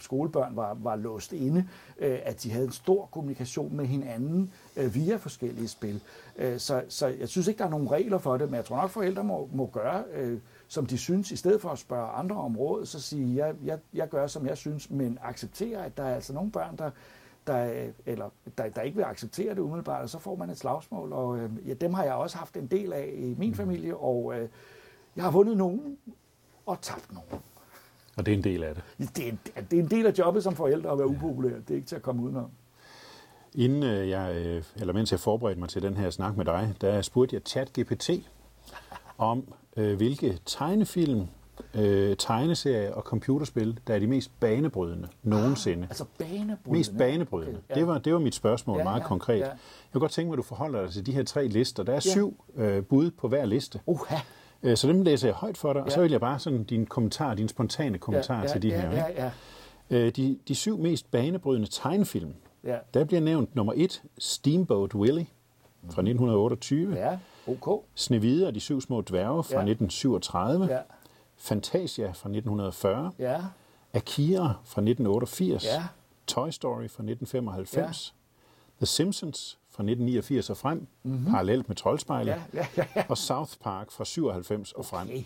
skolebørn 0.00 0.56
var, 0.56 0.74
var 0.74 0.96
låst 0.96 1.32
inde, 1.32 1.68
øh, 1.98 2.18
at 2.22 2.42
de 2.42 2.50
havde 2.50 2.64
en 2.64 2.72
stor 2.72 3.06
kommunikation 3.06 3.76
med 3.76 3.86
hinanden 3.86 4.52
øh, 4.76 4.94
via 4.94 5.16
forskellige 5.16 5.68
spil. 5.68 6.00
Øh, 6.36 6.58
så, 6.58 6.82
så 6.88 7.06
jeg 7.06 7.28
synes 7.28 7.48
ikke, 7.48 7.58
der 7.58 7.64
er 7.64 7.70
nogen 7.70 7.90
regler 7.90 8.18
for 8.18 8.36
det, 8.36 8.50
men 8.50 8.56
jeg 8.56 8.64
tror 8.64 8.76
nok, 8.76 8.90
forældre 8.90 9.24
må, 9.24 9.48
må 9.52 9.66
gøre... 9.66 10.04
Øh, 10.14 10.38
som 10.68 10.86
de 10.86 10.98
synes, 10.98 11.30
i 11.30 11.36
stedet 11.36 11.60
for 11.60 11.68
at 11.68 11.78
spørge 11.78 12.08
andre 12.08 12.36
om 12.36 12.56
råd, 12.56 12.86
så 12.86 13.00
sige, 13.00 13.46
jeg, 13.46 13.54
jeg, 13.64 13.78
jeg 13.94 14.08
gør, 14.08 14.26
som 14.26 14.46
jeg 14.46 14.56
synes, 14.56 14.90
men 14.90 15.18
acceptere, 15.22 15.84
at 15.84 15.96
der 15.96 16.02
er 16.02 16.14
altså 16.14 16.32
nogle 16.32 16.50
børn, 16.50 16.76
der, 16.76 16.90
der, 17.46 17.86
eller, 18.06 18.30
der, 18.58 18.68
der 18.68 18.82
ikke 18.82 18.96
vil 18.96 19.04
acceptere 19.04 19.54
det 19.54 19.58
umiddelbart, 19.58 20.02
og 20.02 20.08
så 20.10 20.18
får 20.18 20.36
man 20.36 20.50
et 20.50 20.58
slagsmål, 20.58 21.12
og 21.12 21.38
øh, 21.38 21.50
ja, 21.68 21.74
dem 21.74 21.94
har 21.94 22.04
jeg 22.04 22.14
også 22.14 22.36
haft 22.36 22.56
en 22.56 22.66
del 22.66 22.92
af 22.92 23.14
i 23.16 23.34
min 23.38 23.54
familie, 23.54 23.96
og 23.96 24.34
øh, 24.38 24.48
jeg 25.16 25.24
har 25.24 25.30
vundet 25.30 25.56
nogen 25.56 25.98
og 26.66 26.78
tabt 26.82 27.12
nogen. 27.12 27.42
Og 28.16 28.26
det 28.26 28.32
er 28.32 28.36
en 28.38 28.44
del 28.44 28.62
af 28.62 28.74
det. 28.74 28.84
Det 29.16 29.28
er, 29.56 29.60
det 29.70 29.78
er 29.78 29.82
en 29.82 29.90
del 29.90 30.06
af 30.06 30.12
jobbet 30.18 30.42
som 30.42 30.56
forældre 30.56 30.90
at 30.90 30.98
være 30.98 31.06
upopulær. 31.06 31.50
Det 31.54 31.70
er 31.70 31.74
ikke 31.74 31.86
til 31.86 31.96
at 31.96 32.02
komme 32.02 32.22
udenom. 32.22 32.50
Inden 33.54 33.82
øh, 33.82 34.08
jeg, 34.08 34.34
øh, 34.36 34.62
eller 34.76 34.92
mens 34.92 35.12
jeg 35.12 35.20
forberedte 35.20 35.60
mig 35.60 35.68
til 35.68 35.82
den 35.82 35.96
her 35.96 36.10
snak 36.10 36.36
med 36.36 36.44
dig, 36.44 36.74
der 36.80 37.02
spurgte 37.02 37.34
jeg 37.34 37.42
ChatGPT 37.46 38.10
om, 39.18 39.52
øh, 39.76 39.96
hvilke 39.96 40.38
tegnefilm, 40.46 41.26
øh, 41.74 42.16
tegneserier 42.16 42.92
og 42.92 43.02
computerspil, 43.02 43.80
der 43.86 43.94
er 43.94 43.98
de 43.98 44.06
mest 44.06 44.30
banebrydende 44.40 45.08
nogensinde. 45.22 45.82
Altså 45.90 46.04
banebrydende? 46.18 46.56
Mest 46.78 46.98
banebrydende. 46.98 47.58
Okay, 47.58 47.74
ja. 47.74 47.80
det, 47.80 47.86
var, 47.86 47.98
det 47.98 48.12
var 48.12 48.18
mit 48.18 48.34
spørgsmål 48.34 48.78
Ja, 48.78 48.84
meget 48.84 49.00
ja, 49.00 49.06
konkret. 49.06 49.38
ja. 49.38 49.44
Jeg 49.46 49.56
kunne 49.92 50.00
godt 50.00 50.12
tænke 50.12 50.26
mig, 50.28 50.34
at 50.34 50.38
du 50.38 50.42
forholder 50.42 50.82
dig 50.82 50.92
til 50.92 51.06
de 51.06 51.12
her 51.12 51.24
tre 51.24 51.46
lister. 51.48 51.82
Der 51.82 51.92
er 51.92 51.96
Ja. 51.96 52.00
syv 52.00 52.44
øh, 52.56 52.84
bud 52.84 53.10
på 53.10 53.28
hver 53.28 53.44
liste. 53.44 53.80
Uha. 53.86 54.14
Øh, 54.14 54.20
så 54.74 54.88
dem 54.88 55.02
læser 55.02 55.28
jeg 55.28 55.34
højt 55.34 55.56
for 55.56 55.72
dig, 55.72 55.82
og 55.82 55.90
så 55.92 55.96
Ja. 55.98 56.02
vil 56.02 56.10
jeg 56.10 56.20
bare 56.20 56.38
sådan 56.38 56.64
din 56.64 56.86
kommentar, 56.86 57.34
din 57.34 57.48
spontane 57.48 57.98
kommentar 57.98 58.40
ja, 58.40 58.46
til 58.48 58.62
de 58.62 58.68
ja, 58.68 58.80
her. 58.80 58.90
Ja, 58.96 59.06
ikke? 59.06 59.22
ja, 59.22 59.30
Øh, 59.90 60.12
de, 60.16 60.38
de 60.48 60.54
syv 60.54 60.78
mest 60.78 61.10
banebrydende 61.10 61.68
tegnefilm, 61.70 62.34
ja. 62.64 62.76
der 62.94 63.04
bliver 63.04 63.20
nævnt 63.20 63.54
nummer 63.56 63.72
et, 63.76 64.02
Steamboat 64.18 64.94
Willie 64.94 65.26
fra 65.90 66.02
1928. 66.02 66.94
Ja, 66.96 67.18
ok. 67.46 67.84
Snevide 67.94 68.46
og 68.46 68.54
de 68.54 68.60
syv 68.60 68.80
små 68.80 69.00
dværge 69.00 69.44
fra 69.44 69.52
Ja. 69.54 69.64
1937. 69.64 70.66
Ja, 70.66 70.78
Fantasia 71.36 72.06
fra 72.06 72.28
1940. 72.28 73.12
ja, 73.18 73.40
Akira 73.94 74.54
fra 74.64 74.80
1988. 74.80 75.64
Ja. 75.64 75.84
Toy 76.26 76.50
Story 76.50 76.74
fra 76.88 77.02
1995. 77.02 78.14
The 78.76 78.86
Simpsons 78.86 79.58
fra 79.70 79.82
1989 79.82 80.50
og 80.50 80.56
frem, 80.56 80.86
mm-hmm. 81.02 81.30
parallelt 81.30 81.68
med 81.68 81.76
Troldspejlet. 81.76 82.36
Mhm. 82.36 82.58
ja, 82.58 82.66
ja, 82.76 82.84
ja. 82.96 83.04
Og 83.08 83.18
South 83.18 83.52
Park 83.62 83.90
fra 83.90 84.04
97 84.04 84.72
og 84.72 84.84
frem. 84.86 85.08
Okay. 85.08 85.22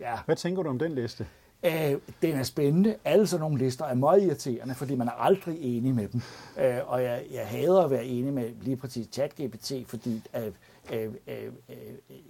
Ja. 0.00 0.18
Hvad 0.26 0.36
tænker 0.36 0.62
du 0.62 0.68
om 0.68 0.78
den 0.78 0.94
liste? 0.94 1.26
Øh, 1.64 1.98
den 2.22 2.36
er 2.36 2.42
spændende. 2.42 2.96
Alle 3.04 3.26
sådan 3.26 3.40
nogle 3.40 3.58
lister 3.58 3.84
er 3.84 3.94
meget 3.94 4.22
irriterende, 4.22 4.74
fordi 4.74 4.94
man 4.94 5.08
er 5.08 5.12
aldrig 5.12 5.58
enig 5.60 5.94
med 5.94 6.08
dem. 6.08 6.20
Øh, 6.60 6.78
og 6.86 7.02
jeg, 7.02 7.24
jeg 7.32 7.46
hader 7.46 7.82
at 7.82 7.90
være 7.90 8.04
enig 8.04 8.32
med 8.32 8.50
lige 8.62 8.76
præcis 8.76 9.08
ChatGPT, 9.12 9.72
fordi 9.86 10.22
øh, 10.36 10.52
øh, 10.92 11.12
øh, 11.28 11.52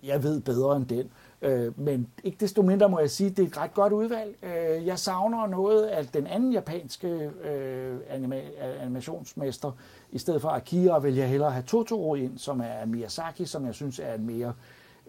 jeg 0.03 0.22
ved 0.22 0.40
bedre 0.40 0.77
end 0.77 0.87
den. 0.87 1.11
Øh, 1.44 1.80
men 1.80 2.07
ikke 2.24 2.37
desto 2.40 2.62
mindre 2.62 2.88
må 2.88 2.98
jeg 2.98 3.11
sige, 3.11 3.30
at 3.30 3.37
det 3.37 3.42
er 3.42 3.46
et 3.46 3.59
ret 3.59 3.74
godt 3.74 3.92
udvalg. 3.92 4.37
Øh, 4.42 4.87
jeg 4.87 4.98
savner 4.98 5.46
noget 5.46 5.83
af 5.87 6.07
den 6.07 6.26
anden 6.26 6.52
japanske 6.52 7.09
øh, 7.44 7.96
anima- 8.11 8.62
animationsmester. 8.83 9.72
I 10.12 10.18
stedet 10.18 10.42
for 10.42 10.48
Akira 10.48 10.98
vil 10.98 11.14
jeg 11.14 11.28
hellere 11.28 11.50
have 11.50 11.62
Totoro 11.62 12.14
ind, 12.14 12.38
som 12.38 12.61
er 12.61 12.87
Miyazaki, 12.87 13.44
som 13.44 13.66
jeg 13.66 13.74
synes 13.74 13.98
er 13.98 14.14
en 14.14 14.26
mere 14.26 14.52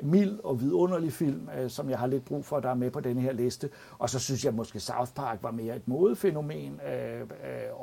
mild 0.01 0.39
og 0.43 0.61
vidunderlig 0.61 1.13
film, 1.13 1.49
øh, 1.59 1.69
som 1.69 1.89
jeg 1.89 1.99
har 1.99 2.07
lidt 2.07 2.25
brug 2.25 2.45
for, 2.45 2.59
der 2.59 2.69
er 2.69 2.73
med 2.75 2.91
på 2.91 2.99
denne 2.99 3.21
her 3.21 3.33
liste. 3.33 3.69
Og 3.99 4.09
så 4.09 4.19
synes 4.19 4.45
jeg 4.45 4.53
måske 4.53 4.79
South 4.79 5.11
Park 5.13 5.39
var 5.41 5.51
mere 5.51 5.75
et 5.75 5.87
modefænomen, 5.87 6.79
øh, 6.87 7.21
øh, 7.21 7.27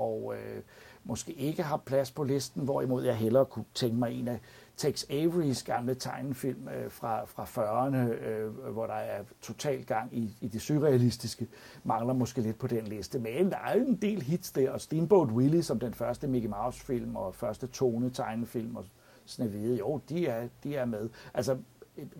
og 0.00 0.34
øh, 0.36 0.62
måske 1.04 1.32
ikke 1.32 1.62
har 1.62 1.76
plads 1.76 2.10
på 2.10 2.24
listen, 2.24 2.62
hvorimod 2.62 3.04
jeg 3.04 3.16
hellere 3.16 3.44
kunne 3.44 3.64
tænke 3.74 3.96
mig 3.96 4.20
en 4.20 4.28
af 4.28 4.40
Tex 4.76 5.04
Averys 5.10 5.62
gamle 5.62 5.94
tegnefilm 5.94 6.68
øh, 6.68 6.90
fra, 6.90 7.24
fra 7.24 7.44
40'erne, 7.44 7.96
øh, 7.96 8.50
hvor 8.50 8.86
der 8.86 8.94
er 8.94 9.22
total 9.40 9.84
gang 9.84 10.16
i, 10.16 10.36
i 10.40 10.48
det 10.48 10.62
surrealistiske, 10.62 11.46
mangler 11.84 12.14
måske 12.14 12.40
lidt 12.40 12.58
på 12.58 12.66
den 12.66 12.86
liste. 12.86 13.18
Men 13.18 13.50
der 13.50 13.56
er 13.56 13.78
jo 13.78 13.84
en 13.84 13.96
del 13.96 14.22
hits 14.22 14.52
der, 14.52 14.70
og 14.70 14.80
Steamboat 14.80 15.28
Willie 15.28 15.62
som 15.62 15.78
den 15.78 15.94
første 15.94 16.26
Mickey 16.26 16.48
Mouse-film, 16.48 17.16
og 17.16 17.34
første 17.34 17.66
tone 17.66 18.10
tegnefilm, 18.10 18.76
og 18.76 18.84
Snevide, 19.26 19.76
jo, 19.76 20.00
de 20.08 20.26
er, 20.26 20.48
de 20.64 20.76
er 20.76 20.84
med. 20.84 21.08
Altså, 21.34 21.56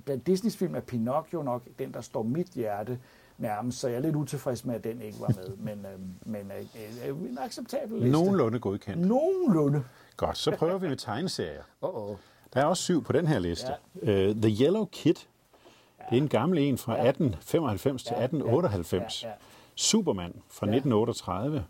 blandt 0.04 0.26
Disneys 0.26 0.56
film 0.56 0.74
er 0.74 0.80
Pinocchio 0.80 1.42
nok 1.42 1.62
den, 1.78 1.94
der 1.94 2.00
står 2.00 2.22
mit 2.22 2.46
hjerte 2.46 2.98
nærmest, 3.38 3.78
så 3.78 3.88
jeg 3.88 3.96
er 3.96 4.00
lidt 4.00 4.16
utilfreds 4.16 4.64
med, 4.64 4.74
at 4.74 4.84
den 4.84 5.02
ikke 5.02 5.20
var 5.20 5.28
med. 5.28 5.56
Men, 5.66 5.86
øh, 5.86 6.00
men 6.26 6.52
øh, 6.58 7.08
øh, 7.08 7.30
en 7.30 7.38
acceptabel 7.38 7.98
liste. 7.98 8.12
Nogenlunde 8.12 8.58
godkendt. 8.58 9.08
Nogenlunde. 9.08 9.84
Godt, 10.16 10.38
så 10.38 10.56
prøver 10.56 10.78
vi 10.78 10.88
med 10.88 10.96
tegneserier. 10.96 11.62
Oh, 11.80 12.10
oh. 12.10 12.16
Der 12.54 12.60
er 12.60 12.64
også 12.64 12.82
syv 12.82 13.04
på 13.04 13.12
den 13.12 13.26
her 13.26 13.38
liste. 13.38 13.72
Ja. 14.02 14.28
Uh, 14.30 14.36
The 14.36 14.64
Yellow 14.64 14.84
Kid 14.84 15.14
Det 15.14 16.18
er 16.18 16.22
en 16.22 16.28
gammel 16.28 16.58
en 16.58 16.78
fra 16.78 16.92
1895 16.92 18.02
til 18.04 18.12
Ja, 18.14 18.18
ja, 18.18 18.24
1898. 18.24 19.22
ja, 19.22 19.28
ja. 19.28 19.34
Superman 19.74 20.32
fra 20.50 20.66
1938. 20.66 21.64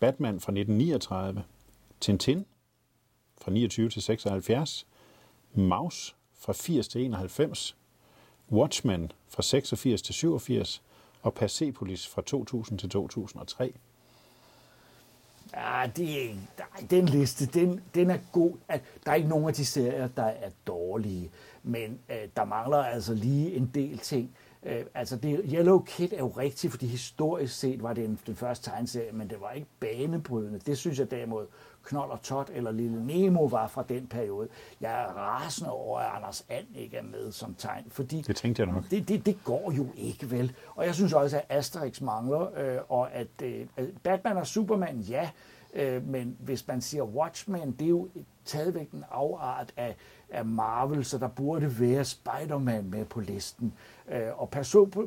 Batman 0.00 0.40
fra 0.40 0.52
1939. 0.52 1.44
Tintin 2.00 2.46
fra 3.42 3.50
29 3.50 3.88
til 3.90 4.02
76. 4.02 4.86
Maus 5.54 6.16
fra 6.38 6.52
80 6.52 6.88
til 6.88 7.04
91. 7.04 7.76
Watchmen 8.52 9.12
fra 9.28 9.42
86 9.42 10.02
til 10.02 10.14
87. 10.14 10.82
Og 11.22 11.34
Persepolis 11.34 12.08
fra 12.08 12.22
2000 12.22 12.78
til 12.78 12.88
2003. 12.90 13.72
Ja, 15.54 15.90
det 15.96 16.10
er, 16.16 16.22
ikke- 16.22 16.38
nej, 16.58 16.86
den 16.90 17.06
liste, 17.06 17.46
den, 17.46 17.80
den 17.94 18.10
er 18.10 18.18
god. 18.32 18.52
At- 18.68 18.82
Der 19.04 19.10
er 19.10 19.14
ikke 19.14 19.28
nogen 19.28 19.48
af 19.48 19.54
de 19.54 19.64
serier, 19.66 20.08
der 20.08 20.22
er 20.24 20.50
dårlige, 20.66 21.30
men 21.62 21.98
øh, 22.10 22.16
der 22.36 22.44
mangler 22.44 22.76
altså 22.78 23.14
lige 23.14 23.54
en 23.54 23.70
del 23.74 23.98
ting. 23.98 24.30
Øh, 24.62 24.84
altså, 24.94 25.16
det, 25.16 25.40
Yellow 25.52 25.78
Kid 25.82 26.12
er 26.12 26.18
jo 26.18 26.28
rigtigt, 26.28 26.70
fordi 26.70 26.86
historisk 26.86 27.58
set 27.58 27.82
var 27.82 27.92
det 27.92 28.08
den, 28.08 28.18
den 28.26 28.36
første 28.36 28.70
tegneserie, 28.70 29.12
men 29.12 29.30
det 29.30 29.40
var 29.40 29.50
ikke 29.50 29.66
banebrydende. 29.80 30.58
Det 30.58 30.78
synes 30.78 30.98
jeg 30.98 31.10
derimod, 31.10 31.46
Knold 31.84 32.10
og 32.10 32.22
Tot 32.22 32.50
eller 32.54 32.70
Lille 32.70 33.06
Nemo 33.06 33.44
var 33.44 33.66
fra 33.66 33.84
den 33.88 34.06
periode. 34.06 34.48
Jeg 34.80 35.02
er 35.02 35.06
rasende 35.06 35.70
over, 35.72 35.98
at 35.98 36.16
Anders 36.16 36.44
And 36.48 36.66
ikke 36.74 36.96
er 36.96 37.02
med 37.02 37.32
som 37.32 37.54
tegn, 37.54 37.84
fordi 37.88 38.22
Det 38.26 38.36
tænkte 38.36 38.62
jeg 38.62 38.72
nok. 38.72 38.84
det, 38.90 39.08
det, 39.08 39.26
det 39.26 39.38
går 39.44 39.72
jo 39.76 39.86
ikke 39.96 40.30
vel. 40.30 40.52
Og 40.74 40.86
jeg 40.86 40.94
synes 40.94 41.12
også, 41.12 41.36
at 41.36 41.44
Asterix 41.58 42.00
mangler, 42.00 42.58
øh, 42.58 42.78
og 42.88 43.12
at 43.12 43.28
øh, 43.42 43.66
at 43.76 43.86
Batman 44.02 44.36
og 44.36 44.46
Superman, 44.46 44.98
ja, 45.00 45.22
øh, 45.22 45.28
Øh, 45.74 46.08
men 46.08 46.36
hvis 46.40 46.68
man 46.68 46.80
siger 46.80 47.04
Watchmen, 47.04 47.72
det 47.72 47.84
er 47.84 47.88
jo 47.88 48.08
taget 48.44 48.76
en 48.76 49.04
afart 49.10 49.72
af, 49.76 49.96
af 50.30 50.44
Marvel, 50.44 51.04
så 51.04 51.18
der 51.18 51.28
burde 51.28 51.80
være 51.80 52.04
Spider-Man 52.04 52.90
med 52.90 53.04
på 53.04 53.20
listen. 53.20 53.72
Øh, 54.08 54.40
og 54.40 54.50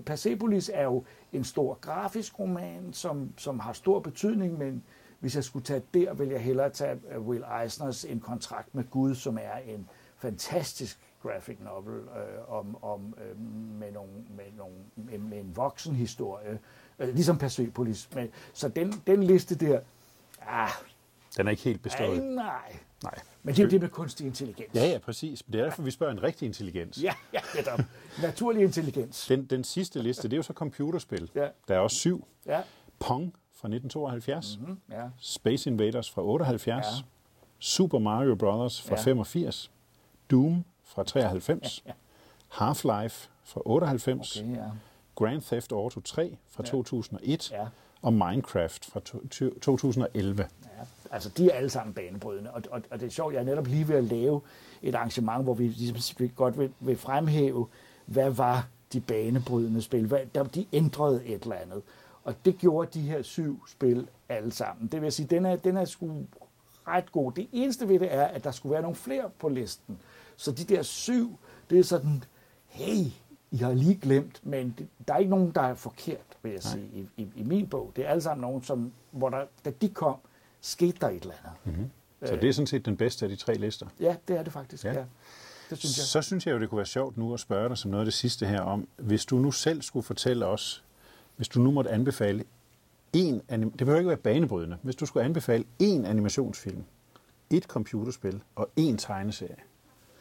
Persepolis 0.05 0.71
er 0.73 0.83
jo 0.83 1.03
en 1.33 1.43
stor 1.43 1.77
grafisk 1.81 2.39
roman, 2.39 2.93
som, 2.93 3.33
som 3.37 3.59
har 3.59 3.73
stor 3.73 3.99
betydning, 3.99 4.57
men 4.57 4.83
hvis 5.19 5.35
jeg 5.35 5.43
skulle 5.43 5.65
tage 5.65 5.81
der, 5.93 6.13
vil 6.13 6.27
jeg 6.27 6.41
hellere 6.41 6.69
tage 6.69 6.99
øh, 7.11 7.27
Will 7.27 7.43
Eisners 7.63 8.05
En 8.05 8.19
kontrakt 8.19 8.75
med 8.75 8.83
Gud, 8.91 9.15
som 9.15 9.37
er 9.37 9.57
en 9.67 9.89
fantastisk 10.17 10.99
graphic 11.23 11.57
novel 11.59 11.95
øh, 11.95 12.53
om, 12.53 12.83
om 12.83 13.13
øh, 13.17 13.39
med, 13.79 13.91
nogle, 13.91 14.11
med, 14.37 14.45
nogle, 14.57 14.75
med, 14.95 15.17
med 15.17 15.39
en 15.39 15.55
voksen 15.55 15.95
historie, 15.95 16.59
øh, 16.99 17.07
ligesom 17.07 17.37
Persepolis. 17.37 18.09
Men, 18.15 18.27
så 18.53 18.69
den, 18.69 18.93
den 19.07 19.23
liste 19.23 19.55
der, 19.55 19.79
ah, 20.47 20.69
Den 21.37 21.47
er 21.47 21.51
ikke 21.51 21.63
helt 21.63 21.77
ej, 21.77 21.81
bestået. 21.81 22.23
nej. 22.23 22.77
Nej. 23.03 23.13
Men 23.43 23.55
det 23.55 23.59
er 23.59 23.63
jo 23.63 23.69
det 23.69 23.81
med 23.81 23.89
kunstig 23.89 24.27
intelligens. 24.27 24.75
Ja, 24.75 24.85
ja, 24.85 24.97
præcis. 24.97 25.43
Det 25.51 25.59
er 25.59 25.63
derfor, 25.63 25.81
vi 25.81 25.91
spørger 25.91 26.13
en 26.13 26.23
rigtig 26.23 26.45
intelligens. 26.45 27.03
Ja, 27.03 27.13
ja, 27.33 27.39
netop. 27.55 27.79
Naturlig 28.21 28.63
intelligens. 28.63 29.25
Den, 29.27 29.45
den 29.45 29.63
sidste 29.63 30.01
liste, 30.01 30.23
det 30.23 30.33
er 30.33 30.37
jo 30.37 30.43
så 30.43 30.53
computerspil. 30.53 31.29
Ja. 31.35 31.47
Der 31.67 31.75
er 31.75 31.79
også 31.79 31.97
syv. 31.97 32.27
Ja, 32.45 32.61
Pong 32.99 33.33
fra 33.53 33.67
1972. 33.67 34.59
mm, 34.67 34.79
ja, 34.91 35.03
Space 35.19 35.69
Invaders 35.69 36.11
fra 36.11 36.21
78. 36.23 36.85
Ja. 36.85 37.03
Super 37.59 37.99
Mario 37.99 38.35
Bros. 38.35 38.81
fra 38.81 38.95
Ja. 38.95 39.01
85. 39.03 39.71
Doom 40.31 40.65
fra 40.83 41.03
93. 41.03 41.83
Half-Life 42.59 43.29
fra 43.43 43.61
98. 43.65 44.37
okay, 44.37 44.55
ja. 44.55 44.63
Grand 45.15 45.41
Theft 45.41 45.71
Auto 45.71 45.99
3 45.99 46.37
fra 46.49 46.63
Ja. 46.65 46.69
2001. 46.71 47.51
Ja. 47.51 47.67
Og 48.03 48.13
Minecraft 48.13 48.85
fra 48.85 48.99
2011. 49.61 50.47
Ja, 50.63 50.67
altså 51.11 51.29
de 51.29 51.49
er 51.49 51.55
alle 51.55 51.69
sammen 51.69 51.93
banebrydende, 51.93 52.51
og, 52.51 52.61
og, 52.71 52.81
og 52.91 52.99
det 52.99 53.05
er 53.05 53.09
sjovt, 53.09 53.33
jeg 53.33 53.39
er 53.39 53.45
netop 53.45 53.67
lige 53.67 53.87
ved 53.87 53.95
at 53.95 54.03
lave 54.03 54.41
et 54.81 54.95
arrangement, 54.95 55.43
hvor 55.43 55.53
vi 55.53 55.67
ligesom 55.67 56.15
vi 56.19 56.31
godt 56.35 56.59
vil, 56.59 56.71
vil 56.79 56.97
fremhæve, 56.97 57.67
hvad 58.05 58.29
var 58.29 58.67
de 58.93 59.01
banebrydende 59.01 59.81
spil, 59.81 60.07
hvad, 60.07 60.19
der, 60.35 60.43
de 60.43 60.65
ændrede 60.73 61.25
et 61.25 61.43
eller 61.43 61.55
andet, 61.55 61.81
og 62.23 62.35
det 62.45 62.57
gjorde 62.57 62.99
de 62.99 63.01
her 63.01 63.21
syv 63.21 63.67
spil 63.67 64.07
alle 64.29 64.51
sammen. 64.51 64.87
Det 64.87 65.01
vil 65.01 65.11
sige, 65.11 65.27
den 65.27 65.45
er, 65.45 65.55
den 65.55 65.77
er 65.77 65.85
sgu 65.85 66.25
ret 66.87 67.11
god. 67.11 67.31
Det 67.31 67.47
eneste 67.51 67.89
ved 67.89 67.99
det 67.99 68.13
er, 68.13 68.23
at 68.23 68.43
der 68.43 68.51
skulle 68.51 68.73
være 68.73 68.81
nogle 68.81 68.95
flere 68.95 69.29
på 69.39 69.49
listen, 69.49 69.99
så 70.35 70.51
de 70.51 70.63
der 70.63 70.81
syv, 70.81 71.37
det 71.69 71.79
er 71.79 71.83
sådan, 71.83 72.23
hey, 72.67 73.05
i 73.53 73.57
har 73.57 73.73
lige 73.73 73.95
glemt, 73.95 74.39
men 74.43 74.75
det, 74.77 74.87
der 75.07 75.13
er 75.13 75.17
ikke 75.17 75.29
nogen, 75.29 75.51
der 75.51 75.61
er 75.61 75.73
forkert, 75.75 76.37
vil 76.43 76.51
jeg 76.51 76.63
sige, 76.63 76.85
i, 76.93 77.07
i, 77.21 77.27
i 77.35 77.43
min 77.43 77.67
bog. 77.67 77.91
Det 77.95 78.05
er 78.05 78.09
alle 78.09 78.21
sammen 78.21 78.41
nogen, 78.41 78.63
som, 78.63 78.91
hvor 79.11 79.29
der, 79.29 79.45
da 79.65 79.71
de 79.81 79.89
kom, 79.89 80.15
skete 80.61 80.97
der 81.01 81.09
et 81.09 81.21
eller 81.21 81.33
andet. 81.43 81.57
Mm-hmm. 81.63 81.89
Så 82.25 82.35
det 82.35 82.49
er 82.49 82.53
sådan 82.53 82.67
set 82.67 82.85
den 82.85 82.97
bedste 82.97 83.25
af 83.25 83.29
de 83.29 83.35
tre 83.35 83.53
lister. 83.53 83.85
Ja, 83.99 84.15
det 84.27 84.37
er 84.37 84.43
det 84.43 84.53
faktisk. 84.53 84.85
Ja. 84.85 84.93
Ja. 84.93 84.99
ja. 84.99 85.05
Det 85.69 85.77
synes 85.77 85.97
jeg. 85.97 86.05
Så 86.05 86.21
synes 86.21 86.47
jeg 86.47 86.53
jo, 86.53 86.59
det 86.59 86.69
kunne 86.69 86.77
være 86.77 86.85
sjovt 86.85 87.17
nu 87.17 87.33
at 87.33 87.39
spørge 87.39 87.69
dig 87.69 87.77
som 87.77 87.91
noget 87.91 88.01
af 88.01 88.05
det 88.05 88.13
sidste 88.13 88.45
her 88.45 88.61
om, 88.61 88.87
hvis 88.97 89.25
du 89.25 89.37
nu 89.37 89.51
selv 89.51 89.81
skulle 89.81 90.03
fortælle 90.03 90.45
os, 90.45 90.83
hvis 91.35 91.47
du 91.47 91.59
nu 91.59 91.71
måtte 91.71 91.89
anbefale 91.91 92.43
en, 93.13 93.41
anim- 93.51 93.69
det 93.71 93.77
behøver 93.77 93.97
ikke 93.97 94.07
være 94.09 94.17
banebrydende, 94.17 94.77
hvis 94.81 94.95
du 94.95 95.05
skulle 95.05 95.25
anbefale 95.25 95.63
en 95.79 96.05
animationsfilm, 96.05 96.83
et 97.49 97.63
computerspil 97.63 98.41
og 98.55 98.69
en 98.75 98.97
tegneserie, 98.97 99.55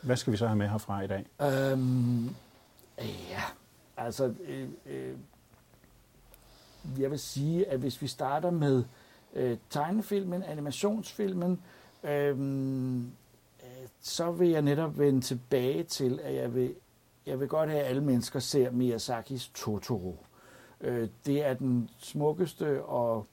hvad 0.03 0.17
skal 0.17 0.33
vi 0.33 0.37
så 0.37 0.47
have 0.47 0.57
med 0.57 0.69
herfra 0.69 1.03
i 1.03 1.07
dag? 1.07 1.27
Øhm, 1.43 2.31
ja, 3.05 3.43
altså, 3.97 4.35
øh, 4.45 4.69
øh, 4.87 5.17
jeg 6.99 7.11
vil 7.11 7.19
sige, 7.19 7.69
at 7.69 7.79
hvis 7.79 8.03
vi 8.03 8.07
starter 8.07 8.51
med 8.51 8.85
øh, 9.35 9.57
tegnefilmen, 9.71 10.43
animationsfilmen, 10.43 11.61
øh, 12.05 12.39
øh, 12.39 13.89
så 14.01 14.31
vil 14.31 14.49
jeg 14.49 14.63
netop 14.63 14.99
vende 14.99 15.21
tilbage 15.21 15.83
til, 15.83 16.21
at 16.23 16.35
jeg 16.35 16.55
vil, 16.55 16.75
jeg 17.27 17.41
vil 17.41 17.49
godt 17.49 17.71
have, 17.71 17.83
at 17.83 17.89
alle 17.89 18.03
mennesker 18.05 18.39
ser 18.39 18.71
Miyazakis 18.71 19.51
Totoro. 19.55 20.17
Øh, 20.81 21.09
det 21.27 21.45
er 21.45 21.55
den 21.55 21.91
smukkeste 21.99 22.83
og 22.83 23.27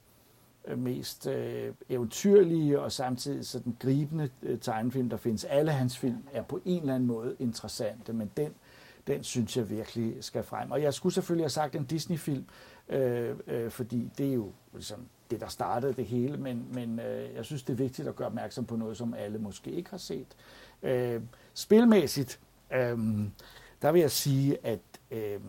øh, 0.64 0.78
mest 0.78 1.26
øh, 1.26 1.74
eventyrlige 1.88 2.80
og 2.80 2.92
samtidig 2.92 3.46
så 3.46 3.58
den 3.58 3.76
gribende 3.80 4.30
øh, 4.42 4.58
tegnefilm, 4.60 5.10
der 5.10 5.16
findes. 5.16 5.44
Alle 5.44 5.72
hans 5.72 5.98
film 5.98 6.24
er 6.32 6.42
på 6.42 6.60
en 6.64 6.80
eller 6.80 6.94
anden 6.94 7.06
måde 7.06 7.36
interessante, 7.38 8.12
men 8.12 8.30
den, 8.36 8.54
den 9.06 9.24
synes 9.24 9.56
jeg 9.56 9.70
virkelig 9.70 10.14
skal 10.20 10.42
frem. 10.42 10.70
Og 10.70 10.82
jeg 10.82 10.94
skulle 10.94 11.14
selvfølgelig 11.14 11.44
have 11.44 11.50
sagt 11.50 11.74
en 11.74 11.84
Disney-film, 11.84 12.44
øh, 12.88 13.36
øh, 13.46 13.70
fordi 13.70 14.10
det 14.18 14.28
er 14.28 14.34
jo 14.34 14.52
ligesom 14.72 15.06
det, 15.30 15.40
der 15.40 15.48
startede 15.48 15.92
det 15.92 16.06
hele, 16.06 16.36
men, 16.36 16.66
men 16.72 17.00
øh, 17.00 17.34
jeg 17.34 17.44
synes, 17.44 17.62
det 17.62 17.72
er 17.72 17.76
vigtigt 17.76 18.08
at 18.08 18.16
gøre 18.16 18.28
opmærksom 18.28 18.64
på 18.64 18.76
noget, 18.76 18.96
som 18.96 19.14
alle 19.14 19.38
måske 19.38 19.70
ikke 19.70 19.90
har 19.90 19.98
set. 19.98 20.36
Øh, 20.82 21.22
spilmæssigt, 21.54 22.40
øh, 22.72 22.98
der 23.82 23.92
vil 23.92 24.00
jeg 24.00 24.10
sige, 24.10 24.66
at 24.66 24.80
øh, 25.10 25.40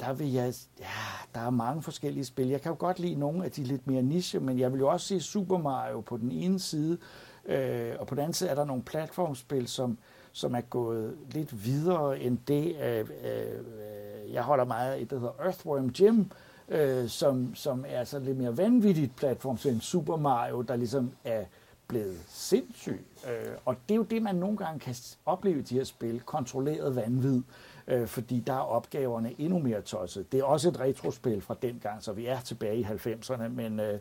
der 0.00 0.12
vil 0.12 0.32
jeg, 0.32 0.54
ja, 0.80 0.86
der 1.34 1.40
er 1.40 1.50
mange 1.50 1.82
forskellige 1.82 2.24
spil. 2.24 2.48
Jeg 2.48 2.60
kan 2.60 2.70
jo 2.70 2.76
godt 2.78 2.98
lide 2.98 3.14
nogle 3.14 3.44
af 3.44 3.50
de 3.50 3.64
lidt 3.64 3.86
mere 3.86 4.02
niche, 4.02 4.40
men 4.40 4.58
jeg 4.58 4.72
vil 4.72 4.78
jo 4.78 4.88
også 4.88 5.06
se 5.06 5.20
Super 5.20 5.58
Mario 5.58 6.00
på 6.00 6.16
den 6.16 6.32
ene 6.32 6.58
side, 6.58 6.98
øh, 7.46 7.94
og 7.98 8.06
på 8.06 8.14
den 8.14 8.22
anden 8.22 8.34
side 8.34 8.50
er 8.50 8.54
der 8.54 8.64
nogle 8.64 8.82
platformspil, 8.82 9.68
som, 9.68 9.98
som 10.32 10.54
er 10.54 10.60
gået 10.60 11.16
lidt 11.32 11.64
videre 11.64 12.20
end 12.20 12.38
det. 12.48 12.76
Øh, 12.82 12.98
øh, 12.98 13.06
øh 13.24 14.32
jeg 14.32 14.42
holder 14.42 14.64
meget 14.64 14.92
af 14.92 15.00
et, 15.00 15.10
der 15.10 15.18
hedder 15.18 15.44
Earthworm 15.44 15.90
Jim, 16.00 16.30
øh, 16.68 17.08
som, 17.08 17.54
som 17.54 17.84
er 17.88 18.04
så 18.04 18.18
lidt 18.18 18.38
mere 18.38 18.56
vanvittigt 18.56 19.16
platformspil 19.16 19.72
end 19.72 19.80
Super 19.80 20.16
Mario, 20.16 20.60
der 20.60 20.76
ligesom 20.76 21.10
er 21.24 21.44
blevet 21.88 22.18
sindssyg. 22.28 23.06
Øh, 23.26 23.52
og 23.64 23.76
det 23.88 23.94
er 23.94 23.96
jo 23.96 24.02
det, 24.02 24.22
man 24.22 24.34
nogle 24.34 24.56
gange 24.56 24.80
kan 24.80 24.94
opleve 25.26 25.58
i 25.58 25.62
de 25.62 25.74
her 25.74 25.84
spil, 25.84 26.20
kontrolleret 26.20 26.96
vanvid, 26.96 27.42
øh, 27.86 28.06
fordi 28.06 28.40
der 28.40 28.52
er 28.52 28.58
opgaverne 28.58 29.34
endnu 29.38 29.58
mere 29.58 29.80
tosset. 29.80 30.32
Det 30.32 30.40
er 30.40 30.44
også 30.44 30.68
et 30.68 30.80
retrospil 30.80 31.40
fra 31.40 31.56
dengang, 31.62 32.02
så 32.02 32.12
vi 32.12 32.26
er 32.26 32.40
tilbage 32.40 32.76
i 32.76 32.82
90'erne, 32.82 33.48
men 33.48 33.80
øh, 33.80 33.98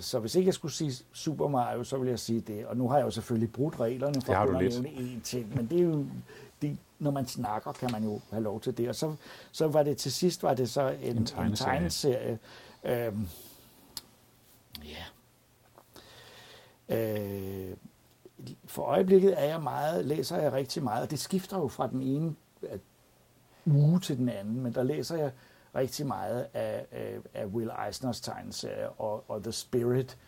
så 0.00 0.18
hvis 0.18 0.34
ikke 0.34 0.46
jeg 0.46 0.54
skulle 0.54 0.72
sige 0.72 0.92
Super 1.12 1.48
Mario, 1.48 1.84
så 1.84 1.98
vil 1.98 2.08
jeg 2.08 2.18
sige 2.18 2.40
det. 2.40 2.66
Og 2.66 2.76
nu 2.76 2.88
har 2.88 2.96
jeg 2.96 3.04
jo 3.04 3.10
selvfølgelig 3.10 3.52
brudt 3.52 3.80
reglerne 3.80 4.22
for 4.22 4.32
at 4.32 4.48
nævne 4.82 4.88
én 4.88 5.22
ting, 5.22 5.56
men 5.56 5.66
det 5.66 5.78
er 5.80 5.84
jo, 5.84 6.06
det, 6.62 6.78
når 6.98 7.10
man 7.10 7.26
snakker, 7.26 7.72
kan 7.72 7.88
man 7.92 8.04
jo 8.04 8.20
have 8.30 8.42
lov 8.42 8.60
til 8.60 8.78
det. 8.78 8.88
Og 8.88 8.94
så, 8.94 9.14
så 9.52 9.68
var 9.68 9.82
det 9.82 9.96
til 9.96 10.12
sidst, 10.12 10.42
var 10.42 10.54
det 10.54 10.70
så 10.70 10.88
en, 10.88 10.96
En 11.10 11.16
en 11.16 11.26
tegneserie. 11.26 11.74
tegneserie. 11.74 12.38
Øhm, 12.84 13.28
ja. 14.84 15.04
Øh, 16.88 17.76
for 18.66 18.82
øjeblikket 18.82 19.42
er 19.42 19.44
jeg 19.44 19.62
meget, 19.62 20.04
læser 20.04 20.36
jeg 20.36 20.52
rigtig 20.52 20.82
meget, 20.82 21.02
og 21.02 21.10
det 21.10 21.18
skifter 21.18 21.58
jo 21.58 21.68
fra 21.68 21.86
den 21.86 22.02
ene 22.02 22.34
øh, 22.62 22.78
uge 23.66 24.00
til 24.00 24.16
den 24.18 24.28
anden, 24.28 24.60
men 24.60 24.74
der 24.74 24.82
læser 24.82 25.16
jeg 25.16 25.30
rigtig 25.78 26.06
meget 26.06 26.46
af, 26.54 26.86
af, 26.92 27.18
af 27.34 27.46
Will 27.46 27.70
Eisners 27.86 28.20
tegneserie 28.20 28.88
og, 28.88 29.24
og 29.30 29.42
The 29.42 29.52
Spirit. 29.52 30.18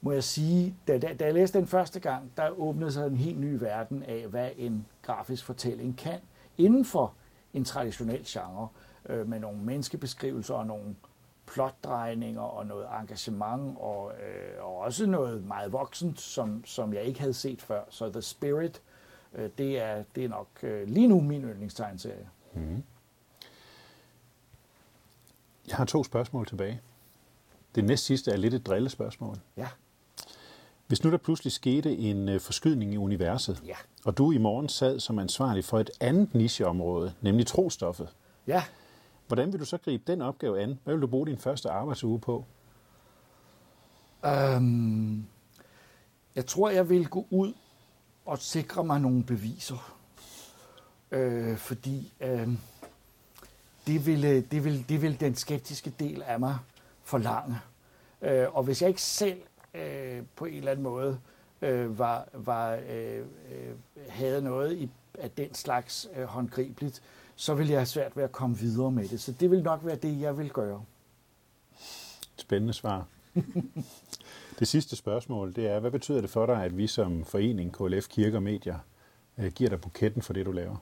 Må 0.00 0.12
jeg 0.12 0.24
sige, 0.24 0.76
da, 0.88 0.98
da, 0.98 1.14
da 1.14 1.24
jeg 1.24 1.34
læste 1.34 1.58
den 1.58 1.66
første 1.66 2.00
gang, 2.00 2.32
der 2.36 2.48
åbnede 2.50 2.92
sig 2.92 3.06
en 3.06 3.16
helt 3.16 3.40
ny 3.40 3.54
verden 3.54 4.02
af, 4.02 4.26
hvad 4.26 4.50
en 4.56 4.86
grafisk 5.02 5.44
fortælling 5.44 5.98
kan 5.98 6.20
inden 6.58 6.84
for 6.84 7.14
en 7.54 7.64
traditionel 7.64 8.24
genre, 8.26 8.68
øh, 9.08 9.28
med 9.28 9.40
nogle 9.40 9.58
menneskebeskrivelser 9.58 10.54
og 10.54 10.66
nogle 10.66 10.94
plotdrejninger 11.46 12.40
og 12.40 12.66
noget 12.66 12.86
engagement 13.00 13.76
og, 13.80 14.12
øh, 14.12 14.64
og 14.64 14.78
også 14.78 15.06
noget 15.06 15.44
meget 15.44 15.72
voksent, 15.72 16.20
som, 16.20 16.64
som 16.64 16.94
jeg 16.94 17.02
ikke 17.02 17.20
havde 17.20 17.34
set 17.34 17.62
før. 17.62 17.80
Så 17.88 18.12
The 18.12 18.22
Spirit, 18.22 18.82
øh, 19.34 19.50
det, 19.58 19.82
er, 19.82 20.04
det 20.14 20.24
er 20.24 20.28
nok 20.28 20.48
øh, 20.62 20.88
lige 20.88 21.08
nu 21.08 21.20
min 21.20 21.42
yndlingstegneserie. 21.42 22.28
Mm. 22.54 22.82
Jeg 25.68 25.76
har 25.76 25.84
to 25.84 26.04
spørgsmål 26.04 26.46
tilbage. 26.46 26.80
Det 27.74 27.84
næste 27.84 28.06
sidste 28.06 28.30
er 28.30 28.36
lidt 28.36 28.54
et 28.54 28.66
drillespørgsmål. 28.66 29.38
Ja. 29.56 29.68
Hvis 30.86 31.04
nu 31.04 31.10
der 31.10 31.16
pludselig 31.16 31.52
skete 31.52 31.96
en 31.96 32.28
øh, 32.28 32.40
forskydning 32.40 32.94
i 32.94 32.96
universet, 32.96 33.62
Ja. 33.66 33.74
og 34.04 34.18
du 34.18 34.32
i 34.32 34.38
morgen 34.38 34.68
sad 34.68 35.00
som 35.00 35.18
ansvarlig 35.18 35.64
for 35.64 35.78
et 35.80 35.90
andet 36.00 36.34
nicheområde, 36.34 37.14
nemlig 37.20 37.46
trostoffet, 37.46 38.08
Ja. 38.46 38.64
hvordan 39.26 39.52
vil 39.52 39.60
du 39.60 39.64
så 39.64 39.78
gribe 39.78 40.02
den 40.12 40.22
opgave 40.22 40.60
an? 40.60 40.78
Hvad 40.84 40.94
vil 40.94 41.02
du 41.02 41.06
bruge 41.06 41.26
din 41.26 41.38
første 41.38 41.70
arbejdsuge 41.70 42.18
på? 42.20 42.44
Øhm, 44.26 45.26
jeg 46.34 46.46
tror, 46.46 46.70
jeg 46.70 46.88
vil 46.88 47.08
gå 47.08 47.26
ud 47.30 47.52
og 48.26 48.38
sikre 48.38 48.84
mig 48.84 49.00
nogle 49.00 49.24
beviser. 49.24 49.94
Øh, 51.10 51.56
fordi 51.56 52.12
øh, 52.20 52.48
det, 53.86 54.06
ville, 54.06 54.40
det, 54.40 54.64
vil, 54.64 54.88
det 54.88 55.02
vil 55.02 55.20
den 55.20 55.34
skeptiske 55.34 55.92
del 56.00 56.22
af 56.22 56.40
mig 56.40 56.58
forlange. 57.02 57.56
Øh, 58.22 58.56
og 58.56 58.62
hvis 58.62 58.82
jeg 58.82 58.88
ikke 58.88 59.02
selv 59.02 59.40
øh, 59.74 60.22
på 60.36 60.44
en 60.44 60.54
eller 60.54 60.70
anden 60.70 60.82
måde 60.82 61.18
øh, 61.62 61.98
var, 61.98 62.28
var, 62.32 62.78
øh, 62.90 63.18
øh, 63.18 63.74
havde 64.08 64.42
noget 64.42 64.76
i, 64.78 64.90
af 65.18 65.30
den 65.30 65.54
slags 65.54 66.08
øh, 66.16 66.24
håndgribeligt, 66.24 67.02
så 67.36 67.54
ville 67.54 67.72
jeg 67.72 67.80
have 67.80 67.86
svært 67.86 68.16
ved 68.16 68.24
at 68.24 68.32
komme 68.32 68.56
videre 68.56 68.90
med 68.90 69.08
det. 69.08 69.20
Så 69.20 69.32
det 69.32 69.50
vil 69.50 69.62
nok 69.62 69.80
være 69.82 69.96
det, 69.96 70.20
jeg 70.20 70.38
vil 70.38 70.50
gøre. 70.50 70.84
Spændende 72.36 72.72
svar. 72.72 73.06
det 74.58 74.68
sidste 74.68 74.96
spørgsmål, 74.96 75.54
det 75.54 75.66
er, 75.66 75.80
hvad 75.80 75.90
betyder 75.90 76.20
det 76.20 76.30
for 76.30 76.46
dig, 76.46 76.64
at 76.64 76.76
vi 76.76 76.86
som 76.86 77.24
forening 77.24 77.72
KLF 77.72 78.08
Kirke 78.08 78.36
og 78.36 78.42
Medier 78.42 78.78
øh, 79.38 79.52
giver 79.52 79.70
dig 79.70 79.80
buketten 79.80 80.22
for 80.22 80.32
det, 80.32 80.46
du 80.46 80.52
laver? 80.52 80.76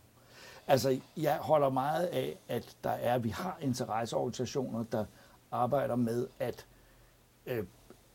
Altså, 0.67 1.01
jeg 1.17 1.37
holder 1.37 1.71
meget 1.71 2.07
af, 2.07 2.37
at 2.49 2.77
der 2.85 2.91
er, 2.91 3.19
vi 3.19 3.29
har 3.29 3.59
interesseorganisationer, 3.61 4.85
der 4.93 5.05
arbejder 5.51 5.97
med 5.97 6.27
at 6.39 6.67
øh, 7.47 7.65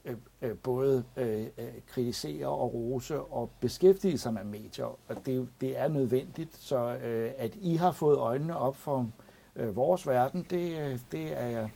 øh, 0.05 0.15
øh, 0.41 0.57
både 0.57 1.03
øh, 1.17 1.47
øh, 1.57 1.67
kritisere 1.87 2.47
og 2.47 2.73
rose 2.73 3.21
og 3.21 3.49
beskæftige 3.59 4.17
sig 4.17 4.33
med 4.33 4.43
medier. 4.43 4.85
Og 5.07 5.25
det, 5.25 5.49
det 5.61 5.77
er 5.77 5.87
nødvendigt, 5.87 6.55
så 6.55 6.97
øh, 7.03 7.31
at 7.37 7.55
I 7.55 7.75
har 7.75 7.91
fået 7.91 8.17
øjnene 8.17 8.57
op 8.57 8.75
for 8.75 9.09
øh, 9.55 9.75
vores 9.75 10.07
verden, 10.07 10.47
det, 10.49 10.79
øh, 10.79 10.99
det 11.11 11.41
er 11.41 11.47
jeg 11.47 11.69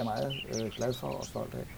er 0.00 0.04
meget 0.04 0.32
øh, 0.48 0.70
glad 0.70 0.92
for 0.92 1.08
og 1.08 1.24
stolt 1.24 1.54
af. 1.54 1.77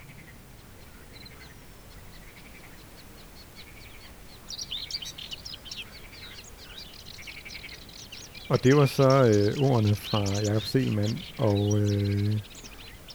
Og 8.51 8.65
det 8.65 8.77
var 8.77 8.87
så 8.87 9.09
øh, 9.09 9.71
ordene 9.71 9.95
fra 9.95 10.25
Jakob 10.47 10.63
Selmann. 10.63 11.19
Og 11.39 11.79
øh, 11.79 12.39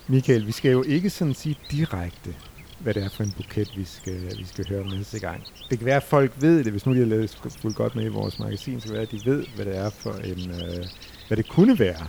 Michael, 0.08 0.48
vi 0.48 0.52
skal 0.52 0.72
jo 0.72 0.84
ikke 0.84 1.10
sådan 1.10 1.34
sige 1.34 1.58
direkte, 1.72 2.36
hvad 2.80 2.94
det 2.94 3.04
er 3.04 3.10
for 3.10 3.24
en 3.24 3.34
buket, 3.38 3.72
vi 3.78 3.84
skal, 3.84 4.38
vi 4.38 4.46
skal 4.46 4.70
høre 4.70 4.90
næste 4.98 5.20
gang. 5.20 5.44
Det 5.70 5.78
kan 5.78 5.86
være, 5.86 5.96
at 5.96 6.04
folk 6.04 6.32
ved 6.38 6.64
det, 6.64 6.72
hvis 6.72 6.86
nu 6.86 6.94
de 6.94 7.00
har 7.00 7.06
lavet 7.06 7.40
fuldt 7.62 7.78
godt 7.78 7.96
med 7.96 8.06
i 8.06 8.08
vores 8.08 8.40
magasin, 8.40 8.82
så 8.82 8.88
kan 8.88 8.96
det 8.96 8.96
være, 8.96 9.02
at 9.02 9.12
de 9.12 9.32
ved, 9.32 9.46
hvad 9.56 9.66
det 9.66 9.78
er 9.78 9.90
for 9.90 10.14
en, 10.14 10.52
øh, 10.52 10.86
hvad 11.28 11.38
det 11.38 11.50
kunne 11.50 11.80
være. 11.80 12.08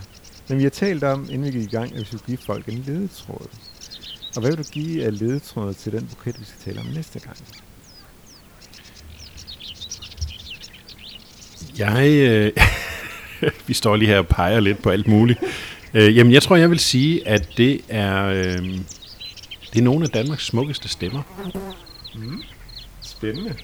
Men 0.49 0.57
vi 0.57 0.63
har 0.63 0.69
talt 0.69 1.03
om, 1.03 1.27
inden 1.31 1.43
vi 1.43 1.59
gik 1.59 1.67
i 1.67 1.75
gang, 1.75 1.93
at 1.93 1.99
vi 1.99 2.05
skulle 2.05 2.23
give 2.25 2.37
folk 2.37 2.67
en 2.67 2.83
ledetråd. 2.87 3.47
Og 4.35 4.41
hvad 4.41 4.51
vil 4.51 4.57
du 4.57 4.69
give 4.71 5.05
af 5.05 5.19
ledetråd 5.19 5.73
til 5.73 5.91
den 5.91 6.07
buket, 6.07 6.39
vi 6.39 6.45
skal 6.45 6.73
tale 6.73 6.79
om 6.79 6.87
næste 6.95 7.19
gang? 7.19 7.37
Jeg, 11.77 12.09
øh, 12.09 12.51
vi 13.67 13.73
står 13.73 13.95
lige 13.95 14.09
her 14.09 14.17
og 14.17 14.27
peger 14.27 14.59
lidt 14.59 14.81
på 14.83 14.89
alt 14.89 15.07
muligt. 15.07 15.39
Øh, 15.93 16.17
jamen, 16.17 16.33
jeg 16.33 16.41
tror, 16.43 16.55
jeg 16.55 16.69
vil 16.69 16.79
sige, 16.79 17.27
at 17.27 17.49
det 17.57 17.81
er, 17.89 18.25
øh, 18.25 18.63
det 19.73 19.79
er 19.79 19.81
nogle 19.81 20.03
af 20.03 20.09
Danmarks 20.09 20.45
smukkeste 20.45 20.89
stemmer. 20.89 21.21
Spændende. 23.01 23.55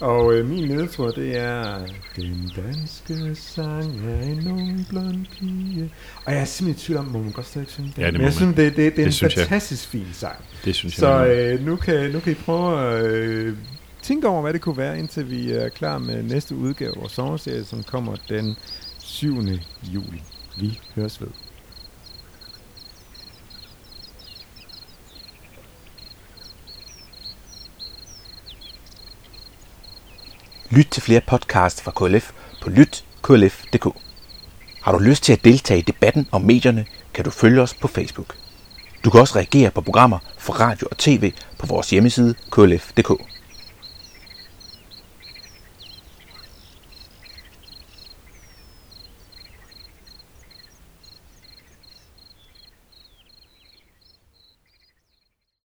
Og 0.00 0.34
øh, 0.34 0.48
min 0.48 0.64
ledetråd, 0.68 1.12
det 1.12 1.36
er... 1.36 1.78
Den 2.16 2.50
danske 2.56 3.34
sang 3.34 4.00
er 4.10 4.22
en 4.22 4.50
ung 4.52 4.86
blond 4.88 5.26
pige. 5.38 5.90
Og 6.24 6.32
jeg 6.32 6.40
er 6.40 6.44
simpelthen 6.44 6.82
i 6.82 6.86
tvivl 6.86 6.98
om, 6.98 7.04
må 7.04 7.18
man 7.22 7.32
godt 7.32 7.46
stadig 7.46 7.68
synge 7.70 7.92
den? 7.96 8.02
Ja, 8.02 8.06
det 8.06 8.12
Men 8.12 8.20
må 8.22 8.26
jeg 8.26 8.26
man. 8.26 8.32
synes, 8.32 8.56
det, 8.56 8.76
det, 8.76 8.76
det 8.76 8.86
er 8.86 8.90
Det 8.96 9.04
en 9.06 9.12
synes 9.12 9.36
jeg. 9.36 9.42
fantastisk 9.44 9.88
fin 9.88 10.06
sang. 10.12 10.36
Det 10.64 10.74
synes 10.74 10.94
Så 10.94 11.08
jeg. 11.18 11.54
øh, 11.54 11.66
nu, 11.66 11.76
kan, 11.76 12.10
nu 12.10 12.20
kan 12.20 12.32
I 12.32 12.34
prøve 12.34 12.80
at 12.98 13.04
øh, 13.04 13.56
tænke 14.02 14.28
over, 14.28 14.42
hvad 14.42 14.52
det 14.52 14.60
kunne 14.60 14.76
være, 14.76 14.98
indtil 14.98 15.30
vi 15.30 15.52
er 15.52 15.68
klar 15.68 15.98
med 15.98 16.22
næste 16.22 16.54
udgave 16.54 16.90
af 16.96 17.00
vores 17.00 17.12
sommerserie, 17.12 17.64
som 17.64 17.82
kommer 17.82 18.16
den 18.28 18.56
7. 19.06 19.60
juli. 19.82 20.22
Vi 20.56 20.80
høres 20.94 21.20
ved. 21.20 21.28
Lyt 30.70 30.86
til 30.90 31.02
flere 31.02 31.20
podcasts 31.20 31.82
fra 31.82 31.90
KLF 31.90 32.32
på 32.62 32.70
lytklf.dk. 32.70 33.86
Har 34.82 34.92
du 34.92 34.98
lyst 34.98 35.24
til 35.24 35.32
at 35.32 35.44
deltage 35.44 35.78
i 35.78 35.82
debatten 35.82 36.28
om 36.32 36.42
medierne, 36.42 36.86
kan 37.14 37.24
du 37.24 37.30
følge 37.30 37.62
os 37.62 37.74
på 37.74 37.88
Facebook. 37.88 38.36
Du 39.04 39.10
kan 39.10 39.20
også 39.20 39.36
reagere 39.36 39.70
på 39.70 39.80
programmer 39.80 40.18
fra 40.38 40.54
radio 40.54 40.88
og 40.90 40.98
tv 40.98 41.32
på 41.58 41.66
vores 41.66 41.90
hjemmeside 41.90 42.34
klf.dk. 42.50 43.33